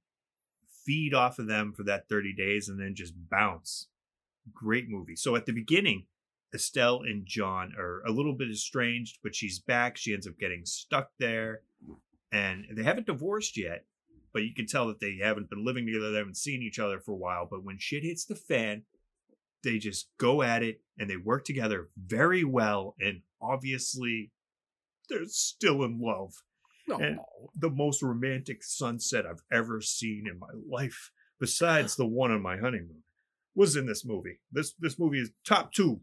feed 0.84 1.14
off 1.14 1.38
of 1.38 1.47
them 1.47 1.74
for 1.74 1.84
that 1.84 2.09
30 2.09 2.34
days, 2.34 2.68
and 2.68 2.80
then 2.80 2.95
just 2.95 3.14
bounce. 3.30 3.88
Great 4.51 4.89
movie. 4.89 5.16
So 5.16 5.36
at 5.36 5.45
the 5.45 5.51
beginning, 5.53 6.07
Estelle 6.53 7.01
and 7.01 7.25
John 7.25 7.73
are 7.77 8.01
a 8.05 8.11
little 8.11 8.35
bit 8.35 8.49
estranged, 8.49 9.19
but 9.23 9.35
she's 9.35 9.59
back. 9.59 9.97
She 9.97 10.13
ends 10.13 10.27
up 10.27 10.37
getting 10.37 10.65
stuck 10.65 11.11
there, 11.19 11.61
and 12.31 12.65
they 12.75 12.83
haven't 12.83 13.07
divorced 13.07 13.57
yet. 13.57 13.85
But 14.33 14.43
you 14.43 14.53
can 14.53 14.65
tell 14.65 14.87
that 14.87 15.01
they 15.01 15.17
haven't 15.21 15.49
been 15.49 15.65
living 15.65 15.85
together. 15.85 16.11
They 16.11 16.19
haven't 16.19 16.37
seen 16.37 16.61
each 16.61 16.79
other 16.79 16.99
for 16.99 17.11
a 17.11 17.17
while. 17.17 17.47
But 17.49 17.65
when 17.65 17.77
shit 17.77 18.03
hits 18.03 18.23
the 18.23 18.35
fan, 18.35 18.83
they 19.63 19.77
just 19.77 20.07
go 20.17 20.41
at 20.41 20.63
it 20.63 20.81
and 20.97 21.09
they 21.09 21.17
work 21.17 21.43
together 21.43 21.89
very 21.97 22.45
well. 22.45 22.95
And 22.99 23.21
obviously, 23.41 24.31
they're 25.09 25.25
still 25.25 25.83
in 25.83 25.99
love. 26.01 26.33
No. 26.87 26.97
And 26.97 27.19
the 27.55 27.69
most 27.69 28.01
romantic 28.01 28.63
sunset 28.63 29.25
I've 29.25 29.43
ever 29.51 29.81
seen 29.81 30.25
in 30.31 30.39
my 30.39 30.47
life, 30.69 31.11
besides 31.39 31.95
the 31.95 32.07
one 32.07 32.31
on 32.31 32.41
my 32.41 32.57
honeymoon, 32.57 33.03
was 33.53 33.75
in 33.75 33.85
this 33.85 34.05
movie. 34.05 34.39
This 34.51 34.73
this 34.79 34.97
movie 34.97 35.19
is 35.19 35.31
top 35.45 35.73
two, 35.73 35.99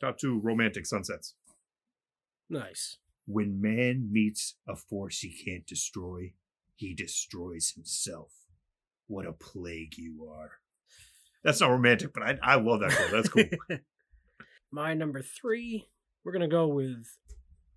top 0.00 0.18
two 0.18 0.40
romantic 0.40 0.86
sunsets. 0.86 1.34
Nice. 2.48 2.98
When 3.26 3.60
man 3.60 4.08
meets 4.10 4.56
a 4.68 4.74
force 4.74 5.20
he 5.20 5.32
can't 5.32 5.66
destroy, 5.66 6.32
he 6.74 6.94
destroys 6.94 7.72
himself. 7.74 8.32
What 9.06 9.26
a 9.26 9.32
plague 9.32 9.96
you 9.96 10.28
are. 10.32 10.52
That's 11.44 11.60
not 11.60 11.70
romantic, 11.70 12.12
but 12.12 12.22
I 12.22 12.38
I 12.42 12.54
love 12.56 12.80
that 12.80 12.92
quote. 12.92 13.10
That's 13.10 13.28
cool. 13.28 13.44
My 14.72 14.94
number 14.94 15.22
three, 15.22 15.88
we're 16.24 16.32
gonna 16.32 16.48
go 16.48 16.68
with. 16.68 17.06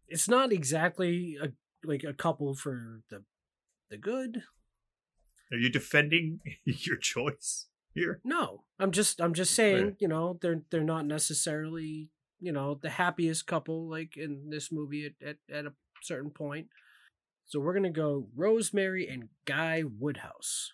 It's 0.08 0.28
not 0.28 0.52
exactly 0.52 1.38
a 1.42 1.50
like 1.84 2.04
a 2.04 2.14
couple 2.14 2.56
for 2.56 3.02
the 3.10 3.24
the 3.90 3.98
good. 3.98 4.44
Are 5.52 5.58
you 5.58 5.70
defending 5.70 6.40
your 6.66 6.98
choice 6.98 7.68
here? 7.94 8.20
No, 8.24 8.64
I'm 8.80 8.92
just 8.92 9.22
I'm 9.22 9.34
just 9.34 9.54
saying, 9.56 9.84
Right. 9.86 9.96
you 10.00 10.08
know, 10.08 10.38
they're 10.42 10.62
they're 10.72 10.84
not 10.84 11.06
necessarily 11.06 12.10
you 12.40 12.52
know 12.52 12.80
the 12.82 12.90
happiest 12.90 13.48
couple 13.48 13.90
like 13.90 14.18
in 14.18 14.50
this 14.50 14.72
movie 14.72 15.06
at 15.06 15.28
at, 15.28 15.38
at 15.54 15.66
a 15.66 15.74
certain 16.02 16.32
point. 16.32 16.68
So 17.46 17.60
we're 17.60 17.74
gonna 17.74 17.90
go 17.92 18.28
Rosemary 18.36 19.08
and 19.08 19.30
Guy 19.46 19.84
Woodhouse. 19.84 20.72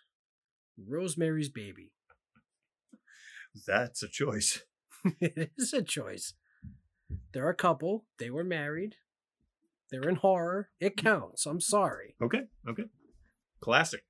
Rosemary's 0.88 1.50
Baby. 1.50 1.92
That's 3.68 4.04
a 4.04 4.08
choice. 4.08 4.64
it 5.22 5.52
is 5.58 5.74
a 5.74 5.82
choice. 5.82 6.34
They're 7.34 7.50
a 7.50 7.56
couple. 7.56 8.06
They 8.18 8.30
were 8.30 8.44
married. 8.44 8.96
They're 9.92 10.08
in 10.08 10.16
horror. 10.16 10.70
It 10.80 10.98
counts. 10.98 11.46
I'm 11.46 11.62
sorry. 11.62 12.16
Okay, 12.22 12.44
okay. 12.68 12.84
Classic. 13.62 14.04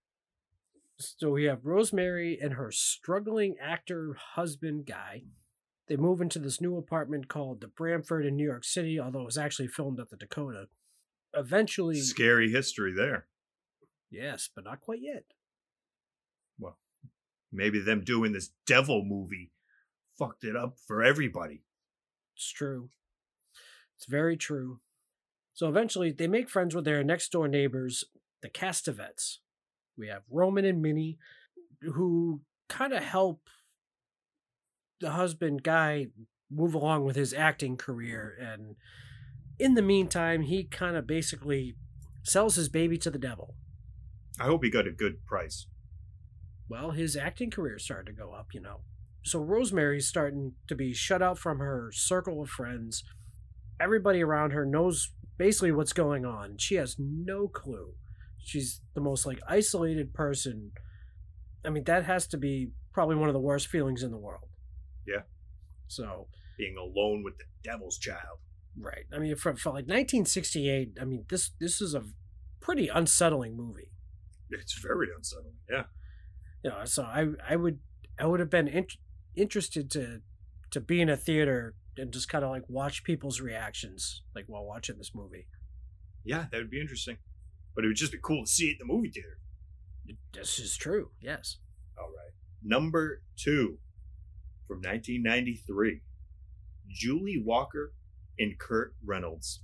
So 0.99 1.31
we 1.31 1.45
have 1.45 1.65
Rosemary 1.65 2.37
and 2.41 2.53
her 2.53 2.71
struggling 2.71 3.55
actor 3.61 4.17
husband 4.35 4.85
guy. 4.85 5.23
They 5.87 5.95
move 5.95 6.19
into 6.21 6.39
this 6.39 6.59
new 6.59 6.77
apartment 6.77 7.29
called 7.29 7.61
the 7.61 7.67
Bramford 7.67 8.25
in 8.27 8.35
New 8.35 8.45
York 8.45 8.65
City, 8.65 8.99
although 8.99 9.21
it 9.21 9.25
was 9.25 9.37
actually 9.37 9.69
filmed 9.69 9.99
at 9.99 10.09
the 10.09 10.17
Dakota. 10.17 10.65
Eventually, 11.33 11.99
Scary 12.01 12.51
history 12.51 12.93
there. 12.93 13.27
yes, 14.11 14.49
but 14.53 14.65
not 14.65 14.81
quite 14.81 14.99
yet. 15.01 15.23
Well, 16.59 16.77
maybe 17.51 17.79
them 17.79 18.03
doing 18.03 18.33
this 18.33 18.51
devil 18.67 19.03
movie 19.05 19.51
fucked 20.17 20.43
it 20.43 20.55
up 20.55 20.75
for 20.85 21.01
everybody. 21.01 21.63
It's 22.35 22.51
true. 22.51 22.89
It's 23.95 24.05
very 24.05 24.35
true. 24.35 24.79
So 25.53 25.69
eventually, 25.69 26.11
they 26.11 26.27
make 26.27 26.49
friends 26.49 26.75
with 26.75 26.85
their 26.85 27.03
next 27.03 27.31
door 27.31 27.47
neighbors, 27.47 28.03
the 28.41 28.49
Castevets. 28.49 29.37
We 29.99 30.07
have 30.07 30.23
Roman 30.31 30.65
and 30.65 30.81
Minnie, 30.81 31.17
who 31.81 32.41
kind 32.69 32.93
of 32.93 33.03
help 33.03 33.41
the 35.01 35.11
husband 35.11 35.61
guy 35.63 36.07
move 36.49 36.73
along 36.73 37.03
with 37.05 37.15
his 37.15 37.33
acting 37.33 37.77
career. 37.77 38.35
And 38.39 38.75
in 39.59 39.75
the 39.75 39.81
meantime, 39.81 40.43
he 40.43 40.63
kind 40.63 40.95
of 40.95 41.05
basically 41.05 41.75
sells 42.23 42.55
his 42.55 42.69
baby 42.69 42.97
to 42.99 43.11
the 43.11 43.19
devil. 43.19 43.55
I 44.39 44.45
hope 44.45 44.63
he 44.63 44.71
got 44.71 44.87
a 44.87 44.91
good 44.91 45.25
price. 45.25 45.67
well, 46.69 46.91
his 46.91 47.17
acting 47.17 47.49
career 47.49 47.79
started 47.79 48.05
to 48.05 48.17
go 48.17 48.31
up, 48.31 48.53
you 48.53 48.61
know. 48.61 48.81
So 49.23 49.39
Rosemary's 49.39 50.07
starting 50.07 50.53
to 50.67 50.75
be 50.75 50.93
shut 50.93 51.21
out 51.21 51.37
from 51.37 51.59
her 51.59 51.91
circle 51.93 52.41
of 52.41 52.49
friends. 52.49 53.03
Everybody 53.81 54.23
around 54.23 54.51
her 54.51 54.65
knows 54.65 55.11
basically 55.37 55.71
what's 55.71 55.93
going 55.93 56.25
on. 56.25 56.57
She 56.57 56.75
has 56.75 56.95
no 56.97 57.47
clue. 57.47 57.95
She's 58.49 58.81
the 58.95 59.01
most 59.01 59.25
like 59.25 59.39
isolated 59.47 60.13
person. 60.13 60.71
I 61.65 61.69
mean, 61.69 61.83
that 61.85 62.05
has 62.05 62.25
to 62.27 62.37
be 62.37 62.71
probably 62.93 63.15
one 63.15 63.29
of 63.29 63.33
the 63.33 63.39
worst 63.39 63.67
feelings 63.67 64.01
in 64.03 64.11
the 64.11 64.17
world. 64.17 64.47
Yeah. 65.07 65.23
So, 65.87 66.27
Being 66.57 66.77
alone 66.77 67.23
with 67.23 67.37
the 67.37 67.45
devil's 67.63 67.97
child. 67.97 68.39
right. 68.79 69.05
I 69.13 69.19
mean, 69.19 69.35
for, 69.35 69.55
for 69.55 69.69
like 69.69 69.85
1968, 69.87 70.97
I 71.01 71.05
mean, 71.05 71.25
this 71.29 71.51
this 71.59 71.81
is 71.81 71.93
a 71.95 72.03
pretty 72.59 72.87
unsettling 72.87 73.55
movie. 73.57 73.91
It's 74.49 74.73
very 74.81 75.07
unsettling. 75.15 75.55
Yeah. 75.69 75.83
you 76.63 76.71
know 76.71 76.83
so 76.85 77.03
i 77.03 77.21
i 77.47 77.55
would 77.55 77.77
i 78.19 78.25
would 78.25 78.39
have 78.41 78.49
been 78.49 78.67
in, 78.67 78.85
interested 79.35 79.89
to 79.91 80.21
to 80.71 80.79
be 80.81 80.99
in 81.01 81.09
a 81.09 81.15
theater 81.15 81.75
and 81.97 82.11
just 82.11 82.27
kind 82.29 82.43
of 82.43 82.49
like 82.49 82.63
watch 82.67 83.03
people's 83.03 83.39
reactions 83.39 84.23
like 84.35 84.45
while 84.47 84.65
watching 84.65 84.97
this 84.97 85.11
movie 85.15 85.45
Yeah, 86.25 86.45
that 86.51 86.57
would 86.57 86.69
be 86.71 86.81
interesting. 86.81 87.17
But 87.75 87.85
it 87.85 87.87
would 87.87 87.97
just 87.97 88.11
be 88.11 88.19
cool 88.21 88.45
to 88.45 88.51
see 88.51 88.67
it 88.69 88.77
in 88.81 88.87
the 88.87 88.93
movie 88.93 89.09
theater. 89.09 89.39
this 90.33 90.59
is 90.59 90.75
true 90.75 91.11
yes 91.21 91.57
All 91.97 92.07
right. 92.07 92.33
Number 92.63 93.21
two 93.37 93.77
from 94.67 94.77
1993 94.77 96.01
Julie 96.89 97.41
Walker 97.43 97.93
and 98.37 98.57
Curt 98.57 98.93
Reynolds. 99.05 99.61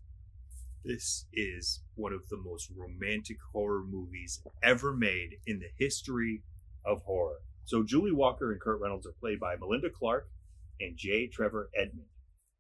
This 0.83 1.25
is 1.33 1.81
one 1.95 2.13
of 2.13 2.29
the 2.29 2.37
most 2.37 2.69
romantic 2.75 3.37
horror 3.53 3.83
movies 3.83 4.41
ever 4.61 4.93
made 4.93 5.37
in 5.47 5.59
the 5.59 5.69
history 5.79 6.43
of 6.85 7.01
horror. 7.05 7.39
So, 7.63 7.83
Julie 7.83 8.11
Walker 8.11 8.51
and 8.51 8.61
Curt 8.61 8.79
Reynolds 8.79 9.07
are 9.07 9.15
played 9.19 9.39
by 9.39 9.55
Melinda 9.55 9.89
Clarke 9.89 10.29
and 10.79 10.95
J. 10.95 11.27
Trevor 11.27 11.71
Edmond. 11.75 12.09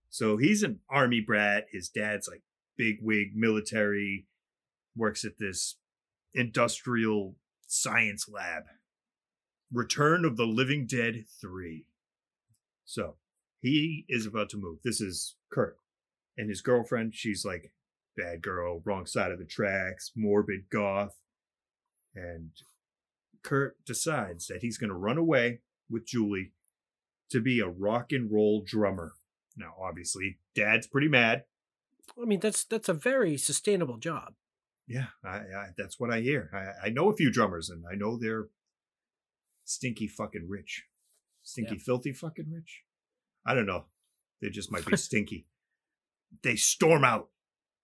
So, 0.09 0.37
he's 0.37 0.63
an 0.63 0.79
army 0.89 1.21
brat. 1.21 1.65
His 1.71 1.89
dad's 1.89 2.27
like 2.27 2.41
big 2.75 2.97
wig 3.01 3.35
military, 3.35 4.25
works 4.95 5.25
at 5.25 5.37
this 5.39 5.75
industrial 6.33 7.35
science 7.67 8.27
lab. 8.29 8.63
Return 9.71 10.25
of 10.25 10.37
the 10.37 10.45
Living 10.45 10.85
Dead 10.85 11.25
3. 11.41 11.85
So, 12.85 13.15
he 13.61 14.05
is 14.07 14.25
about 14.25 14.49
to 14.49 14.57
move. 14.57 14.79
This 14.83 15.01
is 15.01 15.35
Curt. 15.51 15.77
And 16.37 16.49
his 16.49 16.61
girlfriend, 16.61 17.15
she's 17.15 17.43
like, 17.43 17.71
bad 18.15 18.41
girl, 18.41 18.81
wrong 18.85 19.05
side 19.05 19.31
of 19.31 19.39
the 19.39 19.45
tracks, 19.45 20.11
morbid 20.15 20.69
goth. 20.69 21.17
And 22.13 22.51
Curt 23.43 23.77
decides 23.85 24.47
that 24.47 24.61
he's 24.61 24.77
going 24.77 24.89
to 24.89 24.95
run 24.95 25.17
away 25.17 25.61
with 25.89 26.05
Julie 26.05 26.51
to 27.31 27.41
be 27.41 27.59
a 27.59 27.67
rock 27.67 28.11
and 28.11 28.31
roll 28.31 28.63
drummer. 28.65 29.13
Now, 29.57 29.73
obviously, 29.81 30.37
dad's 30.53 30.87
pretty 30.87 31.07
mad. 31.07 31.45
i 32.21 32.25
mean 32.25 32.39
that's 32.39 32.63
that's 32.63 32.89
a 32.89 32.93
very 32.93 33.37
sustainable 33.37 33.97
job 33.97 34.33
Yeah, 34.87 35.07
I, 35.23 35.37
I, 35.37 35.65
that's 35.77 35.99
what 35.99 36.11
I 36.11 36.21
hear. 36.21 36.49
I, 36.53 36.87
I 36.87 36.89
know 36.89 37.09
a 37.09 37.15
few 37.15 37.31
drummers, 37.31 37.69
and 37.69 37.83
I 37.91 37.95
know 37.95 38.17
they're 38.17 38.47
stinky 39.63 40.07
fucking 40.07 40.47
rich, 40.47 40.85
stinky 41.43 41.77
filthy 41.77 42.13
fucking 42.13 42.51
rich. 42.51 42.83
I 43.45 43.53
don't 43.55 43.65
know. 43.65 43.85
They 44.41 44.49
just 44.49 44.71
might 44.71 44.85
be 44.85 44.97
stinky. 44.97 45.47
They 46.43 46.55
storm 46.55 47.03
out. 47.03 47.29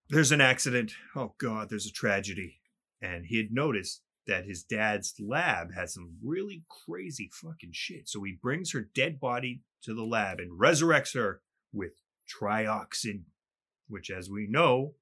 There's 0.10 0.32
an 0.32 0.42
accident. 0.42 0.94
Oh 1.16 1.34
god, 1.40 1.70
there's 1.70 1.86
a 1.86 1.92
tragedy. 1.92 2.60
And 3.02 3.26
he 3.26 3.38
had 3.38 3.52
noticed 3.52 4.02
that 4.28 4.46
his 4.46 4.64
dad's 4.64 5.16
lab 5.20 5.74
had 5.74 5.90
some 5.90 6.18
really 6.24 6.64
crazy 6.70 7.30
fucking 7.34 7.72
shit. 7.74 8.08
So 8.08 8.24
he 8.24 8.38
brings 8.40 8.74
her 8.74 8.88
dead 8.94 9.20
body 9.20 9.64
to 9.84 9.96
the 9.96 10.04
lab 10.04 10.40
and 10.40 10.60
resurrects 10.60 11.16
her 11.16 11.42
with 11.74 11.94
trioxin, 12.30 13.24
which, 13.88 14.12
as 14.12 14.30
we 14.30 14.48
know, 14.48 14.94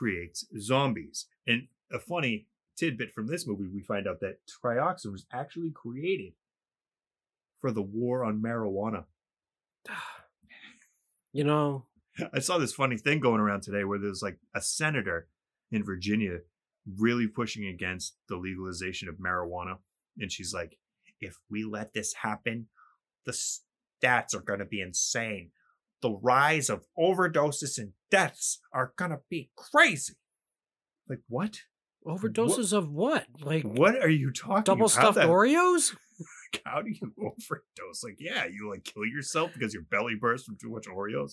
creates 0.00 0.46
zombies. 0.58 1.26
And 1.46 1.68
a 1.92 1.98
funny 1.98 2.46
tidbit 2.74 3.12
from 3.12 3.26
this 3.26 3.46
movie, 3.46 3.68
we 3.68 3.82
find 3.82 4.08
out 4.08 4.20
that 4.20 4.38
trioxin 4.48 5.12
was 5.12 5.26
actually 5.30 5.70
created 5.70 6.32
for 7.58 7.70
the 7.70 7.82
war 7.82 8.24
on 8.24 8.40
marijuana. 8.40 9.04
you 11.32 11.44
know 11.44 11.84
I 12.34 12.38
saw 12.38 12.56
this 12.56 12.72
funny 12.72 12.96
thing 12.96 13.20
going 13.20 13.40
around 13.40 13.62
today 13.62 13.84
where 13.84 13.98
there's 13.98 14.22
like 14.22 14.38
a 14.54 14.62
senator 14.62 15.28
in 15.70 15.84
Virginia 15.84 16.38
really 16.96 17.26
pushing 17.26 17.66
against 17.66 18.16
the 18.28 18.36
legalization 18.36 19.08
of 19.08 19.16
marijuana. 19.16 19.76
And 20.18 20.32
she's 20.32 20.54
like, 20.54 20.78
if 21.20 21.36
we 21.50 21.64
let 21.64 21.92
this 21.92 22.14
happen, 22.14 22.68
the 23.26 23.32
stats 23.32 24.34
are 24.34 24.40
going 24.40 24.60
to 24.60 24.64
be 24.64 24.80
insane. 24.80 25.50
The 26.02 26.10
rise 26.10 26.70
of 26.70 26.84
overdoses 26.98 27.78
and 27.78 27.92
deaths 28.10 28.60
are 28.72 28.92
going 28.96 29.10
to 29.10 29.20
be 29.28 29.50
crazy. 29.56 30.14
Like, 31.08 31.20
what? 31.28 31.58
Overdoses 32.06 32.72
of 32.72 32.90
what? 32.90 33.26
Like 33.42 33.64
What 33.64 33.96
are 33.96 34.08
you 34.08 34.32
talking 34.32 34.62
Double 34.64 34.86
about? 34.86 34.90
stuffed 34.90 35.14
the- 35.16 35.24
Oreos? 35.26 35.94
How 36.64 36.80
do 36.82 36.90
you 36.90 37.12
overdose? 37.18 38.02
Like, 38.02 38.16
yeah, 38.18 38.46
you 38.46 38.70
like 38.70 38.84
kill 38.84 39.04
yourself 39.04 39.52
because 39.52 39.74
your 39.74 39.82
belly 39.90 40.14
burst 40.18 40.46
from 40.46 40.56
too 40.56 40.70
much 40.70 40.86
Oreos. 40.86 41.32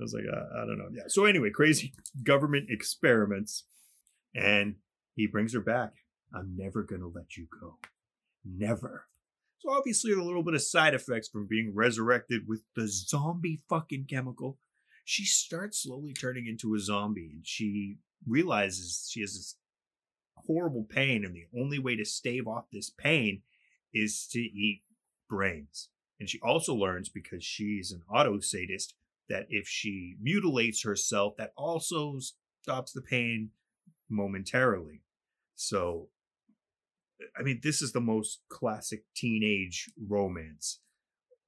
I 0.00 0.02
was 0.02 0.14
like, 0.14 0.24
uh, 0.32 0.62
I 0.62 0.66
don't 0.66 0.78
know. 0.78 0.88
Yeah. 0.92 1.04
So 1.08 1.24
anyway, 1.26 1.50
crazy 1.50 1.92
government 2.24 2.66
experiments, 2.70 3.64
and 4.34 4.76
he 5.14 5.26
brings 5.26 5.52
her 5.54 5.60
back. 5.60 5.92
I'm 6.34 6.54
never 6.56 6.82
gonna 6.82 7.08
let 7.08 7.36
you 7.36 7.46
go, 7.60 7.78
never. 8.44 9.06
So 9.62 9.70
obviously, 9.70 10.12
a 10.12 10.20
little 10.20 10.42
bit 10.42 10.54
of 10.54 10.62
side 10.62 10.92
effects 10.92 11.28
from 11.28 11.46
being 11.46 11.72
resurrected 11.72 12.48
with 12.48 12.62
the 12.74 12.88
zombie 12.88 13.60
fucking 13.68 14.06
chemical. 14.10 14.58
She 15.04 15.24
starts 15.24 15.84
slowly 15.84 16.12
turning 16.12 16.48
into 16.48 16.74
a 16.74 16.80
zombie, 16.80 17.30
and 17.32 17.46
she 17.46 17.98
realizes 18.26 19.08
she 19.08 19.20
has 19.20 19.34
this 19.34 19.56
horrible 20.34 20.84
pain, 20.84 21.24
and 21.24 21.32
the 21.32 21.46
only 21.56 21.78
way 21.78 21.94
to 21.94 22.04
stave 22.04 22.48
off 22.48 22.70
this 22.72 22.90
pain 22.90 23.42
is 23.94 24.26
to 24.32 24.40
eat 24.40 24.82
brains. 25.30 25.90
And 26.18 26.28
she 26.28 26.40
also 26.40 26.74
learns 26.74 27.08
because 27.08 27.44
she's 27.44 27.92
an 27.92 28.02
auto 28.12 28.40
sadist 28.40 28.94
that 29.28 29.46
if 29.48 29.68
she 29.68 30.16
mutilates 30.20 30.82
herself, 30.82 31.36
that 31.36 31.52
also 31.56 32.18
stops 32.62 32.90
the 32.90 33.00
pain 33.00 33.50
momentarily. 34.08 35.02
So, 35.54 36.08
I 37.38 37.42
mean, 37.42 37.60
this 37.62 37.82
is 37.82 37.92
the 37.92 38.00
most 38.00 38.40
classic 38.48 39.04
teenage 39.14 39.90
romance. 40.08 40.80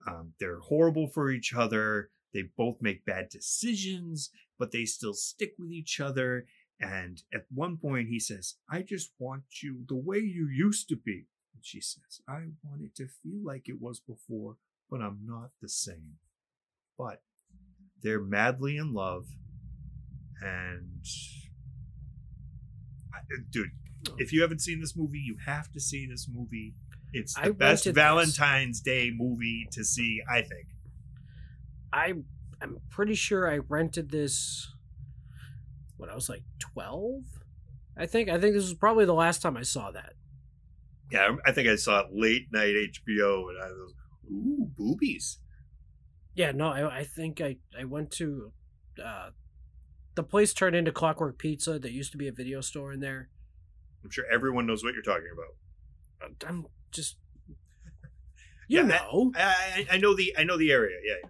Um, 0.06 0.34
they're 0.38 0.60
horrible 0.60 1.08
for 1.08 1.30
each 1.30 1.54
other. 1.54 2.10
They 2.32 2.42
both 2.56 2.76
make 2.80 3.04
bad 3.04 3.28
decisions, 3.28 4.30
but 4.58 4.72
they 4.72 4.84
still 4.84 5.14
stick 5.14 5.52
with 5.58 5.70
each 5.70 6.00
other. 6.00 6.46
And 6.80 7.22
at 7.32 7.46
one 7.52 7.76
point, 7.76 8.08
he 8.08 8.18
says, 8.18 8.56
I 8.70 8.82
just 8.82 9.12
want 9.18 9.44
you 9.62 9.84
the 9.88 9.96
way 9.96 10.18
you 10.18 10.48
used 10.48 10.88
to 10.88 10.96
be. 10.96 11.28
And 11.54 11.64
she 11.64 11.80
says, 11.80 12.20
I 12.28 12.40
want 12.64 12.82
it 12.82 12.96
to 12.96 13.06
feel 13.06 13.40
like 13.44 13.68
it 13.68 13.80
was 13.80 14.00
before, 14.00 14.56
but 14.90 15.00
I'm 15.00 15.20
not 15.24 15.50
the 15.62 15.68
same. 15.68 16.18
But 16.98 17.22
they're 18.02 18.20
madly 18.20 18.76
in 18.76 18.92
love. 18.92 19.26
And, 20.42 21.04
dude, 23.50 23.70
if 24.18 24.32
you 24.32 24.42
haven't 24.42 24.60
seen 24.60 24.80
this 24.80 24.96
movie, 24.96 25.18
you 25.18 25.36
have 25.46 25.70
to 25.72 25.80
see 25.80 26.06
this 26.06 26.28
movie. 26.32 26.74
It's 27.12 27.34
the 27.34 27.40
I 27.40 27.50
best 27.50 27.86
rented 27.86 27.94
this. 27.94 28.02
Valentine's 28.02 28.80
Day 28.80 29.12
movie 29.14 29.68
to 29.72 29.84
see, 29.84 30.20
I 30.30 30.42
think. 30.42 30.68
I 31.92 32.14
I'm 32.60 32.78
pretty 32.90 33.14
sure 33.14 33.50
I 33.50 33.58
rented 33.58 34.10
this 34.10 34.72
when 35.96 36.10
I 36.10 36.14
was 36.14 36.28
like 36.28 36.42
12. 36.58 37.22
I 37.96 38.06
think 38.06 38.28
I 38.28 38.40
think 38.40 38.54
this 38.54 38.64
was 38.64 38.74
probably 38.74 39.04
the 39.04 39.14
last 39.14 39.42
time 39.42 39.56
I 39.56 39.62
saw 39.62 39.90
that. 39.92 40.14
Yeah, 41.10 41.36
I 41.46 41.52
think 41.52 41.68
I 41.68 41.76
saw 41.76 42.00
it 42.00 42.06
late 42.12 42.46
night 42.52 42.74
HBO, 42.74 43.50
and 43.50 43.62
I 43.62 43.68
was, 43.68 43.94
ooh, 44.32 44.70
boobies. 44.76 45.38
Yeah, 46.34 46.50
no, 46.50 46.68
I 46.68 47.00
I 47.00 47.04
think 47.04 47.40
I 47.40 47.58
I 47.78 47.84
went 47.84 48.10
to 48.12 48.52
uh 49.02 49.30
the 50.14 50.22
place 50.22 50.54
turned 50.54 50.74
into 50.76 50.92
Clockwork 50.92 51.38
Pizza. 51.38 51.78
There 51.78 51.90
used 51.90 52.12
to 52.12 52.18
be 52.18 52.28
a 52.28 52.32
video 52.32 52.60
store 52.60 52.92
in 52.92 53.00
there. 53.00 53.28
I'm 54.04 54.10
sure 54.10 54.24
everyone 54.30 54.66
knows 54.66 54.84
what 54.84 54.94
you're 54.94 55.02
talking 55.02 55.30
about. 55.32 56.36
I'm- 56.46 56.66
just 56.90 57.16
you 58.68 58.78
Yeah, 58.80 58.82
know. 58.82 59.32
I, 59.34 59.86
I 59.90 59.94
I 59.94 59.98
know 59.98 60.14
the 60.14 60.34
I 60.38 60.44
know 60.44 60.56
the 60.56 60.70
area. 60.70 60.98
Yeah, 61.04 61.28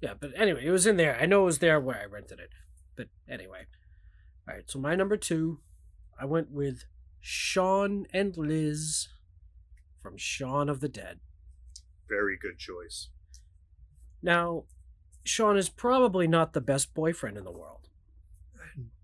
Yeah, 0.00 0.14
but 0.18 0.30
anyway, 0.34 0.64
it 0.64 0.70
was 0.70 0.86
in 0.86 0.96
there. 0.96 1.16
I 1.20 1.26
know 1.26 1.42
it 1.42 1.46
was 1.46 1.58
there 1.58 1.78
where 1.80 2.00
I 2.00 2.04
rented 2.06 2.40
it. 2.40 2.50
But 2.96 3.08
anyway. 3.28 3.66
All 4.48 4.54
right, 4.54 4.68
so 4.70 4.78
my 4.78 4.94
number 4.94 5.16
2, 5.16 5.60
I 6.20 6.24
went 6.26 6.50
with 6.50 6.84
Shaun 7.20 8.06
and 8.12 8.36
Liz 8.36 9.08
from 10.02 10.16
Shaun 10.18 10.68
of 10.68 10.80
the 10.80 10.88
Dead. 10.88 11.20
very 12.08 12.36
good 12.40 12.58
choice. 12.58 13.08
Now, 14.22 14.64
Shaun 15.24 15.56
is 15.56 15.68
probably 15.70 16.26
not 16.28 16.52
the 16.52 16.60
best 16.60 16.92
boyfriend 16.94 17.36
in 17.38 17.44
the 17.44 17.50
world. 17.52 17.88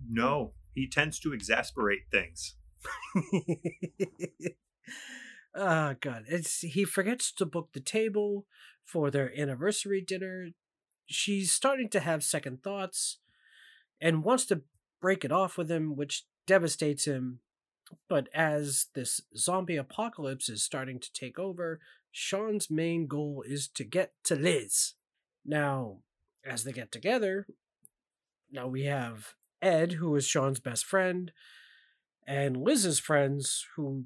No, 0.06 0.52
he 0.74 0.86
tends 0.88 1.18
to 1.20 1.32
exasperate 1.32 2.02
things. 2.10 2.56
oh 5.54 5.94
god, 6.00 6.24
it's 6.28 6.60
he 6.60 6.84
forgets 6.84 7.32
to 7.32 7.46
book 7.46 7.70
the 7.72 7.80
table 7.80 8.46
for 8.84 9.10
their 9.10 9.32
anniversary 9.38 10.00
dinner. 10.00 10.48
She's 11.06 11.52
starting 11.52 11.88
to 11.90 12.00
have 12.00 12.22
second 12.22 12.62
thoughts 12.62 13.18
and 14.00 14.24
wants 14.24 14.46
to 14.46 14.62
break 15.00 15.24
it 15.24 15.32
off 15.32 15.58
with 15.58 15.70
him, 15.70 15.96
which 15.96 16.24
devastates 16.46 17.04
him. 17.04 17.40
But 18.08 18.28
as 18.34 18.86
this 18.94 19.20
zombie 19.36 19.76
apocalypse 19.76 20.48
is 20.48 20.62
starting 20.62 21.00
to 21.00 21.12
take 21.12 21.38
over, 21.38 21.80
Shaun's 22.12 22.70
main 22.70 23.06
goal 23.06 23.44
is 23.46 23.68
to 23.68 23.84
get 23.84 24.12
to 24.24 24.36
Liz. 24.36 24.94
Now, 25.44 25.98
as 26.44 26.64
they 26.64 26.72
get 26.72 26.92
together, 26.92 27.46
now 28.50 28.66
we 28.66 28.84
have 28.84 29.34
Ed, 29.62 29.92
who 29.92 30.14
is 30.16 30.26
Shaun's 30.26 30.60
best 30.60 30.84
friend, 30.84 31.32
and 32.30 32.56
Liz's 32.56 33.00
friends, 33.00 33.66
who 33.74 34.04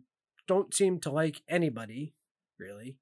don't 0.48 0.72
seem 0.72 0.98
to 1.00 1.10
like 1.10 1.42
anybody, 1.46 2.14
really. 2.58 2.96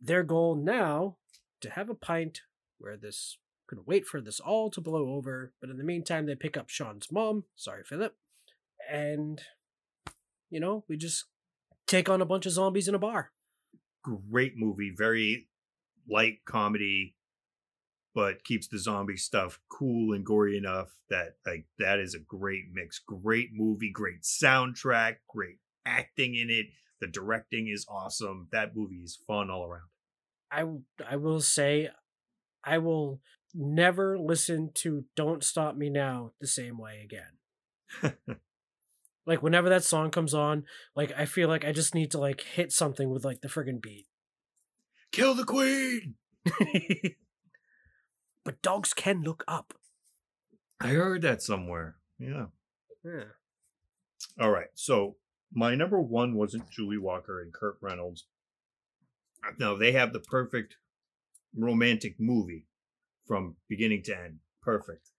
Their 0.00 0.22
goal 0.22 0.54
now 0.56 1.18
to 1.60 1.68
have 1.68 1.90
a 1.90 1.94
pint 1.94 2.40
where 2.78 2.96
this 2.96 3.36
could 3.66 3.80
wait 3.84 4.06
for 4.06 4.22
this 4.22 4.40
all 4.40 4.70
to 4.70 4.80
blow 4.80 5.10
over, 5.10 5.52
but 5.60 5.68
in 5.68 5.76
the 5.76 5.84
meantime 5.84 6.24
they 6.24 6.34
pick 6.34 6.56
up 6.56 6.70
Shaun's 6.70 7.12
mom, 7.12 7.44
sorry 7.56 7.84
Philip, 7.84 8.16
and 8.90 9.42
you 10.48 10.60
know, 10.60 10.82
we 10.88 10.96
just 10.96 11.26
take 11.86 12.08
on 12.08 12.22
a 12.22 12.26
bunch 12.26 12.46
of 12.46 12.52
zombies 12.52 12.88
in 12.88 12.94
a 12.94 12.98
bar. 12.98 13.32
Great 14.02 14.54
movie, 14.56 14.94
very 14.96 15.46
light 16.08 16.38
comedy, 16.46 17.14
but 18.14 18.44
keeps 18.44 18.68
the 18.68 18.78
zombie 18.78 19.16
stuff 19.16 19.60
cool 19.68 20.12
and 20.12 20.24
gory 20.24 20.56
enough 20.56 20.96
that 21.10 21.36
like 21.46 21.66
that 21.78 21.98
is 21.98 22.14
a 22.14 22.18
great 22.18 22.64
mix. 22.72 22.98
Great 22.98 23.50
movie, 23.52 23.90
great 23.90 24.22
soundtrack, 24.22 25.16
great 25.28 25.58
acting 25.86 26.34
in 26.34 26.50
it. 26.50 26.66
The 27.00 27.06
directing 27.06 27.68
is 27.68 27.86
awesome. 27.88 28.48
That 28.50 28.74
movie 28.74 29.02
is 29.02 29.18
fun 29.26 29.50
all 29.50 29.64
around. 29.64 29.88
I 30.50 30.64
I 31.12 31.16
will 31.16 31.40
say 31.40 31.90
I 32.64 32.78
will 32.78 33.20
never 33.54 34.18
listen 34.18 34.70
to 34.74 35.04
Don't 35.14 35.44
Stop 35.44 35.76
Me 35.76 35.90
Now 35.90 36.32
the 36.40 36.46
same 36.46 36.78
way 36.78 37.04
again. 37.04 38.16
Like 39.28 39.42
whenever 39.42 39.68
that 39.68 39.84
song 39.84 40.10
comes 40.10 40.32
on, 40.32 40.64
like 40.96 41.12
I 41.14 41.26
feel 41.26 41.48
like 41.48 41.62
I 41.62 41.70
just 41.70 41.94
need 41.94 42.12
to 42.12 42.18
like 42.18 42.40
hit 42.40 42.72
something 42.72 43.10
with 43.10 43.26
like 43.26 43.42
the 43.42 43.48
friggin' 43.48 43.82
beat. 43.82 44.06
Kill 45.12 45.34
the 45.34 45.44
queen. 45.44 46.14
but 48.48 48.62
dogs 48.62 48.94
can 48.94 49.20
look 49.20 49.44
up. 49.46 49.74
I 50.80 50.88
heard 50.88 51.20
that 51.20 51.42
somewhere. 51.42 51.96
Yeah. 52.18 52.46
Yeah. 53.04 53.24
All 54.40 54.50
right. 54.50 54.68
So 54.74 55.16
my 55.52 55.74
number 55.74 56.00
one 56.00 56.34
wasn't 56.34 56.70
Julie 56.70 56.96
Walker 56.96 57.42
and 57.42 57.52
Curt 57.52 57.76
Reynolds. 57.82 58.24
No, 59.58 59.76
they 59.76 59.92
have 59.92 60.14
the 60.14 60.20
perfect 60.20 60.76
romantic 61.54 62.14
movie 62.18 62.64
from 63.26 63.56
beginning 63.68 64.02
to 64.04 64.18
end. 64.18 64.38
Perfect. 64.62 65.10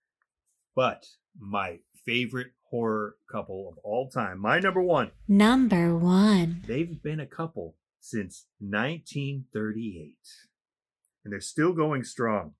But 0.74 1.06
my 1.38 1.78
favorite 2.04 2.50
horror 2.70 3.14
couple 3.30 3.68
of 3.68 3.78
all 3.84 4.10
time, 4.10 4.40
my 4.40 4.58
number 4.58 4.82
one, 4.82 5.12
Number 5.28 5.96
one. 5.96 6.64
they've 6.66 7.00
been 7.00 7.20
a 7.20 7.26
couple 7.26 7.76
since 8.00 8.46
1938. 8.58 10.16
And 11.24 11.32
they're 11.32 11.40
still 11.40 11.72
going 11.72 12.02
strong. 12.02 12.54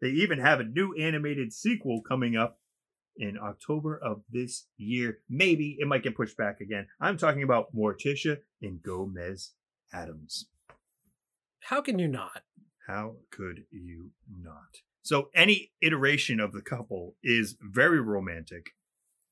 They 0.00 0.08
even 0.08 0.38
have 0.38 0.60
a 0.60 0.64
new 0.64 0.94
animated 0.94 1.52
sequel 1.52 2.02
coming 2.06 2.36
up 2.36 2.58
in 3.16 3.38
October 3.42 3.98
of 3.98 4.22
this 4.30 4.66
year. 4.76 5.18
Maybe 5.28 5.76
it 5.78 5.88
might 5.88 6.02
get 6.02 6.16
pushed 6.16 6.36
back 6.36 6.60
again. 6.60 6.86
I'm 7.00 7.16
talking 7.16 7.42
about 7.42 7.74
Morticia 7.74 8.38
and 8.60 8.82
Gomez 8.82 9.52
Addams. 9.92 10.46
How 11.60 11.80
can 11.80 11.98
you 11.98 12.08
not? 12.08 12.42
How 12.86 13.16
could 13.30 13.64
you 13.70 14.10
not? 14.30 14.82
So, 15.02 15.30
any 15.34 15.72
iteration 15.82 16.40
of 16.40 16.52
the 16.52 16.60
couple 16.60 17.14
is 17.22 17.56
very 17.60 18.00
romantic, 18.00 18.70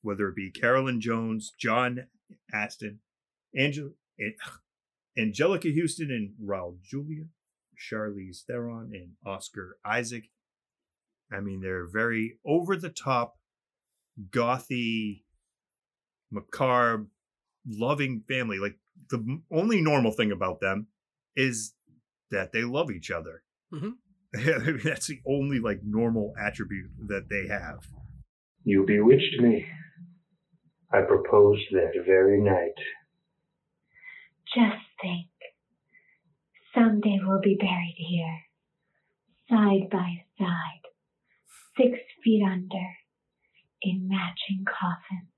whether 0.01 0.29
it 0.29 0.35
be 0.35 0.51
Carolyn 0.51 1.01
Jones, 1.01 1.51
John 1.59 2.07
Astin, 2.53 2.99
Angel, 3.57 3.91
eh, 4.19 4.31
Anjelica 5.17 5.73
Huston, 5.73 6.11
and 6.11 6.33
Raul 6.41 6.77
Julia, 6.81 7.25
Charlize 7.77 8.43
Theron, 8.45 8.91
and 8.93 9.11
Oscar 9.25 9.77
Isaac. 9.85 10.29
I 11.31 11.39
mean, 11.39 11.61
they're 11.61 11.87
very 11.87 12.37
over 12.45 12.75
the 12.77 12.89
top, 12.89 13.37
gothy, 14.29 15.23
macabre, 16.31 17.07
loving 17.67 18.23
family. 18.27 18.59
Like, 18.59 18.77
the 19.09 19.41
only 19.51 19.81
normal 19.81 20.11
thing 20.11 20.31
about 20.31 20.59
them 20.61 20.87
is 21.35 21.73
that 22.31 22.51
they 22.51 22.63
love 22.63 22.91
each 22.91 23.11
other. 23.11 23.43
Mhm. 23.73 23.93
That's 24.83 25.07
the 25.07 25.21
only 25.27 25.59
like 25.59 25.79
normal 25.83 26.33
attribute 26.39 26.91
that 27.07 27.29
they 27.29 27.47
have. 27.47 27.87
You 28.63 28.83
bewitched 28.85 29.39
me. 29.39 29.65
I 30.91 31.01
proposed 31.01 31.63
that 31.71 31.93
very 32.05 32.41
night. 32.41 32.77
Just 34.53 34.83
think. 35.01 35.27
Someday 36.73 37.19
we'll 37.23 37.41
be 37.41 37.57
buried 37.59 37.95
here, 37.97 38.39
side 39.49 39.89
by 39.89 40.25
side, 40.37 40.84
six 41.77 41.99
feet 42.23 42.43
under, 42.43 42.87
in 43.81 44.07
matching 44.07 44.65
coffins. 44.65 45.29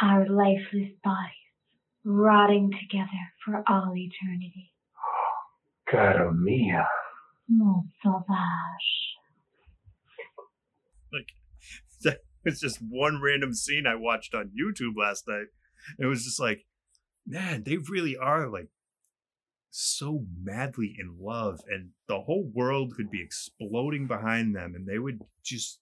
Our 0.00 0.26
lifeless 0.28 0.92
bodies 1.02 1.46
rotting 2.04 2.70
together 2.70 3.08
for 3.44 3.62
all 3.68 3.92
eternity. 3.96 4.72
Cara 5.88 6.32
mia. 6.32 6.86
Mon 7.48 7.88
sauvage. 8.02 8.36
Like 11.12 11.28
it's 12.44 12.60
just 12.60 12.78
one 12.80 13.20
random 13.22 13.54
scene 13.54 13.86
I 13.86 13.94
watched 13.94 14.34
on 14.34 14.50
YouTube 14.58 14.96
last 14.96 15.24
night. 15.28 15.46
It 15.98 16.06
was 16.06 16.24
just 16.24 16.40
like, 16.40 16.66
man, 17.26 17.62
they 17.64 17.76
really 17.76 18.16
are 18.16 18.48
like 18.48 18.68
so 19.78 20.24
madly 20.42 20.96
in 20.98 21.18
love, 21.20 21.60
and 21.68 21.90
the 22.08 22.20
whole 22.22 22.50
world 22.54 22.94
could 22.96 23.10
be 23.10 23.22
exploding 23.22 24.06
behind 24.06 24.56
them, 24.56 24.74
and 24.74 24.86
they 24.86 24.98
would 24.98 25.20
just 25.44 25.80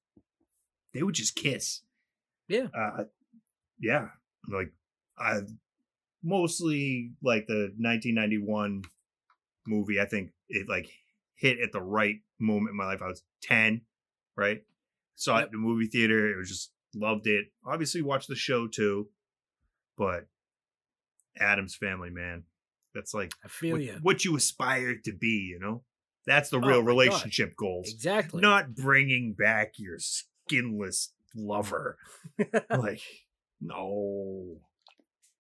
they 0.93 1.03
would 1.05 1.15
just 1.15 1.37
kiss. 1.37 1.83
Yeah. 2.49 2.67
Uh, 2.77 3.05
yeah. 3.79 4.09
Like 4.53 4.73
I 5.17 5.43
mostly 6.25 7.13
like 7.23 7.47
the 7.47 7.73
1991 7.79 8.83
movie. 9.67 10.01
I 10.01 10.07
think 10.07 10.31
it 10.49 10.69
like 10.69 10.89
hit 11.37 11.61
at 11.61 11.71
the 11.71 11.81
right 11.83 12.17
moment 12.41 12.71
in 12.71 12.77
my 12.77 12.87
life. 12.87 13.01
I 13.03 13.07
was 13.09 13.23
10, 13.43 13.83
right? 14.37 14.63
Saw 15.15 15.37
it 15.37 15.41
Yep. 15.41 15.47
in 15.47 15.53
the 15.53 15.59
movie 15.69 15.87
theater. 15.87 16.33
It 16.33 16.37
was 16.37 16.49
just 16.49 16.73
loved 16.97 17.29
it. 17.29 17.47
Obviously 17.65 18.03
watched 18.03 18.29
the 18.29 18.35
show 18.35 18.67
too, 18.67 19.09
but 19.97 20.27
Addams 21.39 21.77
family, 21.77 22.11
man. 22.11 22.45
That's 22.95 23.13
like 23.15 23.33
I 23.45 23.49
feel 23.49 23.73
what, 23.73 23.83
you. 23.83 23.99
what 24.03 24.25
you 24.25 24.37
aspire 24.37 24.97
to 25.05 25.13
be, 25.13 25.49
you 25.51 25.59
know? 25.59 25.83
That's 26.27 26.49
the 26.51 26.57
Oh 26.59 26.67
real 26.67 26.81
God. 26.81 26.87
relationship 26.87 27.55
goals. 27.57 27.91
Exactly. 27.93 28.41
Not 28.41 28.75
bringing 28.75 29.35
back 29.35 29.75
your 29.79 29.99
skinless 29.99 31.13
lover. 31.37 31.99
like, 32.71 33.01
no. 33.61 34.57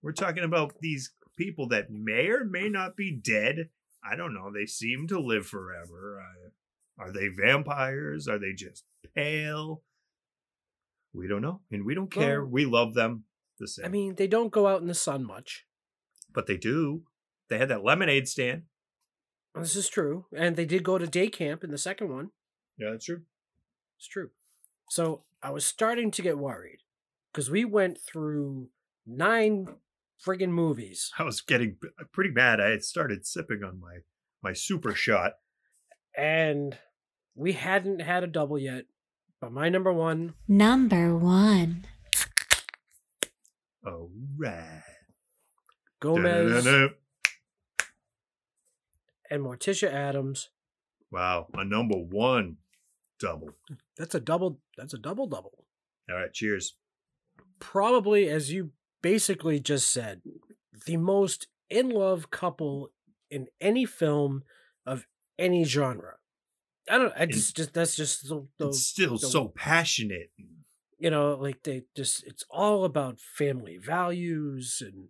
We're 0.02 0.12
talking 0.12 0.44
about 0.44 0.74
these 0.80 1.12
people 1.38 1.68
that 1.68 1.90
may 1.90 2.26
or 2.28 2.44
may 2.44 2.68
not 2.68 2.96
be 2.96 3.12
dead. 3.12 3.70
I 4.08 4.16
don't 4.16 4.34
know. 4.34 4.50
They 4.52 4.66
seem 4.66 5.06
to 5.08 5.18
live 5.18 5.46
forever. 5.46 6.20
Uh, 6.20 7.02
are 7.02 7.12
they 7.12 7.28
vampires? 7.28 8.28
Are 8.28 8.38
they 8.38 8.52
just 8.52 8.84
pale? 9.14 9.82
We 11.14 11.28
don't 11.28 11.42
know. 11.42 11.60
And 11.70 11.86
we 11.86 11.94
don't 11.94 12.10
care. 12.10 12.42
Well, 12.42 12.50
we 12.52 12.64
love 12.66 12.94
them 12.94 13.24
the 13.58 13.68
same. 13.68 13.86
I 13.86 13.88
mean, 13.88 14.16
they 14.16 14.26
don't 14.26 14.50
go 14.52 14.66
out 14.66 14.82
in 14.82 14.88
the 14.88 14.94
sun 14.94 15.24
much. 15.24 15.64
but 16.34 16.46
they 16.46 16.56
do. 16.56 17.04
They 17.48 17.58
had 17.58 17.68
that 17.68 17.84
lemonade 17.84 18.28
stand. 18.28 18.62
This 19.54 19.76
is 19.76 19.88
true. 19.88 20.26
And 20.36 20.56
they 20.56 20.64
did 20.64 20.82
go 20.82 20.98
to 20.98 21.06
day 21.06 21.28
camp 21.28 21.62
in 21.62 21.70
the 21.70 21.78
second 21.78 22.08
one. 22.12 22.30
Yeah, 22.78 22.90
that's 22.90 23.04
true. 23.04 23.22
It's 23.98 24.08
true. 24.08 24.30
So 24.90 25.24
I 25.42 25.50
was 25.50 25.64
starting 25.64 26.10
to 26.12 26.22
get 26.22 26.38
worried 26.38 26.80
because 27.32 27.50
we 27.50 27.64
went 27.64 27.98
through 28.00 28.68
nine 29.06 29.66
friggin' 30.26 30.48
movies. 30.50 31.10
I 31.18 31.22
was 31.22 31.40
getting 31.40 31.76
uh, 32.00 32.04
pretty 32.12 32.30
mad. 32.30 32.60
I 32.60 32.70
had 32.70 32.82
started 32.82 33.26
sipping 33.26 33.62
on 33.64 33.80
my 33.80 33.98
my 34.42 34.52
super 34.52 34.94
shot. 34.94 35.32
and 36.16 36.76
we 37.36 37.52
hadn't 37.52 38.00
had 38.00 38.22
a 38.24 38.28
double 38.28 38.58
yet. 38.58 38.84
But 39.40 39.52
my 39.52 39.68
number 39.68 39.92
one, 39.92 40.34
Number 40.48 41.16
one. 41.16 41.84
All 43.86 44.10
right. 44.36 44.82
Gomez 46.00 46.64
Da-da-da-da. 46.64 46.94
And 49.30 49.42
Morticia 49.42 49.92
Addams. 49.92 50.50
Wow, 51.10 51.46
a 51.54 51.64
number 51.64 51.96
one 51.96 52.56
double. 53.20 53.50
That's 53.96 54.14
a 54.14 54.20
double. 54.20 54.60
That's 54.76 54.94
a 54.94 54.98
double 54.98 55.26
double. 55.26 55.64
All 56.10 56.16
right, 56.16 56.32
cheers. 56.32 56.74
Probably, 57.60 58.28
as 58.28 58.52
you 58.52 58.70
basically 59.02 59.60
just 59.60 59.90
said, 59.92 60.22
the 60.86 60.96
most 60.96 61.46
in 61.70 61.88
love 61.90 62.30
couple 62.30 62.90
in 63.30 63.46
any 63.60 63.86
film 63.86 64.42
of 64.84 65.06
any 65.38 65.64
genre. 65.64 66.16
I 66.90 66.98
don't. 66.98 67.12
I 67.18 67.26
just, 67.26 67.56
just 67.56 67.72
that's 67.72 67.96
just 67.96 68.28
the, 68.28 68.46
the 68.58 68.68
It's 68.68 68.86
still 68.86 69.16
the- 69.16 69.26
so 69.26 69.48
passionate. 69.48 70.30
you 70.98 71.10
know 71.10 71.34
like 71.34 71.62
they 71.62 71.84
just 71.96 72.24
it's 72.24 72.44
all 72.50 72.84
about 72.84 73.18
family 73.20 73.78
values 73.78 74.82
and 74.84 75.08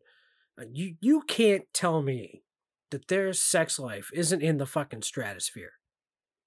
uh, 0.59 0.65
you 0.73 0.95
you 1.01 1.23
can't 1.23 1.65
tell 1.73 2.01
me 2.03 2.43
that 2.91 3.09
their 3.09 3.33
sex 3.33 3.79
life 3.79 4.11
isn't 4.13 4.43
in 4.43 4.59
the 4.59 4.67
fucking 4.67 5.03
stratosphere 5.03 5.73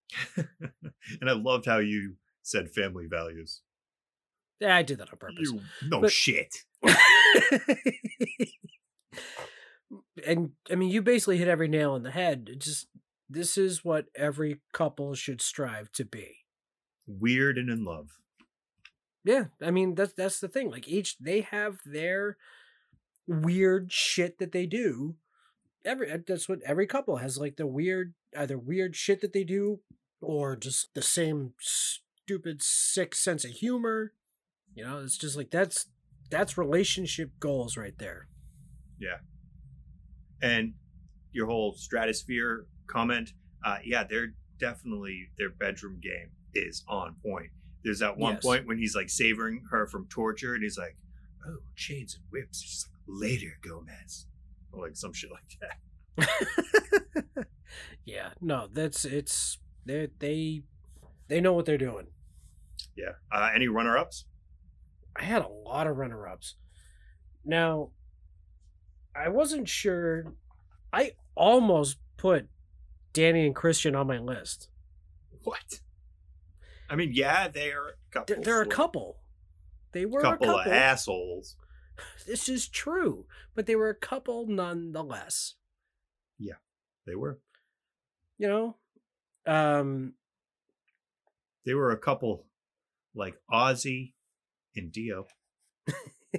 and 0.38 1.30
I 1.30 1.34
loved 1.34 1.66
how 1.66 1.80
you 1.80 2.16
said 2.44 2.72
family 2.72 3.08
values. 3.10 3.62
yeah 4.62 4.76
i 4.76 4.82
did 4.84 4.98
that 5.00 5.12
on 5.12 5.18
purpose 5.18 5.52
You 5.52 5.60
no 5.90 6.02
But- 6.02 6.12
shit. 6.12 6.56
and 10.26 10.52
i 10.72 10.76
mean 10.76 10.90
you 10.90 11.02
basically 11.02 11.38
hit 11.38 11.48
every 11.48 11.68
nail 11.68 11.92
on 11.94 12.04
the 12.04 12.12
head 12.12 12.50
it 12.52 12.60
just 12.60 12.88
this 13.30 13.58
is 13.58 13.84
what 13.86 14.06
every 14.16 14.60
couple 14.74 15.14
should 15.16 15.42
strive 15.42 15.92
to 15.94 16.06
be 16.06 16.38
Weird 17.06 17.58
and 17.58 17.70
in 17.70 17.86
love. 17.86 18.10
yeah 19.24 19.46
i 19.62 19.72
mean 19.72 19.96
that's 19.96 20.14
that's 20.14 20.40
the 20.40 20.48
thing 20.50 20.70
like 20.70 20.88
each 20.88 21.18
they 21.20 21.42
have 21.42 21.80
their 21.86 22.38
weird 23.28 23.92
shit 23.92 24.40
that 24.40 24.52
they 24.52 24.66
do 24.66 25.16
every 25.88 26.12
uh, 26.12 26.18
that's 26.28 26.48
what 26.50 26.60
every 26.66 26.86
couple 26.86 27.18
has 27.18 27.38
like 27.38 27.56
the 27.58 27.66
weird 27.66 28.14
either 28.38 28.58
weird 28.58 28.96
shit 28.96 29.22
that 29.22 29.34
they 29.34 29.44
do 29.44 29.80
or 30.22 30.56
just 30.56 30.94
the 30.94 31.02
same 31.02 31.54
stupid 31.60 32.62
sick 32.62 33.16
sense 33.16 33.44
of 33.46 33.52
humor 33.52 34.14
you 34.76 34.84
know 34.84 35.00
it's 35.00 35.18
just 35.18 35.36
like 35.38 35.50
that's 35.52 35.88
that's 36.30 36.58
relationship 36.58 37.32
goals 37.40 37.78
right 37.78 37.98
there 38.00 38.28
Yeah. 39.00 39.18
And 40.42 40.74
your 41.32 41.48
whole 41.48 41.74
stratosphere 41.76 42.66
comment, 42.88 43.34
uh, 43.66 43.78
yeah, 43.84 44.04
they're 44.04 44.34
definitely 44.60 45.30
their 45.38 45.50
bedroom 45.50 46.00
game 46.02 46.30
is 46.54 46.84
on 46.88 47.16
point. 47.24 47.50
There's 47.84 48.00
that 48.00 48.18
one 48.18 48.34
Yes. 48.36 48.44
point 48.44 48.68
when 48.68 48.78
he's 48.78 48.96
like 48.96 49.10
savoring 49.10 49.64
her 49.72 49.88
from 49.88 50.08
torture, 50.10 50.54
and 50.54 50.64
he's 50.64 50.78
like, 50.78 50.96
"Oh, 51.46 51.58
chains 51.76 52.16
and 52.16 52.24
whips." 52.32 52.62
She's 52.62 52.86
like, 52.88 53.02
"Later, 53.08 53.58
Gomez," 53.62 54.28
or 54.78 54.88
like 54.88 54.96
some 54.96 55.14
shit 55.14 55.32
like 55.32 55.60
that. 55.62 57.46
yeah 58.06 58.30
no 58.42 58.68
that's 58.72 59.06
it's 59.06 59.60
they 59.86 60.08
they 60.20 60.64
they 61.28 61.40
know 61.42 61.54
what 61.54 61.66
they're 61.66 61.78
doing 61.78 62.08
Yeah. 62.96 63.12
Uh, 63.32 63.50
any 63.54 63.68
runner-ups? 63.68 64.26
I 65.16 65.24
had 65.24 65.44
a 65.44 65.48
lot 65.48 65.88
of 65.88 65.98
runner 65.98 66.28
ups. 66.28 66.56
Now, 67.46 67.92
I 69.16 69.30
wasn't 69.30 69.68
sure. 69.70 70.34
I 70.92 71.12
almost 71.36 71.98
put 72.18 72.48
Danny 73.14 73.46
and 73.46 73.56
Christian 73.56 73.96
on 73.96 74.08
my 74.08 74.18
list. 74.20 74.70
What? 75.44 75.82
I 76.90 76.96
mean, 76.96 77.12
yeah, 77.14 77.48
they're 77.48 77.88
a 77.90 77.94
couple. 78.12 78.36
They're, 78.36 78.44
they're 78.44 78.62
a 78.62 78.68
couple. 78.68 79.18
They 79.92 80.06
were 80.06 80.22
couple, 80.22 80.50
a 80.50 80.54
couple 80.54 80.60
of 80.60 80.68
assholes. 80.68 81.56
This 82.26 82.50
is 82.50 82.68
true, 82.68 83.26
but 83.56 83.66
they 83.66 83.76
were 83.76 83.90
a 83.90 83.96
couple 83.96 84.46
nonetheless. 84.48 85.56
Yeah, 86.38 86.56
they 87.06 87.16
were. 87.16 87.40
You 88.38 88.48
know, 88.48 88.76
um, 89.48 90.14
They 91.66 91.74
were 91.74 91.92
a 91.92 91.98
couple 91.98 92.46
like 93.16 93.36
Ozzy 93.52 94.14
and 94.76 94.92
Dio. 94.92 95.26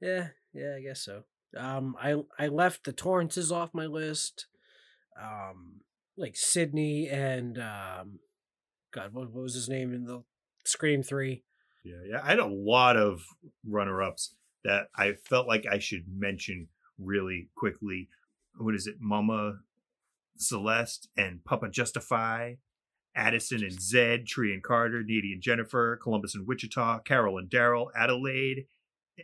yeah, 0.00 0.28
yeah, 0.52 0.74
I 0.76 0.82
guess 0.82 1.02
so. 1.02 1.24
Um, 1.56 1.96
I 2.00 2.16
I 2.38 2.48
left 2.48 2.84
the 2.84 2.92
Torrances 2.92 3.50
off 3.52 3.72
my 3.72 3.86
list. 3.86 4.46
Um, 5.20 5.80
like 6.16 6.36
Sidney 6.36 7.08
and 7.08 7.58
um, 7.58 8.18
God, 8.92 9.12
what, 9.12 9.30
what 9.32 9.42
was 9.42 9.54
his 9.54 9.68
name 9.68 9.94
in 9.94 10.04
the 10.04 10.22
Scream 10.64 11.02
Three? 11.02 11.44
Yeah, 11.84 11.96
yeah. 12.06 12.20
I 12.22 12.30
had 12.30 12.38
a 12.38 12.46
lot 12.46 12.96
of 12.96 13.22
runner-ups 13.66 14.34
that 14.64 14.88
I 14.96 15.12
felt 15.12 15.46
like 15.46 15.66
I 15.70 15.78
should 15.78 16.04
mention 16.08 16.68
really 16.98 17.48
quickly. 17.56 18.08
What 18.58 18.74
is 18.74 18.86
it? 18.86 18.96
Mama 19.00 19.58
Celeste 20.36 21.08
and 21.16 21.44
Papa 21.44 21.68
Justify, 21.68 22.54
Addison 23.14 23.62
and 23.62 23.80
Zed, 23.80 24.26
Tree 24.26 24.52
and 24.52 24.62
Carter, 24.62 25.02
Needy 25.02 25.32
and 25.32 25.42
Jennifer, 25.42 25.98
Columbus 26.02 26.34
and 26.34 26.46
Wichita, 26.46 27.00
Carol 27.00 27.38
and 27.38 27.50
Daryl, 27.50 27.88
Adelaide 27.96 28.66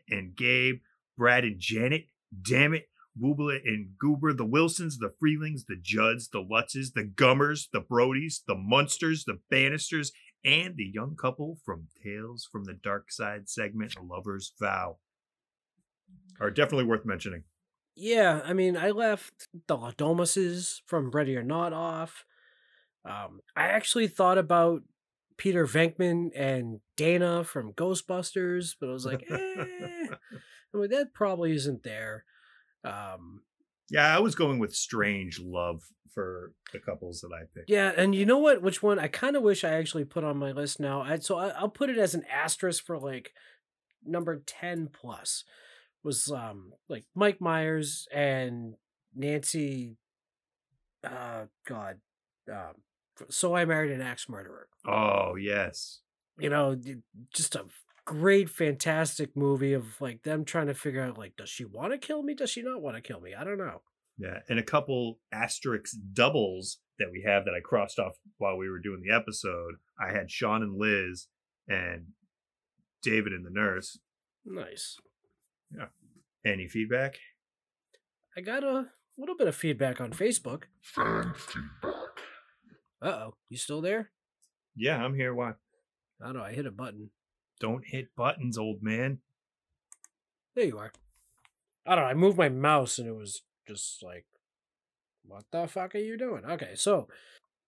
and 0.09 0.37
Gabe, 0.37 0.81
Brad 1.17 1.45
and 1.45 1.59
Janet. 1.59 2.07
Damn 2.43 2.75
it. 2.75 2.89
Wooblet 3.21 3.63
and 3.65 3.99
Goober, 3.99 4.33
the 4.33 4.45
Wilsons, 4.45 4.99
the 4.99 5.13
Freelings, 5.21 5.67
the 5.67 5.77
Judds, 5.81 6.29
the 6.29 6.39
Lutzes, 6.39 6.93
the 6.95 7.03
Gummers, 7.03 7.69
the 7.73 7.81
Brodies, 7.81 8.43
the 8.47 8.55
Munsters, 8.55 9.25
the 9.25 9.41
Bannisters, 9.51 10.13
and 10.45 10.77
the 10.77 10.85
young 10.85 11.17
couple 11.17 11.59
from 11.65 11.89
Tales 12.01 12.49
from 12.51 12.65
the 12.65 12.75
Dark 12.75 13.11
Side 13.11 13.49
segment, 13.49 13.97
Lover's 14.01 14.53
Vow. 14.61 14.99
Are 16.41 16.51
definitely 16.51 16.85
worth 16.85 17.05
mentioning. 17.05 17.45
Yeah, 17.97 18.43
I 18.45 18.53
mean, 18.53 18.77
I 18.77 18.91
left 18.91 19.49
the 19.67 19.77
Le 19.77 19.93
Domases 19.93 20.81
from 20.87 21.11
Ready 21.11 21.37
or 21.37 21.43
Not 21.43 21.73
off. 21.73 22.25
Um, 23.05 23.41
I 23.57 23.65
actually 23.69 24.07
thought 24.07 24.39
about 24.39 24.83
Peter 25.37 25.67
Venkman 25.67 26.31
and 26.37 26.81
Dana 26.97 27.43
from 27.43 27.73
Ghostbusters, 27.73 28.75
but 28.81 28.89
I 28.89 28.93
was 28.93 29.05
like, 29.07 29.25
eh, 29.31 29.35
I 30.75 30.77
mean, 30.77 30.91
that 30.91 31.13
probably 31.15 31.53
isn't 31.55 31.83
there. 31.83 32.25
Um, 32.85 33.43
Yeah, 33.91 34.15
I 34.15 34.21
was 34.21 34.35
going 34.35 34.59
with 34.61 34.75
Strange 34.75 35.41
Love 35.41 35.83
for 36.13 36.53
the 36.73 36.79
couples 36.79 37.21
that 37.21 37.31
I 37.35 37.45
picked. 37.55 37.71
yeah, 37.71 37.93
and 37.97 38.15
you 38.15 38.27
know 38.27 38.39
what? 38.39 38.63
Which 38.63 38.83
one? 38.83 38.99
I 38.99 39.09
kind 39.09 39.35
of 39.37 39.43
wish 39.43 39.65
I 39.65 39.71
actually 39.71 40.05
put 40.05 40.25
on 40.25 40.37
my 40.37 40.53
list 40.53 40.79
now. 40.79 41.01
I, 41.03 41.19
so 41.19 41.37
I, 41.39 41.49
I'll 41.49 41.69
put 41.69 41.91
it 41.91 41.99
as 41.99 42.15
an 42.15 42.25
asterisk 42.33 42.85
for 42.85 42.99
like 42.99 43.33
number 44.05 44.43
ten 44.47 44.89
plus. 44.93 45.45
Was 46.05 46.31
um 46.31 46.73
like 46.89 47.05
Mike 47.15 47.41
Myers 47.41 48.07
and 48.13 48.75
Nancy. 49.15 49.97
Uh, 51.05 51.47
God, 51.67 51.99
um, 52.53 52.75
so 53.29 53.55
I 53.55 53.65
married 53.65 53.93
an 53.93 54.01
axe 54.01 54.29
murderer. 54.29 54.69
Oh, 54.87 55.37
yes. 55.37 56.01
you 56.39 56.51
know, 56.51 56.77
just 57.35 57.55
a 57.55 57.65
great, 58.05 58.49
fantastic 58.49 59.37
movie 59.37 59.75
of 59.75 60.01
like 60.01 60.23
them 60.23 60.45
trying 60.45 60.67
to 60.69 60.75
figure 60.75 61.03
out 61.03 61.19
like, 61.19 61.37
does 61.37 61.49
she 61.51 61.65
want 61.65 61.93
to 61.93 61.99
kill 61.99 62.23
me? 62.23 62.35
Does 62.35 62.51
she 62.51 62.63
not 62.63 62.81
want 62.81 62.97
to 62.97 63.03
kill 63.03 63.21
me? 63.21 63.35
I 63.35 63.45
don't 63.45 63.59
know. 63.59 63.83
Yeah, 64.19 64.39
and 64.49 64.59
a 64.59 64.65
couple 64.65 65.21
asterisk 65.31 65.95
doubles 66.13 66.79
that 66.99 67.11
we 67.13 67.23
have 67.25 67.45
that 67.45 67.55
I 67.55 67.61
crossed 67.61 67.99
off 68.01 68.17
while 68.39 68.57
we 68.57 68.69
were 68.69 68.81
doing 68.81 69.01
the 69.03 69.15
episode. 69.15 69.75
I 70.01 70.13
had 70.13 70.31
Shaun 70.31 70.63
and 70.63 70.77
Liz 70.77 71.29
and 71.69 72.07
David 73.03 73.33
and 73.33 73.47
the 73.47 73.51
nurse. 73.51 73.99
Nice. 74.45 74.97
Any 76.45 76.69
feedback? 76.69 77.19
I 78.37 78.41
got 78.41 78.63
a 78.63 78.87
little 79.19 79.37
bit 79.37 79.49
of 79.49 79.57
feedback 79.57 80.01
on 80.01 80.13
Facebook. 80.13 80.65
Fan 80.81 81.35
feedback. 81.37 81.95
Uh 83.03 83.07
oh, 83.07 83.35
you 83.49 83.57
still 83.57 83.81
there? 83.81 84.11
Yeah, 84.77 84.97
I'm 85.03 85.15
here. 85.15 85.35
Why? 85.35 85.51
I 86.21 86.27
don't 86.27 86.37
know. 86.37 86.43
I 86.43 86.53
hit 86.53 86.67
a 86.67 86.71
button. 86.71 87.11
Don't 87.61 87.85
hit 87.85 88.15
buttons, 88.17 88.57
old 88.57 88.83
man. 88.83 89.19
There 90.55 90.65
you 90.65 90.79
are. 90.79 90.93
I 91.87 91.95
don't 91.95 92.05
know. 92.05 92.11
I 92.11 92.15
moved 92.15 92.39
my 92.39 92.49
mouse 92.49 92.99
and 92.99 93.09
it 93.09 93.17
was 93.17 93.43
just 93.67 94.03
like, 94.03 94.25
what 95.25 95.45
the 95.53 95.67
fuck 95.67 95.95
are 95.95 95.99
you 95.99 96.17
doing? 96.17 96.45
Okay, 96.45 96.75
so 96.75 97.09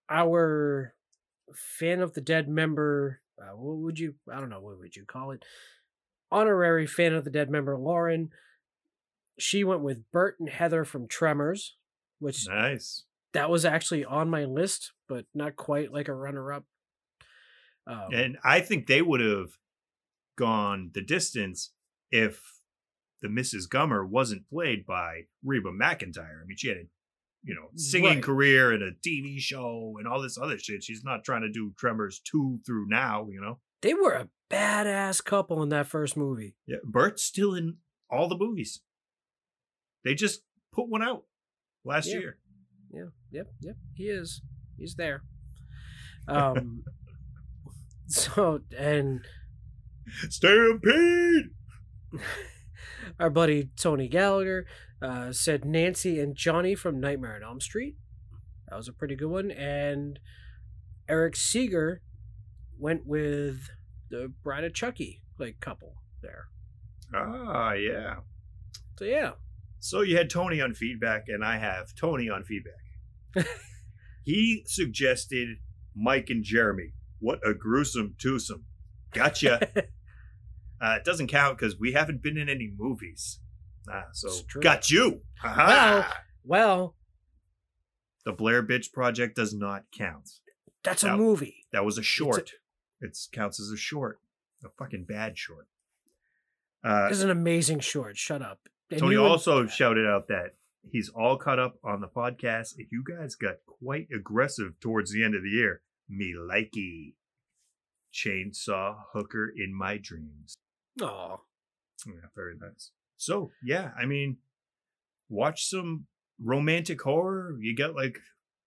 our 0.09 0.95
fan 1.55 2.01
of 2.01 2.15
the 2.15 2.21
dead 2.21 2.49
member, 2.49 3.21
uh, 3.41 3.57
what 3.57 3.77
would 3.79 3.99
you, 3.99 4.15
I 4.33 4.41
don't 4.41 4.51
know, 4.51 4.61
what 4.61 4.79
would 4.79 4.97
you 4.97 5.05
call 5.05 5.33
it? 5.33 5.45
Honorary 6.31 6.87
fan 6.87 7.13
of 7.15 7.25
the 7.25 7.31
dead 7.31 7.51
member, 7.51 7.77
Lauren. 7.77 8.31
She 9.39 9.65
went 9.65 9.81
with 9.81 10.11
Burt 10.13 10.39
and 10.39 10.49
Heather 10.49 10.85
from 10.85 11.09
Tremors, 11.09 11.77
which 12.19 12.47
Nice. 12.47 13.05
that 13.33 13.51
was 13.51 13.65
actually 13.65 14.05
on 14.05 14.29
my 14.29 14.45
list, 14.45 14.93
but 15.09 15.25
not 15.35 15.57
quite 15.57 15.93
like 15.93 16.09
a 16.09 16.15
runner 16.15 16.53
up. 16.53 16.65
Um, 17.87 18.13
And 18.13 18.39
I 18.45 18.61
think 18.61 18.87
they 18.87 19.03
would 19.03 19.21
have 19.21 19.51
gone 20.37 20.91
the 20.95 21.03
distance 21.03 21.73
if 22.11 22.61
the 23.23 23.29
Mrs. 23.29 23.69
Gummer 23.69 24.07
wasn't 24.09 24.49
played 24.49 24.87
by 24.87 25.23
Reba 25.45 25.71
McEntire. 25.71 26.43
I 26.43 26.47
mean, 26.47 26.57
she 26.57 26.69
had 26.69 26.77
a 26.79 26.85
you 27.43 27.55
know 27.55 27.71
singing 27.75 28.17
Right. 28.17 28.23
career 28.23 28.71
and 28.73 28.83
a 28.83 28.93
TV 28.93 29.41
show 29.41 29.97
and 29.99 30.07
all 30.07 30.21
this 30.21 30.37
other 30.39 30.59
shit. 30.59 30.85
She's 30.85 31.03
not 31.03 31.25
trying 31.25 31.41
to 31.43 31.51
do 31.51 31.73
Tremors 31.79 32.21
two 32.21 32.61
through 32.67 32.87
now. 32.89 33.29
You 33.31 33.41
know. 33.41 33.61
They 33.83 33.95
were 33.95 34.13
a 34.13 34.29
badass 34.51 35.25
couple 35.25 35.63
in 35.63 35.69
that 35.71 35.87
first 35.87 36.17
movie. 36.17 36.57
Yeah, 36.67 36.77
Burt's 36.85 37.23
still 37.23 37.55
in 37.55 37.79
all 38.11 38.29
the 38.29 38.37
movies. 38.37 38.81
They 40.05 40.15
just 40.15 40.41
put 40.73 40.89
one 40.89 41.03
out 41.03 41.25
last 41.85 42.07
Yeah. 42.09 42.19
year. 42.19 42.39
Yeah, 42.93 43.05
yep, 43.31 43.47
yep. 43.61 43.77
He 43.95 44.05
is. 44.05 44.43
He's 44.79 44.95
there. 44.97 45.23
Um 46.29 46.85
so 48.07 48.61
and 48.79 49.21
Stampede. 50.29 51.47
our 53.19 53.31
buddy 53.31 53.71
Tony 53.77 54.07
Gallagher 54.07 54.67
uh, 55.03 55.33
said 55.33 55.65
Nancy 55.65 56.21
and 56.21 56.37
Johnny 56.37 56.75
from 56.75 57.01
Nightmare 57.01 57.37
on 57.37 57.43
Elm 57.43 57.61
Street. 57.61 57.97
That 58.69 58.77
was 58.77 58.87
a 58.87 58.93
pretty 58.93 59.17
good 59.17 59.31
one. 59.31 59.51
And 59.51 60.19
Eric 61.09 61.37
Seeger 61.37 62.03
went 62.81 63.07
with 63.07 63.69
the 64.11 64.33
Bride 64.43 64.65
of 64.65 64.75
Chucky 64.75 65.23
like 65.39 65.61
couple 65.61 65.95
there. 66.23 66.49
Ah, 67.15 67.73
yeah. 67.73 68.17
So 68.99 69.05
yeah, 69.05 69.33
So 69.79 70.03
you 70.03 70.17
had 70.17 70.29
Tony 70.29 70.61
on 70.61 70.75
feedback, 70.75 71.25
and 71.29 71.45
I 71.45 71.57
have 71.57 71.95
Tony 71.95 72.29
on 72.29 72.45
feedback. 72.45 73.47
he 74.25 74.63
suggested 74.67 75.57
Mike 75.97 76.29
and 76.29 76.45
Jeremy. 76.45 76.93
What 77.19 77.41
a 77.47 77.55
gruesome 77.55 78.15
twosome. 78.21 78.67
Gotcha. 79.13 79.69
uh, 80.81 80.97
it 80.99 81.05
doesn't 81.05 81.29
count 81.29 81.59
because 81.59 81.79
we 81.79 81.93
haven't 81.93 82.23
been 82.23 82.37
in 82.37 82.49
any 82.49 82.71
movies. 82.77 83.41
Ah, 83.91 84.05
so 84.13 84.31
got 84.61 84.91
you. 84.91 85.23
Aha! 85.43 86.19
well, 86.45 86.95
the 88.25 88.33
Blair 88.33 88.63
Bitch 88.63 88.93
Project 88.93 89.37
does 89.37 89.55
not 89.55 89.85
count. 89.97 90.29
that's 90.85 91.03
a 91.03 91.17
movie. 91.17 91.65
That 91.73 91.85
was 91.85 91.97
a 91.97 92.03
short. 92.03 92.53
It 93.01 93.17
counts 93.33 93.59
as 93.61 93.71
a 93.71 93.77
short. 93.77 94.21
A 94.65 94.69
fucking 94.79 95.05
bad 95.05 95.39
short. 95.39 95.67
Uh, 96.85 97.09
It's 97.11 97.23
an 97.23 97.31
amazing 97.31 97.81
short. 97.81 98.17
Shut 98.19 98.43
up. 98.43 98.61
And 98.91 99.01
Tony 99.01 99.15
you 99.15 99.23
would- 99.23 99.29
also 99.31 99.67
shouted 99.67 100.07
out 100.07 100.29
that 100.29 100.57
he's 100.91 101.09
all 101.09 101.37
caught 101.39 101.59
up 101.59 101.79
on 101.85 102.01
the 102.01 102.09
podcast. 102.09 102.75
You 102.91 103.03
guys 103.07 103.35
got 103.37 103.57
quite 103.67 104.09
aggressive 104.15 104.79
towards 104.81 105.13
the 105.13 105.25
end 105.25 105.35
of 105.35 105.43
the 105.43 105.51
year. 105.51 105.83
Me 106.09 106.35
likey. 106.35 107.15
Chainsaw 108.13 109.05
hooker 109.13 109.53
in 109.57 109.73
my 109.75 109.97
dreams. 109.97 110.55
Aw. 111.01 111.37
Yeah, 112.07 112.13
very 112.35 112.57
nice. 112.61 112.91
So, 113.17 113.53
yeah, 113.63 113.93
I 113.97 114.07
mean, 114.07 114.39
watch 115.29 115.69
some 115.69 116.07
romantic 116.43 117.01
horror. 117.03 117.57
You 117.61 117.77
got 117.77 117.95
like 117.95 118.19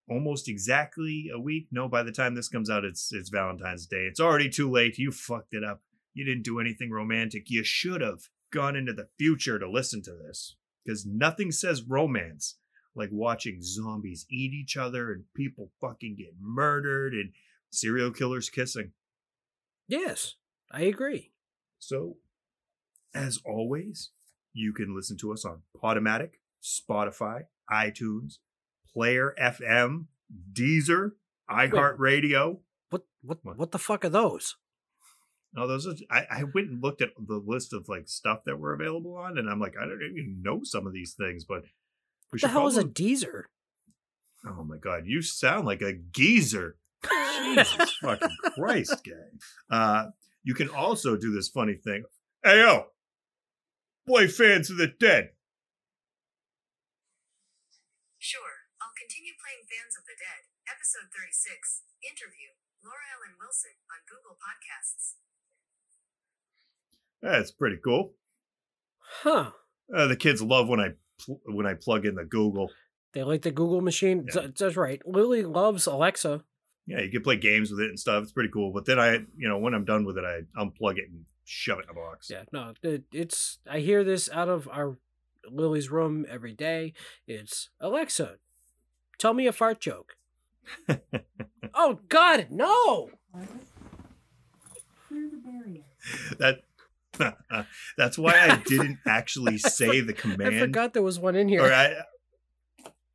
almost 0.08 0.48
exactly 0.48 1.30
a 1.34 1.40
week. 1.40 1.68
No, 1.70 1.88
by 1.88 2.02
the 2.02 2.12
time 2.12 2.34
this 2.34 2.48
comes 2.48 2.70
out, 2.70 2.84
it's 2.84 3.12
it's 3.12 3.30
Valentine's 3.30 3.86
Day. 3.86 4.06
It's 4.08 4.20
already 4.20 4.48
too 4.48 4.70
late. 4.70 4.98
You 4.98 5.10
fucked 5.10 5.54
it 5.54 5.64
up. 5.64 5.82
You 6.12 6.24
didn't 6.24 6.44
do 6.44 6.60
anything 6.60 6.90
romantic. 6.90 7.50
You 7.50 7.64
should 7.64 8.00
have 8.00 8.28
gone 8.52 8.76
into 8.76 8.92
the 8.92 9.08
future 9.18 9.58
to 9.58 9.68
listen 9.68 10.02
to 10.02 10.12
this. 10.12 10.56
Because 10.84 11.06
nothing 11.06 11.50
says 11.50 11.82
romance 11.82 12.56
like 12.94 13.08
watching 13.12 13.58
zombies 13.60 14.26
eat 14.30 14.52
each 14.52 14.76
other 14.76 15.12
and 15.12 15.24
people 15.34 15.70
fucking 15.80 16.16
get 16.16 16.34
murdered 16.40 17.12
and 17.12 17.32
serial 17.70 18.10
killers 18.10 18.50
kissing. 18.50 18.92
Yes, 19.88 20.36
I 20.70 20.82
agree. 20.82 21.32
So, 21.78 22.16
as 23.14 23.40
always, 23.44 24.10
you 24.52 24.72
can 24.72 24.94
listen 24.94 25.16
to 25.18 25.32
us 25.32 25.44
on 25.44 25.62
Podomatic, 25.82 26.34
Spotify, 26.62 27.42
iTunes, 27.70 28.38
Player 28.94 29.34
FM, 29.40 30.06
Deezer, 30.52 31.12
iHeartRadio. 31.50 32.58
What 32.90 33.02
what 33.22 33.38
What? 33.42 33.58
what 33.58 33.72
the 33.72 33.78
fuck 33.78 34.04
are 34.04 34.08
those? 34.08 34.56
No, 35.52 35.68
those 35.68 35.86
are, 35.86 35.94
I, 36.10 36.26
I 36.30 36.44
went 36.52 36.68
and 36.68 36.82
looked 36.82 37.00
at 37.00 37.10
the 37.16 37.36
list 37.44 37.72
of 37.72 37.88
like 37.88 38.08
stuff 38.08 38.40
that 38.46 38.58
were 38.58 38.72
available 38.72 39.16
on, 39.16 39.38
and 39.38 39.48
I'm 39.48 39.60
like, 39.60 39.74
I 39.80 39.84
don't 39.84 40.02
even 40.02 40.42
know 40.42 40.60
some 40.64 40.86
of 40.86 40.92
these 40.92 41.14
things, 41.14 41.44
but 41.44 41.64
What 42.30 42.40
the 42.40 42.48
hell 42.48 42.66
is 42.66 42.76
a 42.76 42.84
Deezer? 42.84 43.44
Oh 44.46 44.64
my 44.64 44.76
god, 44.76 45.04
you 45.06 45.22
sound 45.22 45.66
like 45.66 45.80
a 45.80 45.94
geezer. 45.94 46.76
Jesus 47.04 47.96
fucking 48.02 48.28
Christ, 48.54 49.02
gang. 49.04 49.38
Uh, 49.70 50.06
you 50.42 50.54
can 50.54 50.68
also 50.68 51.16
do 51.16 51.32
this 51.32 51.48
funny 51.48 51.74
thing. 51.74 52.04
Hey 52.44 52.58
yo, 52.60 52.86
play 54.06 54.26
fans 54.26 54.70
of 54.70 54.76
the 54.76 54.88
dead. 54.88 55.30
Sure, 58.18 58.56
I'll 58.80 58.96
continue 58.96 59.36
playing 59.36 59.68
Fans 59.68 60.00
of 60.00 60.04
the 60.08 60.16
Dead, 60.16 60.48
episode 60.94 61.10
36, 61.18 61.82
interview, 62.02 62.54
Laura 62.84 62.96
Ellen 63.14 63.36
Wilson, 63.40 63.70
on 63.90 63.98
Google 64.08 64.36
Podcasts. 64.38 65.14
That's 67.22 67.50
pretty 67.50 67.78
cool. 67.82 68.12
Huh. 69.22 69.50
Uh, 69.94 70.06
the 70.06 70.16
kids 70.16 70.42
love 70.42 70.68
when 70.68 70.80
I 70.80 70.90
pl- 71.18 71.40
when 71.46 71.66
I 71.66 71.74
plug 71.74 72.06
in 72.06 72.14
the 72.14 72.24
Google. 72.24 72.70
They 73.12 73.22
like 73.22 73.42
the 73.42 73.50
Google 73.50 73.80
machine. 73.80 74.26
Yeah. 74.34 74.48
That's 74.56 74.76
right. 74.76 75.00
Lily 75.06 75.42
loves 75.42 75.86
Alexa. 75.86 76.44
Yeah, 76.86 77.00
you 77.00 77.10
can 77.10 77.22
play 77.22 77.36
games 77.36 77.70
with 77.70 77.80
it 77.80 77.88
and 77.88 77.98
stuff. 77.98 78.22
It's 78.22 78.32
pretty 78.32 78.50
cool. 78.50 78.72
But 78.72 78.84
then 78.84 78.98
I, 78.98 79.14
you 79.36 79.48
know, 79.48 79.58
when 79.58 79.74
I'm 79.74 79.84
done 79.84 80.04
with 80.04 80.18
it, 80.18 80.24
I 80.24 80.42
unplug 80.60 80.98
it 80.98 81.08
and 81.10 81.24
shove 81.44 81.78
it 81.78 81.84
in 81.84 81.90
a 81.90 81.94
box. 81.94 82.28
Yeah, 82.30 82.42
no, 82.52 82.74
it, 82.82 83.04
it's. 83.12 83.58
I 83.68 83.80
hear 83.80 84.04
this 84.04 84.28
out 84.32 84.48
of 84.48 84.68
our 84.70 84.98
Lily's 85.50 85.90
room 85.90 86.26
every 86.28 86.52
day. 86.52 86.92
It's 87.26 87.70
Alexa, 87.80 88.36
tell 89.18 89.34
me 89.34 89.46
a 89.46 89.52
fart 89.52 89.80
joke. 89.80 90.16
oh 91.74 92.00
God, 92.08 92.48
no! 92.50 93.10
that 96.38 96.62
that's 97.96 98.18
why 98.18 98.32
I 98.32 98.56
didn't 98.66 98.98
actually 99.06 99.58
say 99.58 100.00
the 100.00 100.12
command. 100.12 100.54
I 100.54 100.58
forgot 100.58 100.94
there 100.94 101.02
was 101.02 101.18
one 101.18 101.36
in 101.36 101.48
here. 101.48 101.62
Or 101.62 101.72
I, 101.72 101.94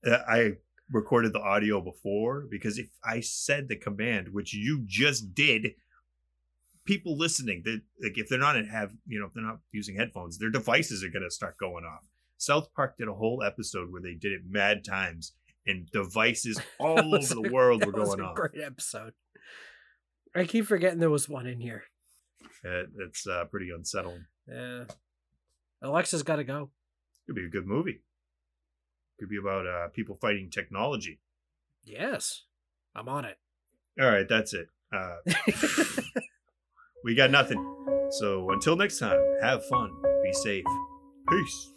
uh, 0.06 0.18
I 0.28 0.52
recorded 0.92 1.34
the 1.34 1.42
audio 1.42 1.82
before 1.82 2.46
because 2.50 2.78
if 2.78 2.88
I 3.04 3.20
said 3.20 3.68
the 3.68 3.76
command, 3.76 4.30
which 4.32 4.54
you 4.54 4.84
just 4.86 5.34
did, 5.34 5.72
people 6.86 7.18
listening, 7.18 7.62
that 7.66 7.82
like 8.02 8.18
if 8.18 8.30
they're 8.30 8.40
not 8.40 8.56
in 8.56 8.66
have 8.66 8.92
you 9.08 9.20
know 9.20 9.26
if 9.26 9.34
they're 9.34 9.44
not 9.44 9.60
using 9.72 9.96
headphones, 9.96 10.38
their 10.38 10.50
devices 10.52 11.04
are 11.04 11.10
gonna 11.10 11.32
start 11.32 11.58
going 11.58 11.86
off. 11.86 12.08
South 12.38 12.74
Park 12.74 12.98
did 12.98 13.10
a 13.10 13.14
whole 13.14 13.44
episode 13.44 13.92
where 13.92 14.02
they 14.02 14.14
did 14.14 14.32
it 14.32 14.42
mad 14.50 14.86
times, 14.86 15.34
and 15.70 15.90
devices 15.92 16.60
all 16.80 17.16
over 17.16 17.26
the 17.36 17.48
a- 17.48 17.52
world 17.52 17.86
were 17.86 17.92
going 17.92 18.20
a 18.20 18.24
off. 18.24 18.36
Great 18.36 18.62
episode. 18.64 19.14
I 20.36 20.46
keep 20.46 20.66
forgetting 20.66 21.00
there 21.00 21.10
was 21.10 21.28
one 21.30 21.48
in 21.48 21.60
here. 21.60 21.84
Uh, 22.66 22.84
it's 23.00 23.26
uh, 23.26 23.46
pretty 23.46 23.70
unsettling. 23.72 24.26
Yeah. 24.48 24.84
Alexa's 25.82 26.24
got 26.24 26.38
to 26.38 26.44
go. 26.44 26.70
Could 27.26 27.36
be 27.36 27.46
a 27.46 27.50
good 27.50 27.66
movie. 27.66 28.02
Could 29.20 29.30
be 29.30 29.38
about 29.38 29.66
uh, 29.68 29.88
people 29.90 30.16
fighting 30.16 30.50
technology. 30.50 31.20
Yes, 31.84 32.44
I'm 32.96 33.08
on 33.08 33.26
it. 33.26 33.38
All 34.00 34.08
right, 34.10 34.28
that's 34.28 34.54
it. 34.54 34.68
Uh, 34.94 35.18
we 37.04 37.16
got 37.16 37.32
nothing. 37.32 37.64
So 38.12 38.50
until 38.52 38.76
next 38.76 39.00
time, 39.00 39.20
have 39.42 39.66
fun, 39.68 39.92
be 40.24 40.34
safe. 40.34 40.66
Peace. 41.30 41.74